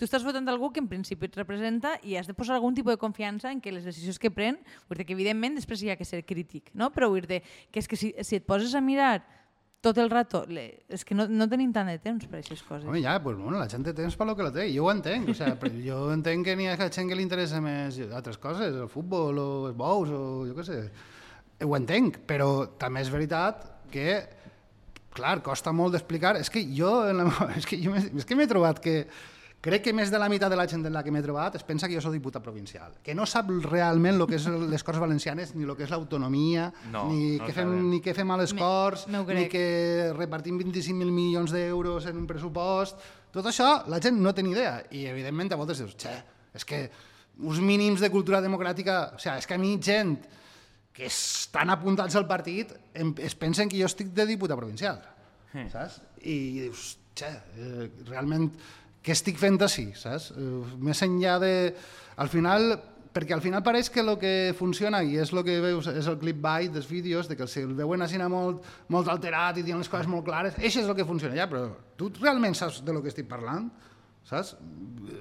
[0.00, 2.94] tu estàs votant algú que en principi et representa i has de posar algun tipus
[2.94, 4.56] de confiança en que les decisions que pren,
[4.88, 6.88] vull dir que evidentment després hi ha que ser crític, no?
[6.90, 9.20] però vull dir que és que si, si et poses a mirar
[9.80, 10.42] tot el rato,
[10.92, 12.84] és que no, no tenim tant de temps per aquestes coses.
[12.84, 14.90] Home, ja, pues, bueno, la gent té temps per lo que la té, jo ho
[14.92, 15.54] entenc, o sea,
[15.84, 19.48] jo entenc que n'hi ha gent que li interessa més altres coses, el futbol o
[19.70, 20.82] els bous o jo què sé,
[21.64, 22.50] ho entenc, però
[22.80, 24.20] també és veritat que,
[25.16, 27.28] clar, costa molt d'explicar, és que jo, en la,
[27.60, 29.04] és que jo és que m'he trobat que
[29.60, 31.64] crec que més de la meitat de la gent en la que m'he trobat es
[31.68, 35.00] pensa que jo soc diputat provincial, que no sap realment el que és les Corts
[35.02, 38.38] Valencianes, ni el que és l'autonomia, No, ni, no que fem, ni què fem a
[38.40, 39.50] les Me- Corts, m'ho ni crec.
[39.52, 42.96] que repartim 25.000 milions d'euros en un pressupost,
[43.30, 46.16] tot això la gent no té ni idea i evidentment a voltes dius, xe,
[46.54, 46.90] és que
[47.40, 50.16] uns mínims de cultura democràtica, o sigui, és que a mi gent
[50.92, 54.98] que estan apuntats al partit em, es pensen que jo estic de diputat provincial,
[55.52, 55.68] Sí.
[55.70, 56.00] saps?
[56.24, 56.34] I
[56.64, 58.50] dius, xe, eh, realment
[59.04, 60.30] què estic fent així, saps?
[60.36, 61.52] Eh, més enllà de...
[62.20, 62.74] Al final,
[63.14, 66.18] perquè al final pareix que el que funciona, i és el que veus, és el
[66.20, 69.88] clickbait dels vídeos, de que si el veuen així molt, molt alterat i dient les
[69.88, 73.02] coses molt clares, això és el que funciona ja, però tu realment saps de lo
[73.02, 73.70] que estic parlant?
[74.28, 74.56] Saps?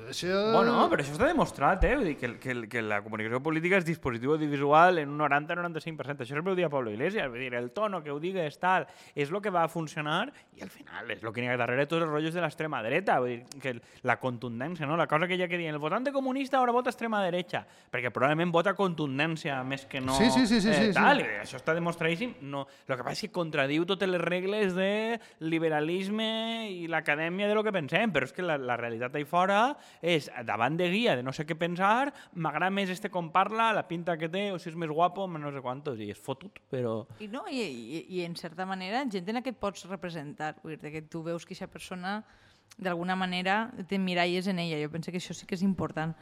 [0.10, 0.34] Això...
[0.54, 1.94] Bueno, però això està demostrat, eh?
[1.98, 6.26] Vull dir, que, que, que la comunicació política és dispositiu audiovisual en un 90-95%.
[6.26, 7.30] Això sempre ho dia Pablo Iglesias.
[7.32, 10.66] Vull dir, el tono que ho digues, tal, és el que va a funcionar i
[10.66, 13.20] al final és el que n'hi ha darrere tots els rotllos de l'extrema dreta.
[13.24, 13.76] Vull dir, que
[14.06, 14.98] la contundència, no?
[15.00, 18.54] La cosa que ja que diuen, el votante comunista ara vota extrema derecha, perquè probablement
[18.54, 20.98] vota contundència més que no Sí, sí, sí, sí, eh, sí, sí.
[20.98, 21.24] tal.
[21.24, 22.36] I això està demostradíssim.
[22.42, 26.30] No, el que passa és que contradiu totes les regles de liberalisme
[26.70, 30.30] i l'acadèmia de lo que pensem, però és que la, la realitat ahí fora és,
[30.46, 34.18] davant de guia de no sé què pensar, m'agrada més este com parla, la pinta
[34.18, 37.06] que té, o si és més guapo, no sé quantos, i és fotut, però...
[37.20, 40.56] I, no, i, i, i en certa manera, gent en la que et pots representar,
[40.64, 42.20] vull dir que tu veus que aquesta persona
[42.78, 44.80] d'alguna manera t'emmiralles en ella.
[44.82, 46.16] Jo penso que això sí que és important.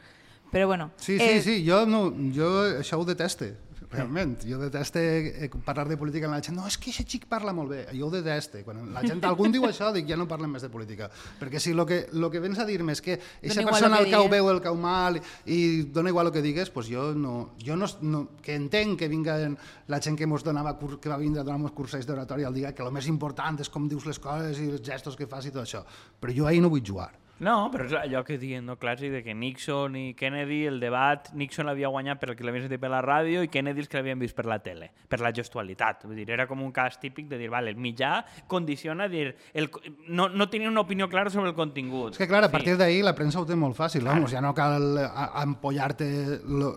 [0.50, 2.48] Però bueno, Sí, sí, sí, jo, no, jo
[2.80, 3.52] això ho deteste,
[3.92, 4.36] realment.
[4.44, 5.02] Jo deteste
[5.44, 6.56] eh, parlar de política amb la gent.
[6.58, 7.80] No, és que aquest xic parla molt bé.
[7.96, 8.62] Jo ho deteste.
[8.66, 11.08] Quan la gent, algun diu això, dic, ja no parlem més de política.
[11.40, 14.16] Perquè si lo que, lo que vens a dir-me és que aquesta persona el que
[14.16, 14.32] digues.
[14.36, 15.60] veu, el cau mal, i
[15.94, 17.54] dona igual el que digues, pues jo no...
[17.64, 19.36] Jo no, no que entenc que vinga
[19.88, 22.84] la gent que mos donava, que va vindre a donar-nos cursos d'oratòria al dia, que
[22.84, 25.64] el més important és com dius les coses i els gestos que fas i tot
[25.64, 25.84] això.
[26.20, 27.10] Però jo ahir no vull jugar.
[27.44, 31.30] No, però és allò que diuen, no, clàssic, de que Nixon i Kennedy, el debat,
[31.38, 33.98] Nixon l'havia guanyat per el que l'havien sentit per la ràdio i Kennedy els que
[34.00, 36.02] l'havien vist per la tele, per la gestualitat.
[36.08, 39.70] Vull dir, era com un cas típic de dir, vale, el mitjà condiciona, dir, el,
[40.08, 42.16] no, no tenia una opinió clara sobre el contingut.
[42.16, 44.50] És que, clar, a partir d'ahir la premsa ho té molt fàcil, vamos, ja no
[44.56, 46.08] cal a empollar-te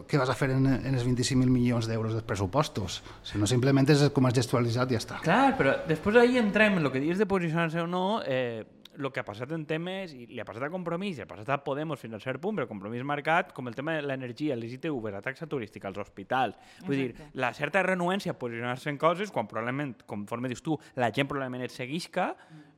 [0.07, 4.05] que vas a fer en, en els 25.000 milions d'euros dels pressupostos, sinó simplement és
[4.13, 5.17] com has gestualitzat i ja està.
[5.25, 8.61] Clar, però després d'ahir entrem en el que dius de posicionar-se o no, eh,
[8.97, 11.49] el que ha passat en temes, i li ha passat a Compromís, i ha passat
[11.53, 14.73] a Podemos fins al cert punt, però Compromís marcat, com el tema de l'energia, les
[14.77, 16.57] ITV, la taxa turística, els hospitals.
[16.87, 21.11] Vull dir, la certa renuència a posicionar-se en coses, quan probablement, conforme dius tu, la
[21.15, 22.31] gent probablement et seguisca,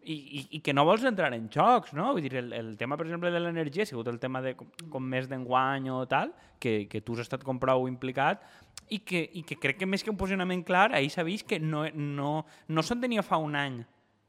[0.03, 2.11] i, i, i que no vols entrar en xocs, no?
[2.13, 4.69] Vull dir, el, el tema, per exemple, de l'energia ha sigut el tema de com,
[4.91, 8.43] com més d'enguany o tal, que, que tu has estat com prou implicat,
[8.91, 11.59] i que, i que crec que més que un posicionament clar, ahir s'ha vist que
[11.59, 13.81] no, no, no s'entenia fa un any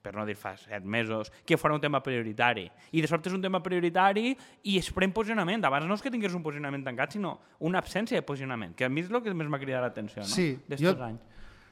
[0.05, 2.67] per no dir fa set mesos, que fora un tema prioritari.
[2.93, 4.35] I de sobte és un tema prioritari
[4.69, 5.65] i es pren posicionament.
[5.65, 8.91] Abans no és que tingués un posicionament tancat, sinó una absència de posicionament, que a
[8.93, 10.29] mi és el que més m'ha cridat l'atenció, no?
[10.29, 11.21] Sí, D'estos jo- anys.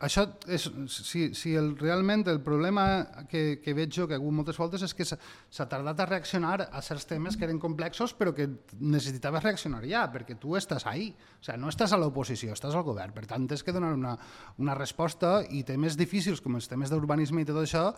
[0.03, 2.85] Això és, si, si el, realment el problema
[3.31, 6.57] que, que veig jo que ha hagut moltes voltes és que s'ha tardat a reaccionar
[6.67, 8.49] a certs temes que eren complexos però que
[8.81, 12.87] necessitaves reaccionar ja, perquè tu estàs ahí, o sigui, no estàs a l'oposició, estàs al
[12.87, 14.17] govern, per tant tens que donar una,
[14.59, 17.91] una resposta i temes difícils com els temes d'urbanisme i tot això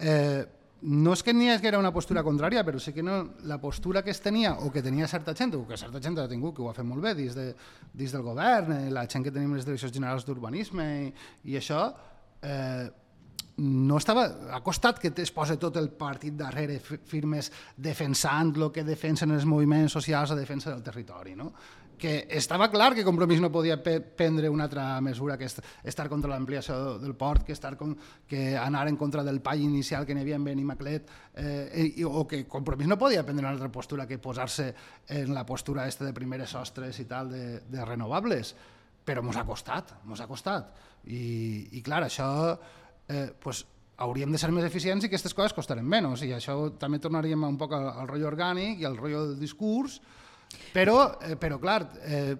[0.00, 0.46] eh,
[0.82, 4.02] no és que n'hi que era una postura contrària, però sí que no, la postura
[4.04, 6.62] que es tenia, o que tenia certa gent, o que certa gent ha tingut, que
[6.62, 7.54] ho ha fet molt bé dins, de,
[7.94, 11.10] dins del govern, eh, la gent que tenim les direccions generals d'urbanisme i,
[11.50, 11.88] i això,
[12.42, 12.86] eh,
[13.56, 14.26] no estava...
[14.52, 19.32] Ha costat que es posa tot el partit darrere fi- firmes defensant el que defensen
[19.32, 21.54] els moviments socials a defensa del territori, no?
[21.96, 26.08] Que estava clar que Compromís no podia pe- prendre una altra mesura que est estar
[26.08, 27.96] contra l'ampliació del port, que, estar con,
[28.28, 32.26] que anar en contra del pall inicial que n'hi havia en Benimaclet, eh, i, o
[32.28, 34.74] que Compromís no podia prendre una altra postura que posar-se
[35.08, 38.54] en la postura esta de primeres sostres i tal de, de renovables,
[39.06, 40.74] però mos ha costat, mos ha costat.
[41.06, 42.28] I, i clar, això
[43.08, 43.64] eh, pues,
[44.02, 47.56] hauríem de ser més eficients i aquestes coses costaran menys, i això també tornaríem un
[47.56, 50.00] poc al, al rotllo orgànic i al rotllo del discurs,
[50.74, 52.36] però, eh, però clar, eh,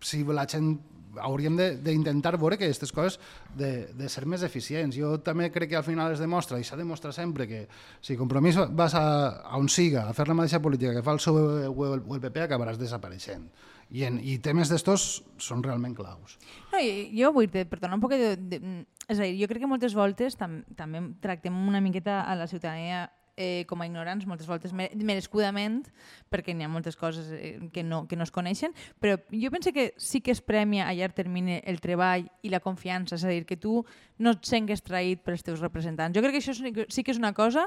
[0.00, 0.76] si la gent
[1.18, 3.18] hauríem d'intentar veure que aquestes coses
[3.56, 4.94] de, de ser més eficients.
[4.96, 7.64] Jo també crec que al final es demostra, i s'ha demostrat sempre, que
[8.00, 9.04] si compromís vas a,
[9.42, 12.16] a on siga, a fer la mateixa política que fa el PSOE o el, o
[12.16, 13.48] el PP, acabaràs desapareixent.
[13.90, 16.36] I, en, i temes d'estos són realment claus.
[16.70, 18.60] No, jo vull dir, per tornar un poc de, de,
[19.08, 22.46] és a dir, jo crec que moltes voltes tam, també tractem una miqueta a la
[22.46, 23.08] ciutadania
[23.40, 25.86] eh, com a ignorants, moltes voltes mere- merescudament,
[26.28, 29.72] perquè n'hi ha moltes coses eh, que, no, que no es coneixen, però jo penso
[29.72, 33.32] que sí que es premia a llarg termini el treball i la confiança, és a
[33.32, 33.78] dir, que tu
[34.20, 36.12] no et sengues traït pels teus representants.
[36.12, 37.64] Jo crec que això sí que és una cosa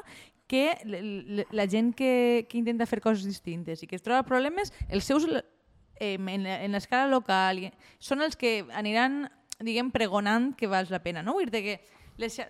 [0.47, 5.07] que la gent que, que intenta fer coses distintes i que es troba problemes, els
[5.09, 7.65] seus en, la- en l'escala local,
[7.97, 9.23] són els que aniran,
[9.63, 11.23] diguem, pregonant que val la pena.
[11.23, 11.33] No?
[11.39, 11.77] Vull dir que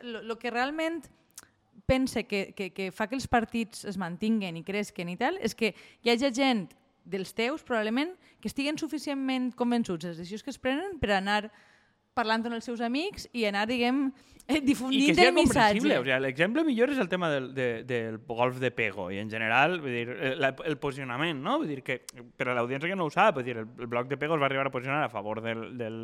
[0.03, 1.03] lo que realment
[1.85, 5.55] pense que, que, que fa que els partits es mantinguen i cresquen i tal, és
[5.55, 5.73] que
[6.03, 6.67] hi hagi gent
[7.03, 11.51] dels teus, probablement, que estiguen suficientment convençuts de les decisions que es prenen per anar
[12.13, 14.05] parlant amb els seus amics i anar, diguem,
[14.47, 15.79] eh, I que difundint el missatge.
[15.79, 15.97] comprensible.
[15.99, 19.29] O sigui, L'exemple millor és el tema del, de, del golf de Pego i en
[19.31, 21.57] general vull dir, eh, la, el posicionament, no?
[21.61, 22.01] Vull dir que,
[22.37, 24.41] per a l'audiència que no ho sap, vull dir, el, el bloc de Pego es
[24.43, 26.01] va arribar a posicionar a favor del, del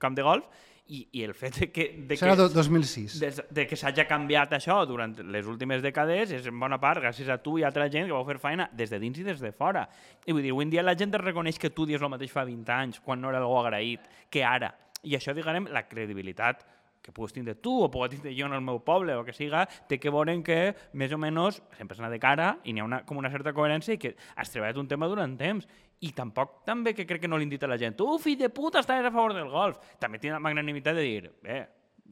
[0.00, 0.48] camp de golf
[0.86, 3.14] i, i el fet de que, de era que, do- 2006.
[3.22, 7.28] des, de que s'hagi canviat això durant les últimes dècades és en bona part gràcies
[7.32, 9.40] a tu i a altra gent que vau fer feina des de dins i des
[9.40, 9.86] de fora.
[10.26, 12.32] I vull dir, avui en dia la gent es reconeix que tu dius el mateix
[12.32, 14.74] fa 20 anys, quan no era algú agraït, que ara.
[15.04, 16.64] I això, diguem, la credibilitat
[17.04, 19.66] que puguis tindre tu o puc tindre jo en el meu poble o que siga,
[19.88, 23.02] té que veure que més o menys sempre s'ha de cara i n'hi ha una,
[23.04, 25.68] com una certa coherència i que has treballat un tema durant temps.
[26.00, 28.48] I tampoc també que crec que no li dit a la gent tu, fill de
[28.48, 29.76] puta, estaves a favor del golf.
[30.00, 31.60] També tinc la magnanimitat de dir, bé,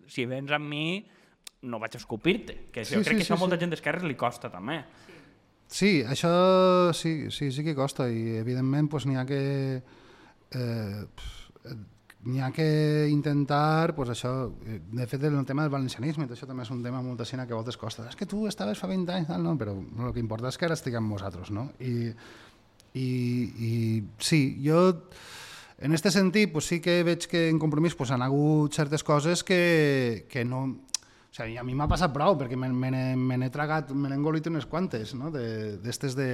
[0.06, 0.84] si vens amb mi
[1.62, 2.58] no vaig a escopir-te.
[2.72, 3.64] Que Sí, jo crec sí, que això sí, a molta sí.
[3.64, 4.82] gent d'esquerres li costa també.
[5.72, 9.40] Sí, això sí, sí, sí que costa i evidentment pues, n'hi ha que
[9.80, 11.30] eh, pf,
[11.64, 11.78] eh,
[12.24, 16.62] n'hi ha que intentar pues, això, eh, de fet el tema del valencianisme això també
[16.62, 19.12] és un tema molt així que a voltes costa és que tu estaves fa 20
[19.12, 19.56] anys, no?
[19.58, 21.70] però el que importa és que ara estiguem nosaltres no?
[21.80, 22.12] I,
[22.94, 23.08] i,
[23.58, 23.72] i
[24.18, 24.84] sí, jo
[25.82, 29.42] en aquest sentit pues, sí que veig que en compromís pues, han hagut certes coses
[29.42, 30.66] que, que no,
[31.32, 34.18] o sigui, a mi m'ha passat prou, perquè me, me, me n'he tragat, me n'he
[34.18, 35.30] engolit unes quantes, no?
[35.32, 36.26] d'estes de...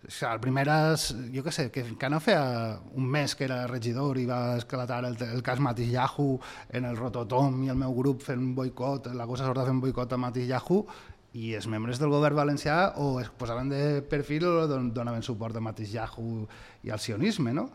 [0.00, 3.60] O sigui, el primeres, jo què sé, que, que no feia un mes que era
[3.70, 6.26] regidor i va esclatar el, el cas Matillahu
[6.74, 10.16] en el Rototom i el meu grup fent un boicot, la cosa sorda fent boicot
[10.16, 10.82] a Matillahu,
[11.38, 15.54] i els membres del govern valencià o es posaven de perfil o don, donaven suport
[15.54, 16.40] a Matillahu
[16.82, 17.68] i al sionisme, no?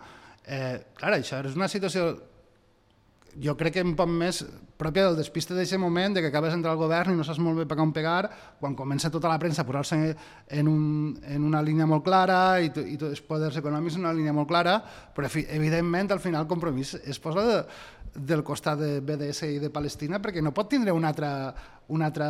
[0.43, 2.09] Eh, clar, això és una situació
[3.41, 4.43] jo crec que un poc més
[4.79, 7.57] pròpia del despiste d'aquest moment, de que acabes d'entrar al govern i no saps molt
[7.59, 8.29] bé per on pegar,
[8.59, 9.99] quan comença tota la premsa a posar-se
[10.47, 14.13] en, un, en una línia molt clara i, i tots els poders econòmics en una
[14.15, 14.77] línia molt clara,
[15.15, 17.59] però fi- evidentment al final Compromís es posa de,
[18.15, 21.31] del costat de BDS i de Palestina perquè no pot tindre una altra,
[21.91, 22.29] una altra,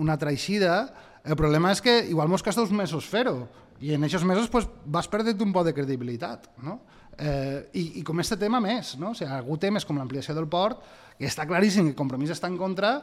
[0.00, 0.86] una altra eixida.
[1.24, 3.42] El problema és que igual mos costa uns mesos fer-ho
[3.80, 6.48] i en aquests mesos pues, vas perdent un poc de credibilitat.
[6.64, 6.80] No?
[7.20, 9.12] Eh, i, I com este tema més, no?
[9.12, 10.80] o sigui, hi ha hagut temes com l'ampliació del port,
[11.18, 12.94] que està claríssim que Compromís està en contra,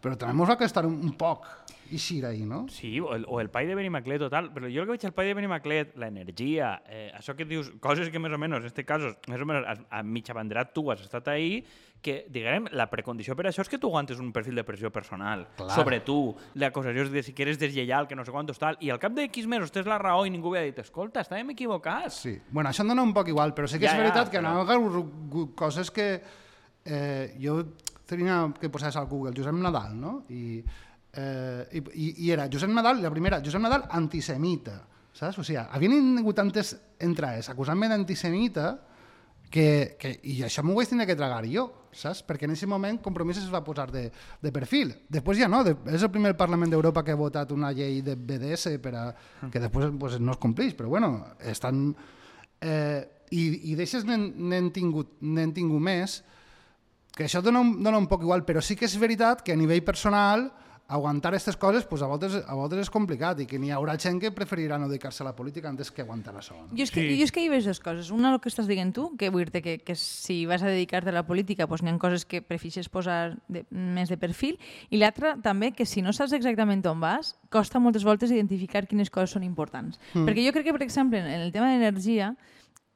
[0.00, 1.44] però també ens va costar un, un poc
[1.92, 2.64] eixir ahir, no?
[2.72, 5.14] Sí, o el, o el pai de Benimaclet total, però jo el que veig al
[5.16, 8.88] pai de Benimaclet, l'energia, eh, això que dius, coses que més o menys, en aquest
[8.88, 11.60] cas, més o menys a, a mitja banderat tu has estat ahí,
[12.02, 15.46] que, diguem, la precondició per això és que tu aguantes un perfil de pressió personal
[15.56, 15.70] Clar.
[15.74, 19.00] sobre tu, l'acusació de si que eres deslleial, que no sé quantos tal, i al
[19.02, 22.20] cap de X mesos tens la raó i ningú havia dit, escolta, estàvem equivocats.
[22.22, 22.36] Sí.
[22.50, 24.38] Bueno, això em dona un poc igual, però sí que Ja, és ja, veritat que
[24.38, 26.22] però- n'hi ha hagut coses que
[26.84, 27.58] eh, jo
[28.06, 30.24] tenia que posar al Google, Josep Nadal, no?
[30.30, 30.62] I,
[31.12, 35.38] eh, i, i, era Josep Nadal, la primera, Josep Nadal antisemita, saps?
[35.40, 38.76] O sigui, havien hagut tantes entrades acusant-me d'antisemita
[39.50, 41.66] que, que, i això m'ho vaig tenir que tragar jo,
[41.96, 42.22] saps?
[42.26, 44.06] Perquè en aquest moment Compromís es va posar de,
[44.42, 44.92] de perfil.
[45.12, 48.16] Després ja no, de, és el primer Parlament d'Europa que ha votat una llei de
[48.16, 49.04] BDS per a,
[49.52, 51.88] que després pues, no es compleix, però bueno, estan...
[52.60, 53.04] Eh,
[53.34, 55.16] i, i d'aixes n'hem tingut,
[55.54, 56.20] tingut més,
[57.16, 59.58] que això dona un, dona un poc igual, però sí que és veritat que a
[59.58, 60.46] nivell personal
[60.88, 64.20] aguantar aquestes coses pues, a, voltes, a voltes és complicat i que n'hi haurà gent
[64.22, 66.54] que preferirà no dedicar-se a la política antes que aguantar això.
[66.54, 66.68] No?
[66.70, 67.16] Jo, és que, sí.
[67.18, 68.12] jo és que hi veig dues coses.
[68.14, 71.10] Una, el que estàs dient tu, que vull dir que, que si vas a dedicar-te
[71.10, 74.60] a la política pues, n'hi ha coses que prefixes posar de, més de perfil,
[74.90, 79.10] i l'altra també que si no saps exactament on vas, costa moltes voltes identificar quines
[79.10, 79.98] coses són importants.
[80.14, 80.28] Mm.
[80.28, 82.36] Perquè jo crec que, per exemple, en el tema d'energia,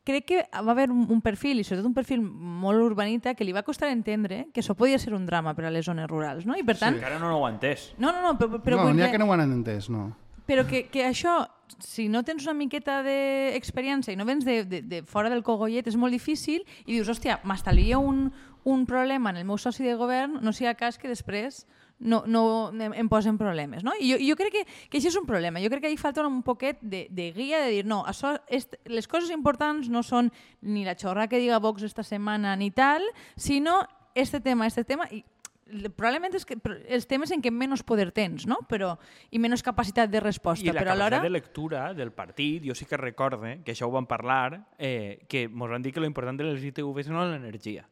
[0.04, 3.62] crec que va haver un perfil, i sobretot un perfil molt urbanita, que li va
[3.66, 6.56] costar entendre que això podia ser un drama per a les zones rurals, no?
[6.56, 6.96] I per tant...
[6.96, 7.90] Sí, encara no ho ha entès.
[7.98, 8.60] No, no, no, però...
[8.64, 10.10] però no, n'hi ha que no ho han entès, no.
[10.50, 11.44] Però que, que això,
[11.78, 15.86] si no tens una miqueta d'experiència i no vens de, de, de fora del cogollet,
[15.86, 18.32] és molt difícil i dius, hòstia, m'estalvia un,
[18.64, 21.66] un problema en el meu soci de govern, no sigui cas que després
[22.00, 23.84] no, no em posen problemes.
[23.84, 23.92] No?
[24.00, 25.62] I jo, jo crec que, que això és un problema.
[25.62, 28.78] Jo crec que hi falta un poquet de, de guia de dir no, això, est,
[28.90, 33.04] les coses importants no són ni la xorra que diga Vox esta setmana ni tal,
[33.36, 33.82] sinó
[34.14, 35.22] este tema, este tema, i
[35.70, 36.56] probablement és que
[36.90, 38.58] els temes en què menys poder tens, no?
[38.68, 38.94] però,
[39.30, 40.66] i menys capacitat de resposta.
[40.66, 43.94] I la però capacitat de lectura del partit, jo sí que recorde, que això ho
[43.94, 47.86] vam parlar, eh, que ens van dir que l'important de les ITV és no l'energia.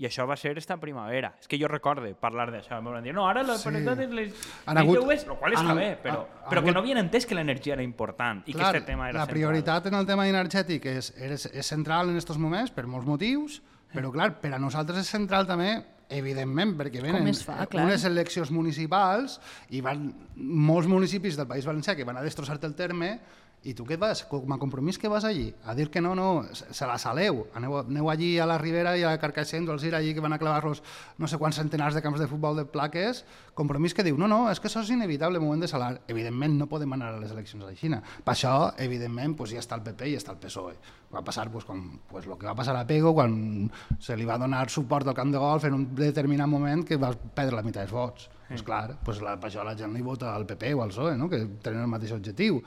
[0.00, 1.34] I això va ser esta primavera.
[1.38, 2.78] És que jo recorde parlar d'això.
[2.80, 3.70] Em van dir, no, ara la sí.
[3.70, 7.28] les han hagut, el qual està han, bé, però, ha, però que no havien entès
[7.28, 9.36] que l'energia era important i clar, que aquest tema era La central.
[9.36, 13.60] prioritat en el tema energètic és, és, és central en aquests moments per molts motius,
[13.92, 15.74] però clar, per a nosaltres és central també
[16.12, 19.38] evidentment, perquè venen fa, unes eleccions municipals
[19.72, 23.14] i van molts municipis del País Valencià que van a destrossar-te el terme
[23.62, 24.24] i tu què vas?
[24.26, 25.52] Com a compromís que vas allí?
[25.64, 27.44] A dir que no, no, se la saleu.
[27.54, 30.38] Aneu, aneu allí a la Ribera i a Carcaixent, els ir allí que van a
[30.40, 30.82] clavar-los
[31.22, 33.22] no sé quants centenars de camps de futbol de plaques,
[33.54, 35.92] compromís que diu, no, no, és que això és inevitable, hem de salar.
[36.10, 38.02] Evidentment no podem anar a les eleccions a la Xina.
[38.02, 40.74] Per això, evidentment, pues, ja està el PP i ja està el PSOE.
[41.14, 43.70] Va passar pues, com, pues, lo que va passar a Pego quan
[44.00, 47.12] se li va donar suport al camp de golf en un determinat moment que va
[47.12, 48.26] perdre la meitat dels vots.
[48.26, 48.56] Sí.
[48.56, 51.14] Pues, clar, pues, la, per això la gent li vota al PP o al PSOE,
[51.20, 51.28] no?
[51.28, 52.62] que tenen el mateix objectiu.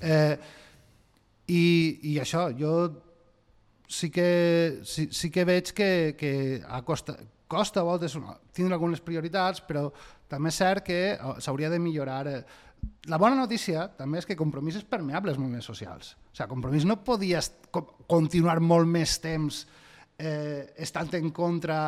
[0.00, 0.36] Eh,
[1.50, 1.64] i,
[2.12, 2.74] I això, jo
[3.90, 6.32] sí que, sí, sí que veig que, que
[6.62, 7.16] a costa,
[7.50, 8.14] costa a voltes
[8.54, 9.88] tindre algunes prioritats, però
[10.30, 12.22] també és cert que oh, s'hauria de millorar.
[12.30, 12.44] Eh,
[13.10, 16.14] la bona notícia també és que Compromís és permeable als moviments socials.
[16.30, 17.42] O sigui, Compromís no podia
[18.06, 19.64] continuar molt més temps
[20.16, 21.80] eh, estant en contra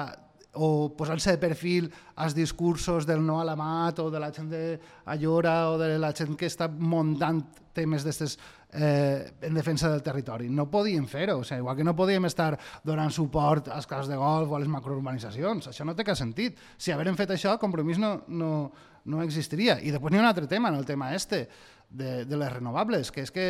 [0.52, 1.86] o posar-se de perfil
[2.20, 4.64] als discursos del no a la mat o de la gent de
[5.06, 7.40] Allora o de la gent que està muntant
[7.74, 8.36] temes d'estes
[8.72, 10.48] eh, en defensa del territori.
[10.50, 12.54] No podíem fer-ho, o sigui, igual que no podíem estar
[12.84, 15.68] donant suport als casos de golf o a les macrourbanitzacions.
[15.72, 16.60] Això no té cap sentit.
[16.76, 18.52] Si haguérem fet això, el compromís no, no,
[19.04, 19.78] no existiria.
[19.80, 21.46] I després n'hi ha un altre tema, en el tema este,
[21.90, 23.48] de, de les renovables, que és que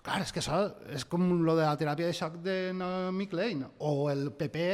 [0.00, 0.56] Clar, és que això
[0.90, 4.64] és com lo de la teràpia de xoc de Naomi Klein, o el PP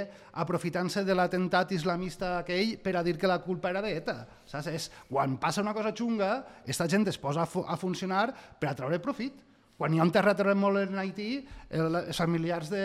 [0.40, 4.14] aprofitant-se de l'atemptat islamista aquell per a dir que la culpa era d'ETA.
[4.48, 4.70] Saps?
[4.72, 6.30] És, quan passa una cosa xunga,
[6.62, 8.30] aquesta gent es posa a, fu a funcionar
[8.60, 9.44] per a treure profit.
[9.78, 11.28] Quan hi ha un terratrèmol en Haití,
[11.70, 12.84] els familiars de,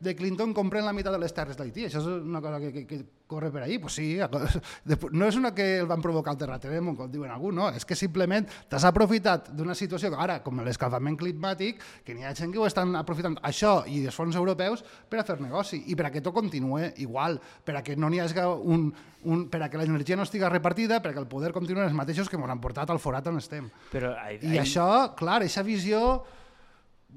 [0.00, 1.86] de Clinton compren la meitat de les terres d'Haití.
[1.86, 3.78] Això és una cosa que, que, que corre per ahí.
[3.78, 4.18] Pues sí,
[5.12, 7.68] no és una que el van provocar el terratrèmol, com diuen alguns, no.
[7.74, 12.52] És que simplement t'has aprofitat d'una situació ara, com l'escalfament climàtic, que n'hi ha gent
[12.52, 16.08] que ho estan aprofitant això i els fons europeus per a fer negoci i per
[16.08, 18.88] a que tot continue igual, per a que no n'hi hagi un,
[19.24, 21.96] un, per a que l'energia no estigui repartida, per a que el poder continuï els
[21.96, 23.68] mateixos que ens han portat al forat on estem.
[23.92, 24.86] Però, ai, I això,
[25.18, 26.00] clar, aquesta visió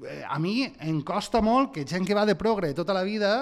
[0.04, 3.32] eh, a mi em costa molt que gent que va de progre tota la vida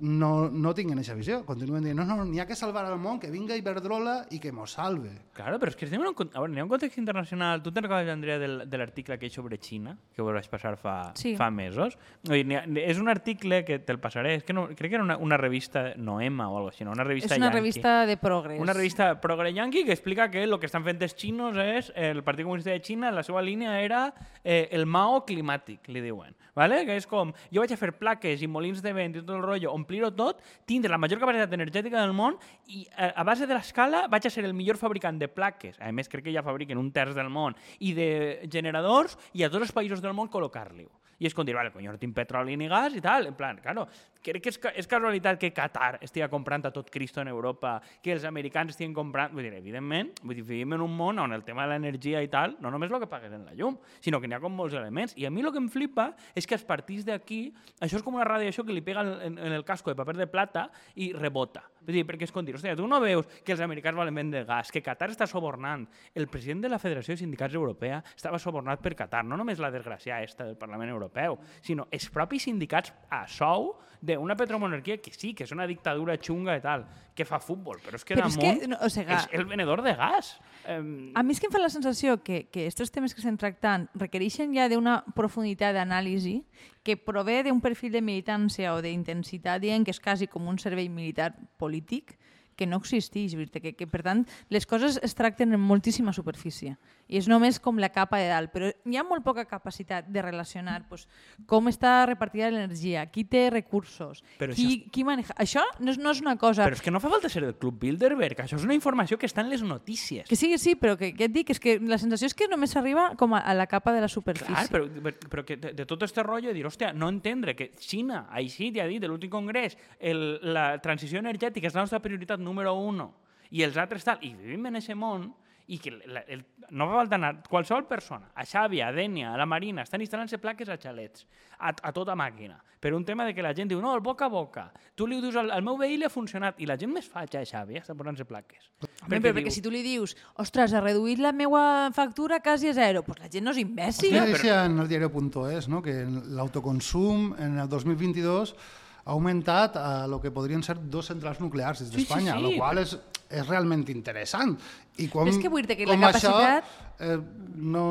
[0.00, 1.40] no, no tinguin aquesta visió.
[1.46, 4.52] Continuen dient, no, no, n'hi ha que salvar el món, que vinga Iberdrola i que
[4.52, 5.14] mos salve.
[5.38, 7.60] Claro, però és que estem en un, a veure, ha un context internacional.
[7.62, 10.72] Tu te'n recordes, Andrea, del, de l'article que hi sobre Xina, que ho vaig passar
[10.80, 11.36] fa, sí.
[11.38, 11.94] fa mesos?
[12.26, 15.14] Dir, ha, és un article que te'l passaré, és que no, crec que era una,
[15.22, 16.96] una revista Noema o alguna cosa així, no?
[16.96, 17.60] una revista És una yanqui.
[17.60, 18.58] revista de progres.
[18.66, 22.24] Una revista progre yanqui que explica que el que estan fent els xinos és, el
[22.26, 24.08] Partit Comunista de Xina, la seva línia era
[24.42, 26.34] eh, el Mao climàtic, li diuen.
[26.58, 26.82] ¿vale?
[26.84, 29.44] que és com, jo vaig a fer plaques i molins de vent i tot el
[29.44, 32.34] rotllo, omplir-ho tot, tindre la major capacitat energètica del món
[32.66, 35.90] i a, a base de l'escala vaig a ser el millor fabricant de plaques, a
[35.92, 38.08] més crec que ja fabriquen un terç del món, i de
[38.52, 40.90] generadors i a tots els països del món col·locar-li-ho.
[41.18, 43.26] I és com dir, vale, coño, no tinc petroli ni gas i tal.
[43.26, 43.88] En plan, claro,
[44.24, 48.12] crec que és, és casualitat que Qatar estigui comprant a tot Cristo en Europa, que
[48.16, 49.32] els americans estiguin comprant...
[49.34, 52.30] Vull dir, evidentment, vull dir, vivim en un món on el tema de l'energia i
[52.32, 54.76] tal, no només el que pagues en la llum, sinó que n'hi ha com molts
[54.78, 55.16] elements.
[55.16, 57.42] I a mi el que em flipa és que els partits d'aquí,
[57.80, 60.28] això és com una radiació que li pega en, en el casco de paper de
[60.30, 61.64] plata i rebota.
[61.88, 64.42] Vull dir, perquè és com dir, hòstia, tu no veus que els americans volen vendre
[64.44, 65.86] gas, que Qatar està sobornant.
[66.12, 69.70] El president de la Federació de Sindicats Europea estava sobornat per Qatar, no només la
[69.72, 75.32] desgràcia esta del Parlament Europeu, sinó els propis sindicats a sou d'una petromonarquia que sí,
[75.34, 76.84] que és una dictadura xunga i tal,
[77.14, 79.46] que fa futbol, però és que Però és damunt que, no, o sigui, és el
[79.50, 80.36] venedor de gas.
[80.68, 83.38] Um, A mi és que em fa la sensació que, que aquests temes que estem
[83.40, 86.42] tractant requereixen ja d'una profunditat d'anàlisi
[86.86, 90.88] que prové d'un perfil de militància o d'intensitat, dient que és quasi com un servei
[90.88, 92.16] militar polític,
[92.58, 96.74] que no existeix, que, que per tant les coses es tracten en moltíssima superfície
[97.08, 100.20] i és només com la capa de dalt, però hi ha molt poca capacitat de
[100.22, 101.06] relacionar pues,
[101.48, 105.34] com està repartida l'energia, qui té recursos, Però qui, això qui maneja...
[105.40, 106.66] Això no és, no és una cosa...
[106.68, 109.26] però és que no fa falta ser del Club Bilderberg, això és una informació que
[109.26, 110.28] està en les notícies.
[110.28, 112.76] Que sí, sí, però que, que et dic, és que la sensació és que només
[112.76, 114.52] s'arriba com a, a la capa de la superfície.
[114.52, 117.70] Clar, però, però- però que de, de tot este rotllo dir, hòstia, no entendre que
[117.80, 122.00] Xina, així ja ha dit, de l'últim congrés, el, la transició energètica és la nostra
[122.04, 123.14] prioritat número uno,
[123.50, 125.30] i els altres tal, i vivim en aquest món,
[125.68, 129.40] i que la, el, no fa falta anar, qualsevol persona, a Xàbia, a Dènia, a
[129.40, 131.26] la Marina, estan instal·lant-se plaques a xalets,
[131.58, 134.28] a, a tota màquina, per un tema de que la gent diu, no, el boca
[134.28, 136.94] a boca, tu li dius al, al meu veí li ha funcionat, i la gent
[136.94, 138.70] més fatxa a Xàbia està posant-se plaques.
[139.04, 141.62] Home, però perquè si tu li dius, ostres, ha reduït la meva
[141.96, 144.16] factura quasi a zero, doncs la gent no és imbècil.
[144.16, 145.82] Ja decía en el diario.es ¿no?
[145.84, 148.56] que l'autoconsum en el 2022
[149.04, 152.42] ha augmentat a lo que podrien ser dos centrals nuclears des Sí, sí, d'Espanya, sí,
[152.44, 152.96] lo qual és,
[153.30, 154.56] és realment interessant.
[154.98, 157.18] I com, Però és que vull dir que la capacitat- això, eh,
[157.56, 157.84] no,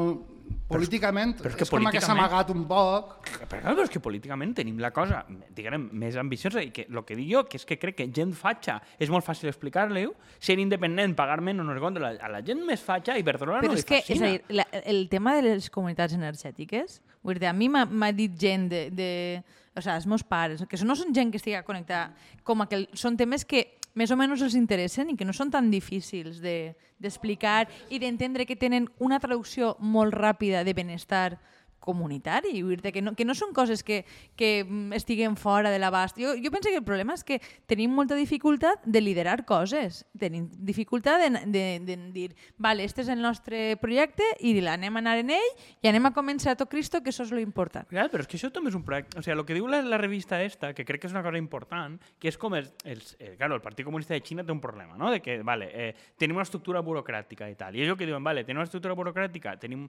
[0.68, 3.14] políticament, però és que és com que s'ha amagat un poc.
[3.48, 5.22] Però, però és que políticament tenim la cosa,
[5.56, 8.34] diguem, més ambiciosa i que el que dic jo, que és que crec que gent
[8.36, 12.66] fatxa és molt fàcil explicar-li-ho, ser independent, pagar menys no es la- a la gent
[12.66, 14.28] més fatxa, Iberdrola Però no és li que, és a fascina.
[14.32, 18.68] dir, la, el tema de les comunitats energètiques, vull dir, a mi m'ha dit gent
[18.70, 19.44] de, de...
[19.78, 22.12] O sigui, els meus pares, que no són gent que estigui connectada,
[22.44, 25.50] com a que són temes que més o menys els interessen i que no són
[25.52, 31.40] tan difícils de- d'explicar i d'entendre que tenen una traducció molt ràpida de benestar
[31.88, 34.04] comunitari, vull dir que no, que no són coses que,
[34.36, 36.20] que mm, estiguen fora de l'abast.
[36.20, 37.40] Jo, jo penso que el problema és que
[37.70, 43.12] tenim molta dificultat de liderar coses, tenim dificultat de, de, de dir, vale, este és
[43.14, 45.50] el nostre projecte i l'anem a anar en ell
[45.84, 47.88] i anem a començar a tot Cristo, que això és lo important.
[47.90, 49.18] Clar, però és que això també és un projecte...
[49.20, 51.40] O sigui, el que diu la, la revista esta, que crec que és una cosa
[51.40, 52.74] important, que és com els...
[52.84, 55.12] els eh, claro, el Partit Comunista de Xina té un problema, no?
[55.14, 55.90] De que, vale, eh,
[56.20, 57.78] tenim una estructura burocràtica i tal.
[57.78, 59.88] I és el que diuen, vale, tenim una estructura burocràtica, tenim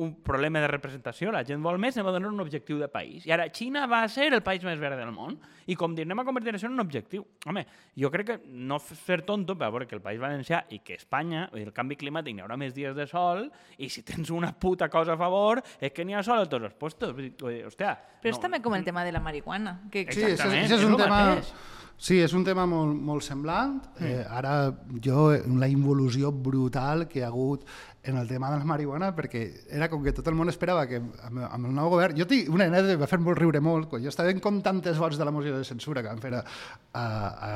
[0.00, 3.26] un problema de representació, la gent vol més, anem a donar un objectiu de país.
[3.26, 5.38] I ara Xina va ser el país més verd del món.
[5.70, 7.24] I com dir, anem a convertir això en un objectiu.
[7.46, 7.64] Home,
[7.98, 11.48] jo crec que no ser tonto, però veure que el País Valencià i que Espanya,
[11.54, 13.46] el canvi climàtic n'hi haurà més dies de sol,
[13.78, 16.70] i si tens una puta cosa a favor, és que n'hi ha sol a tots
[16.70, 16.78] els
[17.16, 17.32] dir,
[17.68, 17.96] hòstia...
[18.20, 19.78] Però és també com el tema de la marihuana.
[19.90, 21.20] Que, Sí, és, Exactament, és, és és un tema...
[21.30, 21.52] mateix.
[22.00, 23.74] Sí, és un tema molt, molt semblant.
[24.00, 24.70] Eh, ara
[25.04, 25.26] jo,
[25.60, 27.66] la involució brutal que hi ha hagut
[28.08, 30.96] en el tema de la marihuana, perquè era com que tot el món esperava que
[30.96, 32.16] amb, amb el nou govern...
[32.16, 34.96] Jo tinc una nena que va fer molt riure molt, quan jo estava com tantes
[34.96, 37.52] vots de la moció de censura que van fer a, a, a,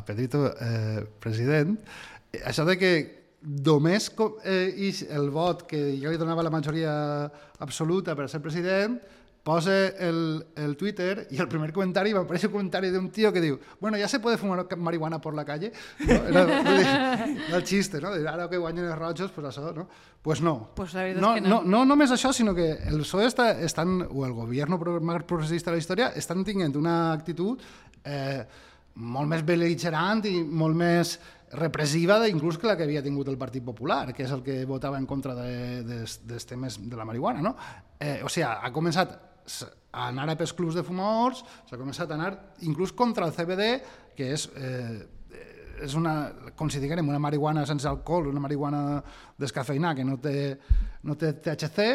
[0.00, 1.76] a Pedrito eh, president,
[2.32, 2.92] eh, això de que
[3.70, 6.96] només com, eh, el vot que jo li donava la majoria
[7.62, 8.98] absoluta per ser president
[9.46, 13.60] posa el, el Twitter i el primer comentari m'apareix un comentari d'un tio que diu
[13.78, 15.70] bueno, ja se puede fumar marihuana por la calle
[16.00, 16.14] no?
[16.14, 18.10] era, dir, el xiste no?
[18.10, 19.86] De ara que guanyen els rojos, pues això no?
[20.20, 20.70] pues no.
[20.74, 21.60] Pues la no, és que no.
[21.62, 21.76] no.
[21.76, 24.74] No només això, sinó que el PSOE està, estan, o el govern
[25.06, 27.62] més progressista de la història estan tinguent una actitud
[28.02, 28.42] eh,
[28.96, 31.14] molt més bel·ligerant i molt més
[31.54, 34.64] repressiva de, inclús que la que havia tingut el Partit Popular, que és el que
[34.66, 37.46] votava en contra de, de, dels temes de la marihuana.
[37.46, 37.54] No?
[38.00, 39.14] Eh, o sigui, ha començat
[39.96, 42.32] a anar a pels clubs de fumadors, s'ha començat a anar
[42.68, 43.68] inclús contra el CBD,
[44.16, 45.06] que és, eh,
[45.84, 49.02] és una, com si diguem, una marihuana sense alcohol, una marihuana
[49.38, 50.36] descafeïnada que no té,
[51.04, 51.88] no té THC,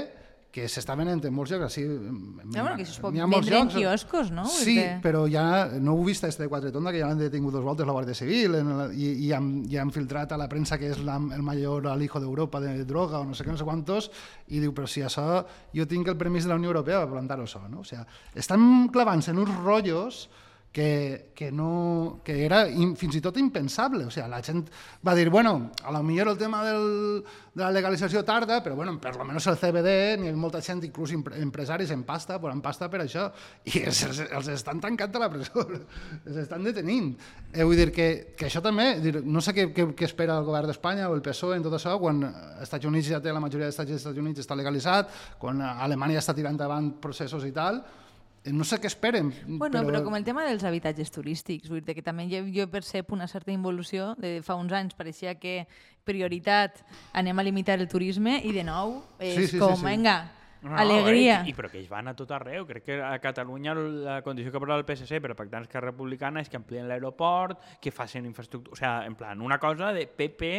[0.51, 1.63] que s'està venent en molts llocs.
[1.69, 3.75] Així, bueno, que això es pot vendre en llocs.
[3.75, 4.43] quioscos, no?
[4.51, 7.53] Sí, dir- però ja no ho he vist este de Quatretonda, que ja l'han detingut
[7.55, 10.49] dos voltes la Guàrdia Civil en la, i, i, han, i han filtrat a la
[10.51, 13.57] premsa que és la, el major alijo d'Europa de droga o no sé què, no
[13.57, 14.11] sé quantos,
[14.51, 17.47] i diu, però si això jo tinc el permís de la Unió Europea per plantar-ho
[17.47, 17.79] això, no?
[17.81, 18.03] O sigui,
[18.35, 20.25] estan clavant-se en uns rotllos
[20.71, 24.05] que, que, no, que era in, fins i tot impensable.
[24.07, 24.63] O sigui, la gent
[25.05, 27.23] va dir, bueno, a lo millor el tema del,
[27.53, 31.11] de la legalització tarda, però bueno, per lo menos el CBD, ni molta gent, inclús
[31.11, 33.27] empresaris en pasta, posen pasta per això,
[33.67, 35.65] i els, els estan tancant a la presó,
[36.25, 37.11] els estan detenint.
[37.51, 38.07] Eh, vull dir que,
[38.37, 41.25] que això també, dir, no sé què, què, què espera el govern d'Espanya o el
[41.25, 44.23] PSOE en tot això, quan els Estats Units ja té la majoria dels estats Estats
[44.23, 45.11] Units està legalitzat,
[45.41, 47.83] quan Alemanya està tirant davant processos i tal,
[48.49, 49.29] no sé què esperen.
[49.45, 49.85] Bueno, però...
[49.87, 53.27] però com el tema dels habitatges turístics, vull dir que també jo, jo percep una
[53.29, 54.15] certa involució.
[54.21, 55.67] De fa uns anys pareixia que
[56.07, 56.81] prioritat
[57.13, 59.85] anem a limitar el turisme i de nou és sí, sí, com, sí, sí.
[59.85, 60.15] venga,
[60.61, 61.41] no, Alegria.
[61.41, 62.67] Eh, i, però que ells van a tot arreu.
[62.69, 66.43] Crec que a Catalunya la condició que posa el PSC per a pactar Esquerra Republicana
[66.43, 68.75] és que amplien l'aeroport, que facin infraestructura...
[68.75, 70.51] O sigui, en plan, una cosa de PP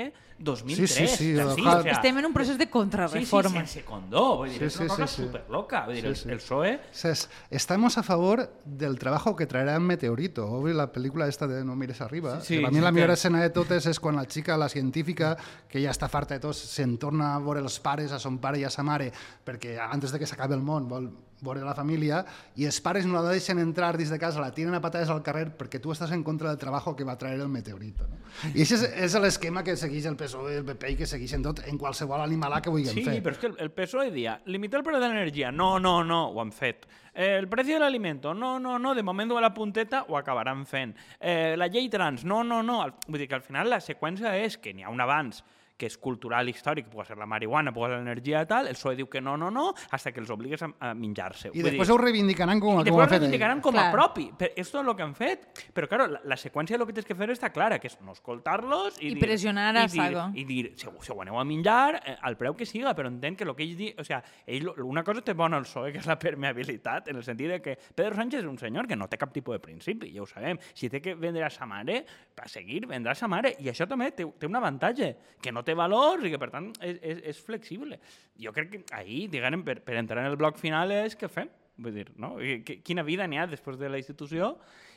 [0.42, 0.90] 2003.
[0.90, 1.36] Sí, sí, sí.
[1.36, 3.50] sí o sea, Estem en un procés de contrarreforma.
[3.50, 4.38] Sí, sí, sense condó.
[4.42, 5.84] Vull dir, sí, és una sí, cosa sí, superloca.
[5.86, 6.28] Vull dir, sí, sí.
[6.28, 6.72] el, el PSOE...
[6.90, 10.48] Ses, estamos a favor del trabajo que traerá Meteorito.
[10.50, 12.40] Obvi la pel·lícula esta de No mires arriba.
[12.40, 13.20] Sí, sí, a mi sí, la millor que...
[13.20, 15.36] escena de totes és quan la xica, la científica,
[15.68, 18.58] que ja està farta de tots, se'n torna a veure els pares, a son pare
[18.58, 19.12] i a sa mare,
[19.46, 21.10] perquè antes de que s'acabi el món vol
[21.42, 22.22] veure la família
[22.56, 25.22] i els pares no la deixen entrar dins de casa, la tiren a patades al
[25.26, 28.06] carrer perquè tu estàs en contra del treball que va traer el meteorito.
[28.08, 28.20] No?
[28.54, 31.64] I això és, és l'esquema que segueix el PSOE el PP i que segueixen tot
[31.66, 33.18] en qualsevol animalà que vulguin sí, fer.
[33.18, 36.24] Sí, però és que el PSOE dia limitar el preu de l'energia, no, no, no,
[36.30, 36.86] ho han fet.
[37.12, 40.64] Eh, el preu de l'aliment, no, no, no, de moment de la punteta ho acabaran
[40.66, 40.94] fent.
[41.18, 42.84] Eh, la llei trans, no, no, no.
[43.08, 45.42] Vull dir que al final la seqüència és que n'hi ha un abans
[45.82, 48.78] que és cultural i històric, pot ser la marihuana, pot ser l'energia i tal, el
[48.78, 51.50] PSOE diu que no, no, no, hasta que els obligues a, a menjar-se.
[51.50, 54.28] I després dir, ho reivindicaran com, a, com ho reivindicaran com a propi.
[54.38, 55.48] Però és tot el que han fet.
[55.74, 58.14] Però, claro, la, la seqüència del que tens que fer està clara, que és no
[58.14, 61.44] escoltar-los i, I dir, pressionar a i dir, i dir, si, si ho aneu a
[61.48, 63.98] menjar, eh, al preu que siga, però entenc que el que ells diuen...
[63.98, 67.26] O sea, ell, una cosa té bona el PSOE, que és la permeabilitat, en el
[67.26, 70.12] sentit de que Pedro Sánchez és un senyor que no té cap tipus de principi,
[70.14, 70.62] ja ho sabem.
[70.78, 72.02] Si té que vendre a sa mare,
[72.38, 73.56] per seguir, vendrà a sa mare.
[73.58, 76.70] I això també té, té un avantatge, que no té valors i que, per tant,
[76.80, 77.98] és, és, és flexible.
[78.40, 81.50] Jo crec que ahir, diguem, per, per entrar en el bloc final és què fem.
[81.82, 82.36] Vull dir, no?
[82.84, 84.56] Quina vida n'hi ha després de la institució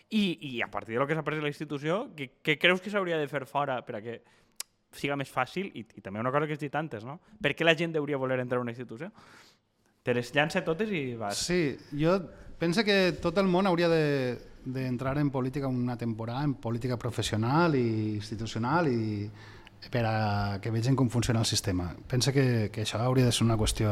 [0.10, 2.92] i, i a partir de lo que s'ha pres la institució, què, què creus que
[2.94, 4.20] s'hauria de fer fora per a que
[4.96, 7.18] siga més fàcil i, i també una cosa que has dit antes, no?
[7.42, 9.12] Per què la gent hauria voler entrar a una institució?
[10.06, 11.40] Te les llança totes i vas.
[11.48, 12.20] Sí, jo
[12.60, 17.76] penso que tot el món hauria d'entrar de, en política una temporada, en política professional
[17.76, 19.26] i institucional i,
[19.92, 21.90] per a que vegin com funciona el sistema.
[22.10, 23.90] Pensa que, que això hauria de ser una qüestió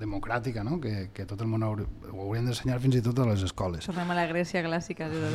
[0.00, 0.80] democràtica, no?
[0.82, 3.86] que, que tot el món hauri, ho haurien d'ensenyar fins i tot a les escoles.
[3.86, 5.08] Tornem a la Grècia clàssica.
[5.12, 5.30] De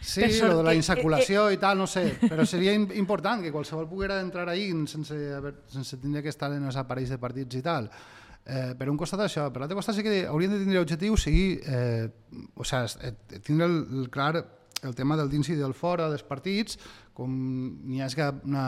[0.00, 3.52] sí, lo de la insaculació eh, eh, i tal, no sé, però seria important que
[3.54, 7.60] qualsevol poguera entrar ahí sense, haver, sense tindre que estar en els aparells de partits
[7.60, 7.90] i tal.
[8.50, 11.60] Eh, per un costat això, per l'altre costat sí que haurien de tindre objectiu sigui,
[11.60, 12.08] eh,
[12.56, 14.32] o sigui, eh, tindre el, el clar
[14.82, 16.78] el tema del dins i del fora dels partits,
[17.20, 17.32] com
[17.84, 18.66] n'hi hagi una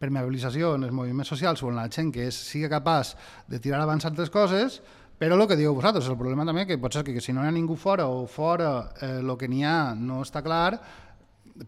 [0.00, 3.14] permeabilització en els moviments socials o en la gent que és, sigui capaç
[3.48, 4.80] de tirar abans altres coses,
[5.16, 7.44] però el que diu vosaltres, el problema també que pot ser que, que si no
[7.44, 10.76] hi ha ningú fora o fora eh, el que n'hi ha no està clar,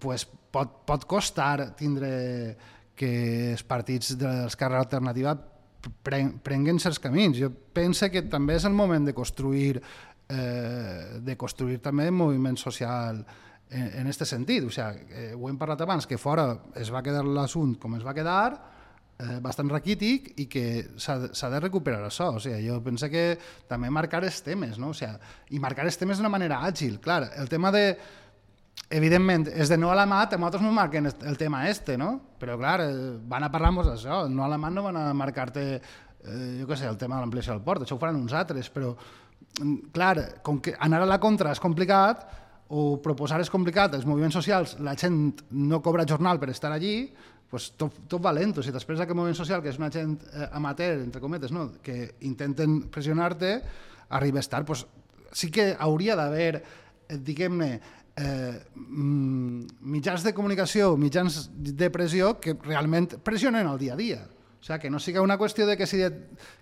[0.00, 2.10] pues pot, pot costar tindre
[2.98, 3.12] que
[3.54, 5.32] els partits de l'esquerra alternativa
[6.04, 7.38] prenguen certs camins.
[7.38, 9.78] Jo penso que també és el moment de construir
[10.28, 13.22] eh, de construir també moviment social
[13.70, 14.64] en, en este sentit.
[14.64, 18.04] O sigui, eh, ho hem parlat abans, que fora es va quedar l'assunt com es
[18.06, 18.78] va quedar,
[19.18, 20.64] eh, bastant raquític i que
[20.96, 22.30] s'ha de recuperar això.
[22.36, 23.38] O sigui, jo penso que
[23.68, 24.94] també marcar els temes, no?
[24.94, 25.14] O sigui,
[25.50, 26.98] i marcar els temes d'una manera àgil.
[27.02, 27.84] Clar, el tema de
[28.94, 32.12] evidentment, és de no a la mat, nosaltres no marquen el tema este, no?
[32.40, 34.26] Però, clar, eh, van a parlar-nos d'això.
[34.30, 37.26] No a la mat no van a marcar-te, eh, jo què sé, el tema de
[37.26, 37.82] l'ampliació del port.
[37.82, 38.94] Això ho faran uns altres, però,
[39.60, 44.06] mm, clar, com que anar a la contra és complicat, o proposar és complicat, els
[44.06, 47.10] moviments socials, la gent no cobra jornal per estar allí,
[47.48, 48.62] pues tot, tot va lento.
[48.62, 51.70] Si després d'aquest moviment social, que és una gent eh, amateur, entre cometes, no?
[51.82, 53.54] que intenten pressionar-te,
[54.18, 54.84] arribes tard, pues,
[55.32, 56.60] sí que hauria d'haver,
[57.08, 57.70] eh, diguem-ne,
[58.18, 64.20] eh, mm, mitjans de comunicació, mitjans de pressió que realment pressionen el dia a dia.
[64.58, 66.10] O sigui, que no sigui una qüestió de que, si de,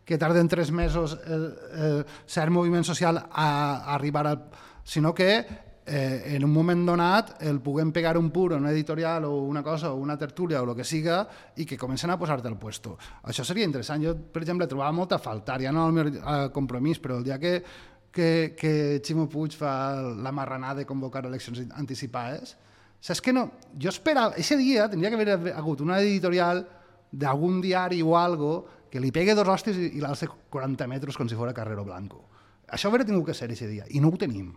[0.05, 1.37] que tarden tres mesos eh,
[1.73, 4.43] eh, cert moviment social a, a arribar al
[4.85, 9.39] sinó que eh, en un moment donat el puguem pegar un pur, una editorial o
[9.47, 11.23] una cosa, o una tertúlia o el que siga,
[11.57, 12.97] i que comencen a posar-te al puesto.
[13.23, 14.03] Això seria interessant.
[14.03, 17.39] Jo, per exemple, trobava molta falta, ja no el meu eh, compromís, però el dia
[17.39, 17.63] que,
[18.11, 22.57] que, que Ximo Puig fa la marranada de convocar eleccions anticipades,
[23.01, 23.51] saps que no?
[23.79, 26.65] Jo esperava, aquest dia tindria que haver hagut una editorial
[27.13, 31.29] d'algun diari o algo que li pegue dos hòsties i, i l'alce 40 metres com
[31.29, 32.25] si fos Carrero Blanco.
[32.67, 34.51] Això hauria tingut que ser aquest dia, i no ho tenim.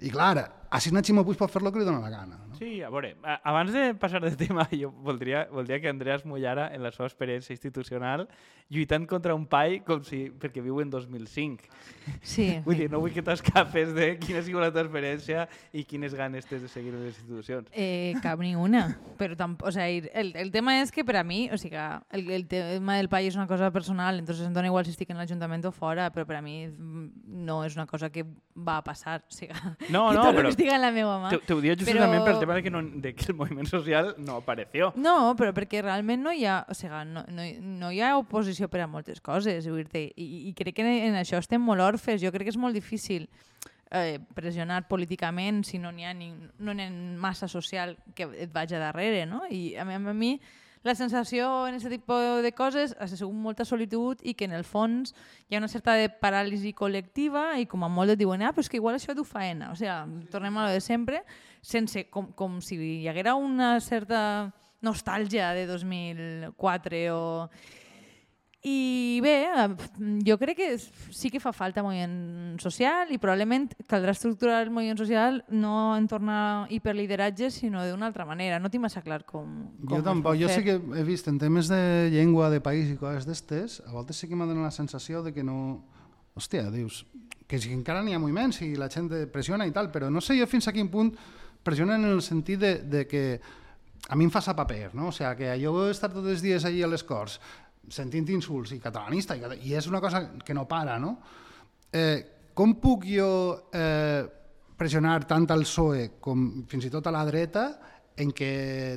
[0.00, 1.72] I clar, així na Ximo Puig pot fer lo
[2.60, 6.82] Sí, a veure, abans de passar de tema, jo voldria, voldria que Andreas mullara en
[6.84, 8.26] la seva experiència institucional
[8.70, 11.64] lluitant contra un pai com si, perquè viu en 2005.
[12.22, 12.46] Sí.
[12.66, 16.14] Vull dir, no vull que t'escapes de quina ha sigut la teva experiència i quines
[16.14, 17.66] ganes tens de seguir en les institucions.
[17.72, 18.84] Eh, cap ni una.
[19.18, 21.80] Però tampoc, o sea, el, el tema és que per a mi, o sigui,
[22.14, 25.10] el, el tema del país és una cosa personal, entonces em dona igual si estic
[25.10, 28.22] en l'Ajuntament o fora, però per a mi no és una cosa que
[28.54, 29.24] va a passar.
[29.26, 29.50] O sigui,
[29.90, 31.34] No, no, però que estigui en la meva mà.
[31.34, 33.68] Te, te ho dic Però- justament pel tema de que, no, de que el moviment
[33.68, 34.92] social no apareció.
[34.96, 37.46] No, però perquè realment no hi ha, o sigui, no, no,
[37.82, 41.18] no hi ha oposició per a moltes coses, vull dir i, i crec que en
[41.20, 42.22] això estem molt orfes.
[42.22, 43.28] Jo crec que és molt difícil
[43.90, 46.88] eh, pressionar políticament si no n'hi ha, ni, no ha
[47.20, 49.44] massa social que et vagi darrere, no?
[49.50, 50.34] I a mi, a mi
[50.82, 54.64] la sensació en aquest tipus de coses ha sigut molta solitud i que en el
[54.64, 55.12] fons
[55.48, 58.64] hi ha una certa de paràlisi col·lectiva i com a molt et diuen, ah, però
[58.64, 59.72] és que igual això t'ho faena.
[59.74, 61.20] O sigui, tornem a lo de sempre,
[61.60, 64.22] sense, com, com si hi haguera una certa
[64.80, 67.22] nostàlgia de 2004 o...
[68.62, 69.46] I bé,
[70.26, 74.98] jo crec que sí que fa falta moviment social i probablement caldrà estructurar el moviment
[75.00, 78.58] social no en tornar hiperlideratge, sinó d'una altra manera.
[78.60, 81.72] No tinc massa clar com, com Jo tampoc, jo sí que he vist en temes
[81.72, 85.24] de llengua, de país i coses d'estes, a voltes sí que m'ha donat la sensació
[85.24, 85.80] de que no...
[86.36, 87.00] Hòstia, dius,
[87.50, 90.36] que si encara n'hi ha moviments i la gent pressiona i tal, però no sé
[90.38, 91.10] jo fins a quin punt
[91.64, 93.24] pressionen en el sentit de, de que
[94.08, 95.08] a mi em fa sa paper, no?
[95.10, 97.40] O sigui, que jo he estat tots els dies allí a les Corts
[97.88, 101.16] sentint insults i catalanista, i, i és una cosa que no para, no?
[101.92, 103.30] Eh, com puc jo
[103.72, 104.22] eh,
[104.76, 107.64] pressionar tant al PSOE com fins i tot a la dreta
[108.20, 108.52] en què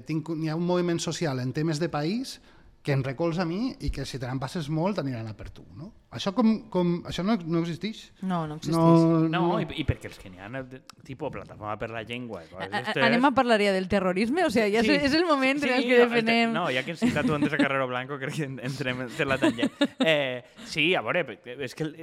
[0.07, 2.37] tinc, hi ha un moviment social en temes de país
[2.83, 5.63] que em recolza a mi i que si te n'empasses molt aniran a per tu,
[5.79, 5.85] no?
[6.11, 8.01] Això, com, com, això no, no existeix.
[8.27, 9.29] No, no existeix.
[9.31, 10.49] No, i, i perquè els que n'hi ha,
[11.07, 12.41] tipus plataforma per la llengua.
[12.59, 14.43] A- a- Anem a parlar ja del terrorisme?
[14.43, 14.91] O sigui, ja Sí.
[14.97, 16.51] és, és el moment en el que no, defenem...
[16.53, 19.27] No, ja que has citat tu antes a Carrero Blanco, crec que en- entrem en
[19.31, 19.71] la tangent.
[20.05, 21.95] Eh, sí, a veure, és que el,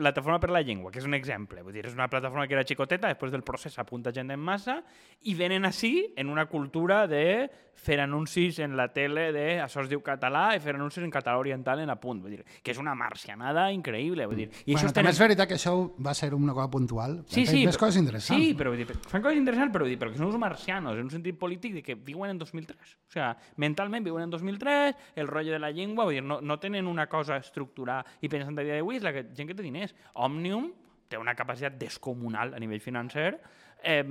[0.00, 1.60] Plataforma per la Llengua, que és un exemple.
[1.60, 4.78] Vull dir, és una plataforma que era xicoteta, després del procés apunta gent en massa,
[5.28, 7.50] i venen així en una cultura de
[7.80, 11.38] fer anuncis en la tele de això es diu català i fer anuncis en català
[11.40, 12.20] oriental en apunt.
[12.22, 14.26] Vull dir, que és una marcianada increïble.
[14.28, 15.74] Vull dir, i bueno, això també és veritat que això
[16.04, 17.20] va ser una cosa puntual.
[17.26, 17.64] Sí, sí.
[17.64, 18.42] però- coses interessants.
[18.42, 20.98] Sí, però vull dir, fan coses interessants, però, vull dir, però que són uns marcianos,
[20.98, 22.96] en un sentit polític de que viuen en 2003.
[23.08, 26.58] O sea, mentalment viuen en 2003, el rotllo de la llengua, vull dir, no, no
[26.60, 29.64] tenen una cosa estructurada i pensant a dia d'avui és la que, gent que té
[29.64, 29.94] diners.
[30.14, 30.70] Òmnium
[31.10, 33.40] té una capacitat descomunal a nivell financer
[33.82, 34.04] eh,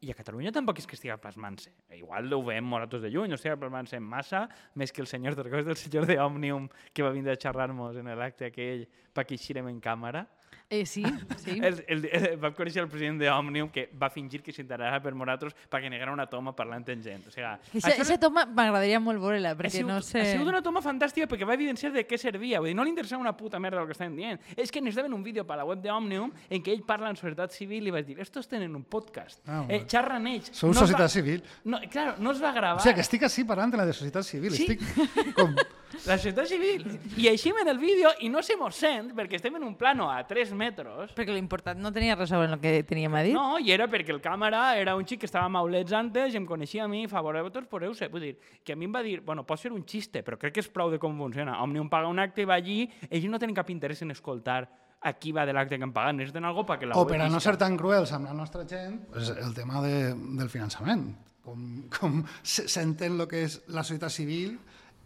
[0.00, 1.72] i a Catalunya tampoc és que estigui plasmant-se.
[1.96, 4.44] Igual ho veiem molt a tots de lluny, no estigui plasmant-se en massa,
[4.78, 8.48] més que el senyor, recordes del senyor d'Òmnium que va vindre a xerrar-nos en l'acte
[8.48, 10.26] aquell per que eixirem en càmera?
[10.70, 11.02] Eh, sí,
[11.42, 11.58] sí.
[11.62, 15.54] El, el, el, vam conèixer el president d'Òmnium que va fingir que s'interessava per nosaltres
[15.72, 17.22] perquè negara una toma parlant en gent.
[17.24, 20.20] O sigui, Eixa, eixa toma m'agradaria molt veure-la, ha perquè sigut, no sé...
[20.20, 22.60] ha sigut una toma fantàstica perquè va evidenciar de què servia.
[22.60, 24.44] Vull dir, no li interessava una puta merda el que estaven dient.
[24.60, 27.16] És que necessitaven un vídeo per a la web d'Òmnium en què ell parla en
[27.16, 29.40] societat civil i va dir estos tenen un podcast.
[29.48, 30.52] Ah, eh, xerren ells.
[30.52, 31.40] Sou es societat va- civil.
[31.64, 32.82] No, claro, no es va gravar.
[32.82, 34.52] O sigui, que estic així parlant de la de societat civil.
[34.52, 34.68] Sí.
[34.68, 35.56] Estic com...
[36.04, 36.82] La societat civil.
[37.16, 40.10] I eixim en el vídeo i no se mos sent perquè estem en un plano
[40.12, 43.22] a 3 metres Perquè l'important no tenia res a veure amb el que teníem a
[43.24, 43.32] dir.
[43.38, 46.46] No, i era perquè el càmera era un xic que estava maulets antes i em
[46.48, 48.10] coneixia a mi, fa vosaltres podeu-se.
[48.12, 50.58] Vull dir, que a mi em va dir, bueno, pot ser un xiste, però crec
[50.58, 51.56] que és prou de com funciona.
[51.64, 54.66] Òmnium paga un acte i va allí, ells no tenen cap interès en escoltar
[55.00, 57.28] a qui va de l'acte que han pagat, necessiten algo perquè la O per a
[57.30, 61.12] no ser tan cruels amb la nostra gent, pues el tema de, del finançament.
[61.48, 64.58] Com, com se- s'entén el que és la societat civil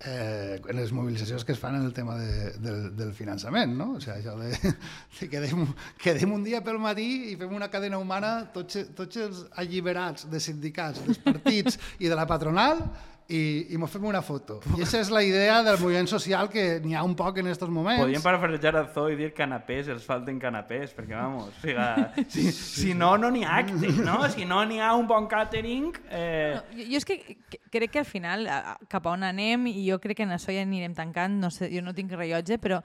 [0.05, 3.93] eh, en les mobilitzacions que es fan en el tema de, del, del finançament, no?
[3.97, 4.51] O sigui, això de,
[5.20, 5.65] de quedem,
[6.03, 10.43] quedem un dia pel matí i fem una cadena humana tots, tots els alliberats de
[10.43, 12.85] sindicats, dels partits i de la patronal
[13.28, 14.59] i, i mos fem una foto.
[14.73, 17.69] I aquesta és la idea del moviment social que n'hi ha un poc en aquests
[17.73, 18.01] moments.
[18.03, 22.47] Podríem parafrasejar a Zo i dir canapés, els falten canapés, perquè, vamos, o sigui, si,
[22.53, 24.19] si no, no n'hi ha acte, no?
[24.35, 25.93] Si no n'hi ha un bon catering...
[26.11, 27.19] Eh, No, jo, jo és que
[27.49, 28.47] que- crec que al final
[28.89, 31.70] cap a on anem i jo crec que en això ja anirem tancant, no sé,
[31.73, 32.82] jo no tinc rellotge, però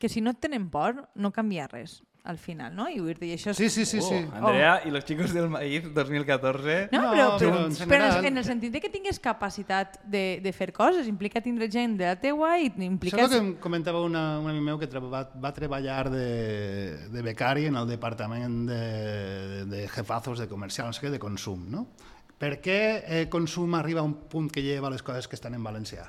[0.00, 2.86] que si no et tenen por no canvia res al final, no?
[2.88, 3.58] I, vull dir, i això és...
[3.58, 4.18] Sí, sí, sí, sí.
[4.28, 6.88] Oh, Andrea y los chicos del maíz 2014...
[6.92, 10.40] No, No, però, però però, en però en el sentit de que tingues capacitat de,
[10.44, 13.16] de fer coses, implica tindre gent de la teua i implica...
[13.16, 16.28] Això és el que em comentava una, un amic meu que va, va treballar de,
[17.10, 18.80] de becari en el departament de,
[19.56, 21.86] de, de jefazos de comercial, no sé què, de consum, no?
[22.40, 25.64] Per què eh, consum arriba a un punt que lleva les coses que estan en
[25.64, 26.08] valencià?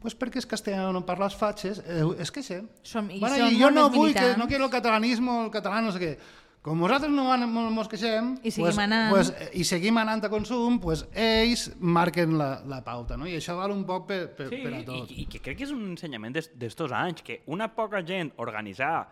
[0.00, 2.62] Pues perquè és castellano, no parles fatxes, eh, és que sé.
[2.82, 4.38] Som- i bueno, són i jo no vull que, militants.
[4.38, 6.18] no quiero el catalanismo, el català, no sé què.
[6.60, 9.10] com nosaltres no mo- mos queixem I seguim pues, anant.
[9.10, 13.26] pues, eh, i seguim anant a consum, pues, ells marquen la, la pauta, no?
[13.26, 15.10] i això val un poc per, per, Sí, per a tot.
[15.10, 18.32] i, i que crec que és un ensenyament d'es- d'estos anys, que una poca gent
[18.36, 19.08] organitzada,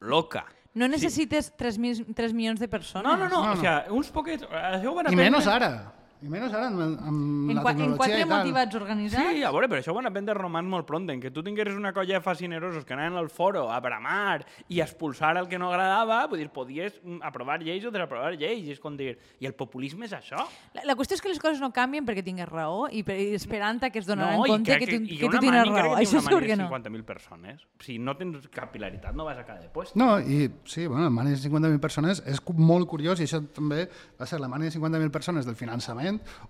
[0.00, 0.44] loca,
[0.74, 3.04] No necessites 3, mil, 3 milions de persones.
[3.10, 3.60] No, no, no, No, o no.
[3.60, 4.44] sea, uns poquets...
[4.44, 5.92] Això ho van I menys ara.
[6.18, 9.28] I menys ara amb, amb En, la qua, en tecnologia quatre motivats organitzats?
[9.30, 11.76] Sí, a veure, però això ho van aprendre romans molt pront, en que tu tingueres
[11.78, 15.60] una colla de fascinerosos que anaven al foro a bramar i a expulsar el que
[15.62, 19.12] no agradava, vull dir, podies mm, aprovar lleis o desaprovar lleis, i és com dir,
[19.38, 20.42] i el populisme és això?
[20.74, 23.30] La, la qüestió és que les coses no canvien perquè tingues raó i per, i
[23.38, 25.94] esperant que es donaran i compte crec que, tu, que tu tens raó.
[25.94, 26.68] que Això segur mani que de no.
[26.72, 27.62] 50.000 persones.
[27.84, 29.94] Si no tens capilaritat no vas a cada de puesto.
[29.98, 33.84] No, i sí, bueno, la mani de 50.000 persones és molt curiós i això també
[34.18, 36.07] va ser la mani de 50.000 persones del finançament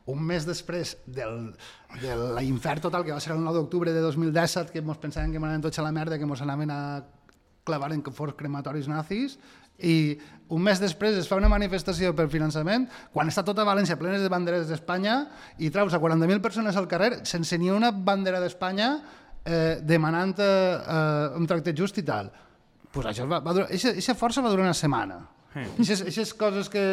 [0.08, 1.52] un mes després del,
[2.02, 5.42] de l'infern total que va ser el 9 d'octubre de 2017 que ens pensaven que
[5.42, 6.80] m'anaven tots a la merda que ens anaven a
[7.68, 9.38] clavar en forts crematoris nazis
[9.78, 10.18] i
[10.50, 14.32] un mes després es fa una manifestació per finançament quan està tota València plenes de
[14.32, 15.20] banderes d'Espanya
[15.58, 18.90] i traus a 40.000 persones al carrer sense ni una bandera d'Espanya
[19.44, 22.30] eh, demanant eh, eh, un tracte just i tal.
[22.92, 25.20] Pues això va, va durar, eixa, eixa força va durar una setmana.
[25.78, 26.84] Eixes, eixes coses que...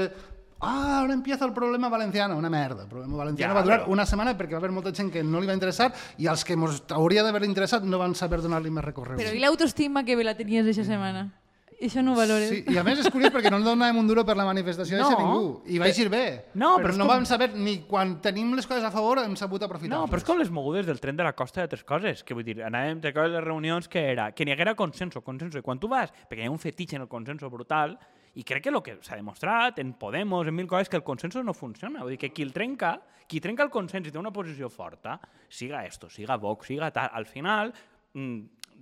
[0.62, 2.84] Ah, ara empieza el problema valenciano, una merda.
[2.84, 5.22] El problema valenciano Ja, va durar però- una setmana perquè va haver molta gent que
[5.24, 8.72] no li va interessar i els que mos hauria d'haver interessat no van saber donar-li
[8.72, 9.22] més recorregut.
[9.22, 11.28] Però i l'autoestima que bé la tenies aquesta setmana?
[11.76, 12.48] Això no ho valores?
[12.50, 15.10] Sí, i a més és curiós perquè no donàvem un duro per la manifestació no,
[15.10, 15.62] a ningú.
[15.68, 16.46] I va eixir bé.
[16.56, 19.36] No, però, però no com- vam saber ni quan tenim les coses a favor hem
[19.36, 21.84] sabut aprofitar No, però és com les mogudes del tren de la costa de tres
[21.84, 25.58] coses, que vull dir, anàvem de les reunions que era que n'hi haguera consenso, consenso,
[25.60, 28.00] i quan tu vas, perquè hi ha un fetitxe en el consenso brutal,
[28.36, 31.44] i crec que el que s'ha demostrat en Podemos, en mil coses, que el consenso
[31.44, 32.02] no funciona.
[32.04, 32.98] Vull dir que qui el trenca,
[33.28, 35.18] qui trenca el consens i té una posició forta,
[35.50, 37.72] siga esto, siga Vox, siga tal, al final
[38.14, 38.42] mm,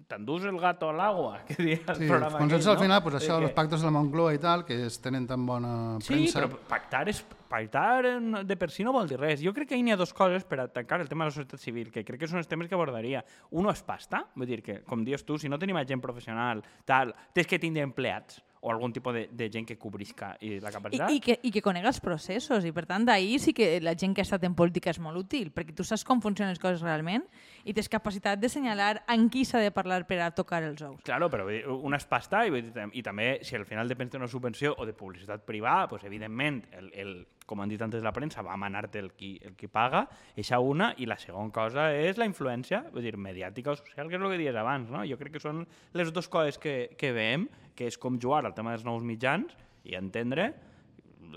[0.09, 3.15] t'endús el gato al agua, que diria el Sí, programa consenso aquell, al final, pues
[3.21, 6.13] això, De els pactos de la Moncloa i tal, que es tenen tan bona Sí,
[6.13, 6.41] premsa.
[6.41, 8.01] però pactar, és, pactar
[8.43, 9.43] de per si no vol dir res.
[9.45, 11.61] Jo crec que hi ha dues coses per a tancar el tema de la societat
[11.61, 13.21] civil, que crec que són els temes que abordaria.
[13.51, 17.13] Uno és pasta, vull dir que, com dius tu, si no tenim gent professional, tal,
[17.31, 20.73] tens que tindre empleats o algun tipus de, de gent que cobrisca i la I,
[20.73, 21.11] capacitat.
[21.11, 24.15] i, que, I que conega els processos, i per tant d'ahir sí que la gent
[24.15, 26.81] que ha estat en política és molt útil, perquè tu saps com funcionen les coses
[26.81, 27.25] realment
[27.67, 31.03] i tens capacitat de senyalar en qui s'ha de parlar per a tocar els ous.
[31.03, 34.31] Claro, però dir, una és pasta i, dir, i també si al final depèn d'una
[34.31, 37.13] subvenció o de publicitat privada, pues, evidentment, el, el,
[37.45, 40.05] com han dit antes la premsa, va manar-te el qui, el qui paga,
[40.39, 44.17] eixa una, i la segona cosa és la influència, vull dir, mediàtica o social, que
[44.17, 45.03] és el que dies abans, no?
[45.09, 48.55] Jo crec que són les dues coses que, que veiem, que és com jugar al
[48.55, 50.53] tema dels nous mitjans i entendre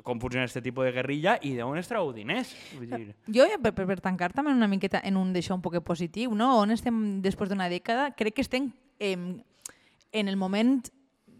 [0.04, 2.52] com funciona aquest tipus de guerrilla i d'on es trau diners.
[2.74, 5.78] Vull dir, Jo, per, per, per tancar també una miqueta en un d'això un poc
[5.86, 6.52] positiu, no?
[6.60, 9.16] on estem després d'una dècada, crec que estem eh,
[10.12, 10.78] en el moment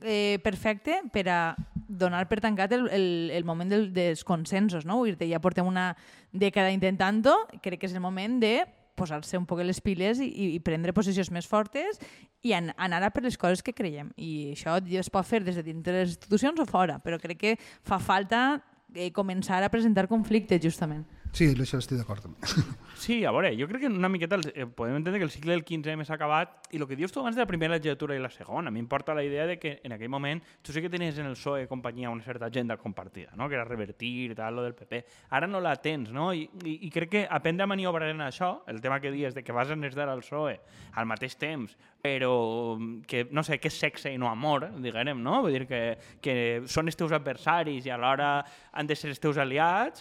[0.03, 1.41] eh, perfecte per a
[1.89, 4.87] donar per tancat el, el, el moment del, dels consensos.
[4.87, 5.01] No?
[5.03, 5.93] Vull dir ja portem una
[6.33, 8.59] dècada intentant-ho, crec que és el moment de
[8.97, 12.01] posar-se un poc les piles i, i prendre posicions més fortes
[12.47, 14.11] i an anar a per les coses que creiem.
[14.17, 17.39] I això es pot fer des de dintre de les institucions o fora, però crec
[17.43, 17.55] que
[17.85, 18.63] fa falta
[18.95, 21.05] eh, començar a presentar conflictes, justament.
[21.37, 22.39] Sí, això estic d'acord també.
[22.97, 25.53] Sí, a veure, jo crec que una miqueta el- eh, podem entendre que el cicle
[25.53, 28.19] del 15M s'ha acabat i el que dius tu abans de la primera legislatura i
[28.19, 30.81] la segona, a mi em porta la idea de que en aquell moment tu sí
[30.81, 33.51] que tenies en el PSOE companyia una certa agenda compartida, no?
[33.51, 35.05] que era revertir tal, lo del PP.
[35.29, 36.33] Ara no la tens, no?
[36.33, 39.45] I, i, i crec que aprendre a maniobrar en això, el tema que dius de
[39.45, 40.57] que vas a necessitar al PSOE
[40.97, 45.43] al mateix temps, però que, no sé, que és sexe i no amor, diguem, no?
[45.45, 45.85] Vull dir que,
[46.25, 48.39] que són els teus adversaris i alhora
[48.73, 50.01] han de ser els teus aliats,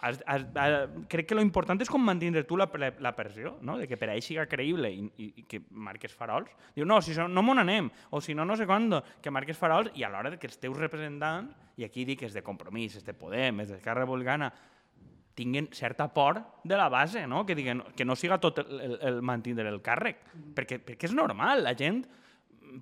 [0.00, 3.56] has, has, has, crec que lo important és com mantindre tu la, la, la pressió,
[3.62, 3.78] no?
[3.80, 6.52] de que per a ell siga creïble i, i, i que marques farols.
[6.76, 8.90] Diu, no, si so, no m'on anem, o si no, no sé quan,
[9.22, 12.44] que marques farols i a l'hora que els teus representants, i aquí dic és de
[12.44, 14.50] Compromís, és de Podem, és d'Esquerra Republicana,
[15.36, 17.44] tinguin certa por de la base, no?
[17.44, 20.22] que, diguen, que no siga tot el, el, el mantindre el càrrec,
[20.56, 22.00] perquè, perquè és normal, la gent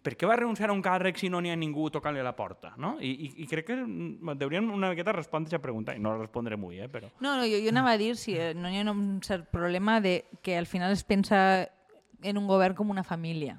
[0.03, 2.73] per què va renunciar a un càrrec si no n'hi ha ningú tocant-li la porta?
[2.81, 2.95] No?
[3.01, 3.77] I, i, I crec que
[4.41, 7.11] deurien una miqueta respondre aquesta pregunta, i no la respondré avui, eh, però...
[7.21, 10.01] No, no, jo, jo anava a dir si eh, no hi ha un cert problema
[10.01, 11.69] de que al final es pensa
[12.23, 13.59] en un govern com una família.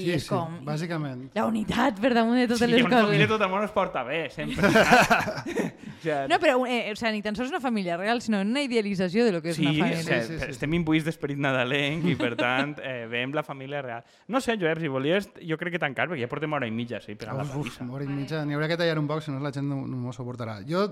[0.00, 1.26] I Sí, és sí, com bàsicament.
[1.36, 3.28] la unitat per damunt de totes sí, les una família coses.
[3.36, 4.70] tot el món es porta bé, sempre.
[6.02, 9.24] sea, No, però eh, o sea, ni tan sols una família real, sinó una idealització
[9.24, 10.02] de lo que és Sí, una família.
[10.22, 14.02] Sí, sí, sí, estem imbuïts d'esperit nadalenc i, per tant, eh, veiem la família real.
[14.28, 17.00] No sé, Joep, si volies, jo crec que tancar, perquè ja portem hora i mitja,
[17.04, 17.84] sí, pegant la Uf, uf, pallissa.
[17.84, 18.44] una hora i mitja.
[18.48, 20.60] N'hi haurà que tallar un poc, si no la gent no, no m'ho suportarà.
[20.68, 20.86] Jo,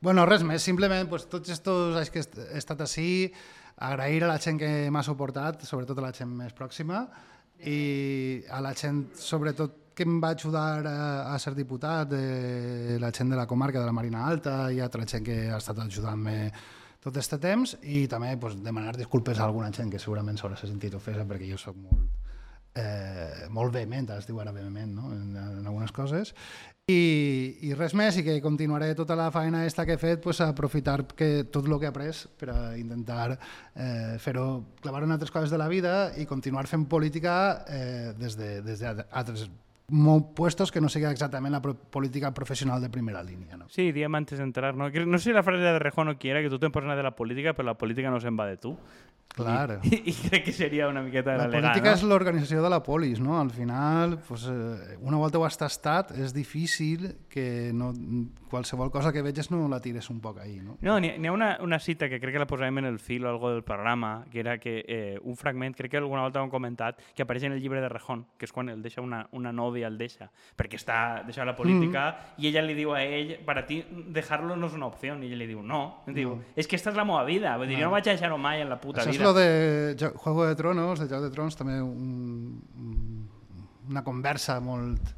[0.00, 3.30] bueno, res més, simplement pues, tots estos anys que he estat així,
[3.76, 7.04] agrair a la gent que m'ha suportat, sobretot a la gent més pròxima,
[7.62, 13.30] i a la gent, sobretot, que em va ajudar a, ser diputat, de la gent
[13.30, 16.50] de la comarca de la Marina Alta i altra gent que ha estat ajudant-me
[17.04, 20.94] tot aquest temps i també pues, demanar disculpes a alguna gent que segurament s'haurà sentit
[20.98, 22.23] ofesa perquè jo sóc molt,
[22.74, 25.10] eh, molt vehement, es diu ara vehement no?
[25.12, 26.34] en, en algunes coses
[26.84, 30.42] i, i res més, i que continuaré tota la feina esta que he fet, pues,
[30.44, 33.38] aprofitar que tot el que he après per a intentar
[33.74, 38.36] eh, fer-ho, clavar en altres coses de la vida i continuar fent política eh, des
[38.36, 39.48] de, des de
[40.36, 43.56] puestos que no sigui exactament la pro política professional de primera línia.
[43.56, 43.68] No?
[43.68, 44.88] Sí, diem antes d'entrar, ¿no?
[44.90, 47.16] No sé si la frase de Rejón o quiera que tu te'n poses de la
[47.16, 48.76] política, però la política no se'n va de tu.
[49.34, 49.80] Claro.
[49.82, 51.96] I, i crec que seria una miqueta la legal, política no?
[51.96, 53.40] és l'organització de la polis, no?
[53.40, 57.90] Al final, pues, eh, una volta ho has tastat, és difícil que no,
[58.54, 60.76] qualsevol cosa que veges no la tires un poc ahí, no?
[60.86, 63.32] No, n'hi ha una, una cita que crec que la posarem en el fil o
[63.32, 66.52] algo del programa, que era que eh, un fragment, crec que alguna volta ho hem
[66.52, 69.50] comentat, que apareix en el llibre de Rejón, que és quan el deixa una, una
[69.50, 72.44] nòvia, el deixa, perquè està deixant la política, mm.
[72.44, 73.82] i ella li diu a ell, para ti
[74.14, 76.54] dejarlo no és una opció, i ell li diu, no, diu, No.
[76.54, 78.62] és que esta és la meva vida, vull dir, jo no vaig a deixar-ho mai
[78.62, 79.24] en la puta Això vida.
[79.24, 83.28] lo de Juego de Tronos, de Joc de Trons, també un, un-
[83.90, 85.10] una conversa molt,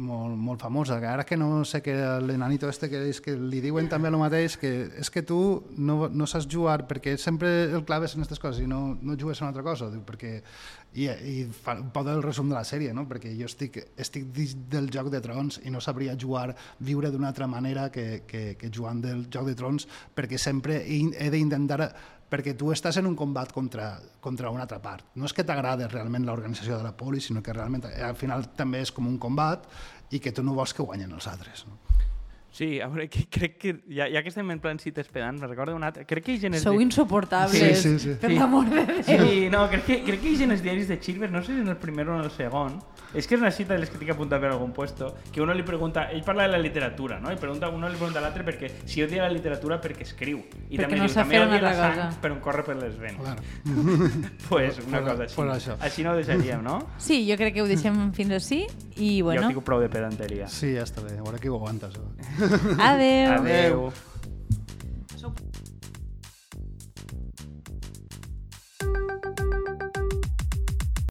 [0.00, 1.92] molt, molt famosa, que ara que no sé que
[2.22, 6.06] l'enanito este que és que li diuen també el mateix, que és que tu no,
[6.08, 9.48] no saps jugar, perquè sempre el claves en aquestes coses i no, no jugues en
[9.48, 10.36] una altra cosa, diu, perquè
[10.94, 13.04] i, i fa un poc del resum de la sèrie, no?
[13.10, 17.28] perquè jo estic, estic dins del Joc de Trons i no sabria jugar, viure d'una
[17.34, 21.90] altra manera que, que, que jugant del Joc de Trons, perquè sempre he, he d'intentar
[22.30, 23.92] perquè tu estàs en un combat contra,
[24.22, 25.04] contra una altra part.
[25.18, 28.46] No és que t'agrada realment l'organització de la poli, sinó que realment eh, al final
[28.56, 29.66] també és com un combat
[30.10, 31.66] i que tu no vols que guanyen els altres.
[31.66, 31.89] No?
[32.52, 35.46] Sí, a veure, que, crec que ja, ja que estem en plan cites pedants, me
[35.46, 36.02] recordo un altre...
[36.04, 36.56] Crec que hi ha gent...
[36.58, 38.14] Sou insuportables, Sí, sí, sí.
[38.20, 39.02] per l'amor de Déu.
[39.06, 41.54] Sí, no, crec que, crec que hi ha en els diaris de Chilvers, no sé
[41.54, 42.80] si en el primer o en el segon,
[43.14, 45.54] és que és una cita de les que tinc apuntat per algun puesto, que uno
[45.54, 47.30] li pregunta, ell parla de la literatura, no?
[47.30, 50.42] I pregunta, uno li pregunta a l'altre perquè si odia la literatura perquè escriu.
[50.70, 52.20] I Perquè també no diu, també fer una odia la sang, cosa.
[52.22, 53.22] però em corre per les venes.
[53.22, 53.46] Claro.
[54.50, 55.34] Pues una cosa així.
[55.36, 55.76] pues això.
[55.80, 56.80] Així no ho deixaríem, no?
[56.98, 58.64] Sí, jo crec que ho deixem fins així
[58.96, 60.48] i Jo bueno, tinc prou de pedanteria.
[60.50, 61.14] Sí, ja està bé.
[61.18, 61.94] A veure qui ho aguantes.
[61.94, 62.39] Eh?
[62.78, 63.32] Adeu.
[63.32, 63.92] Adeu.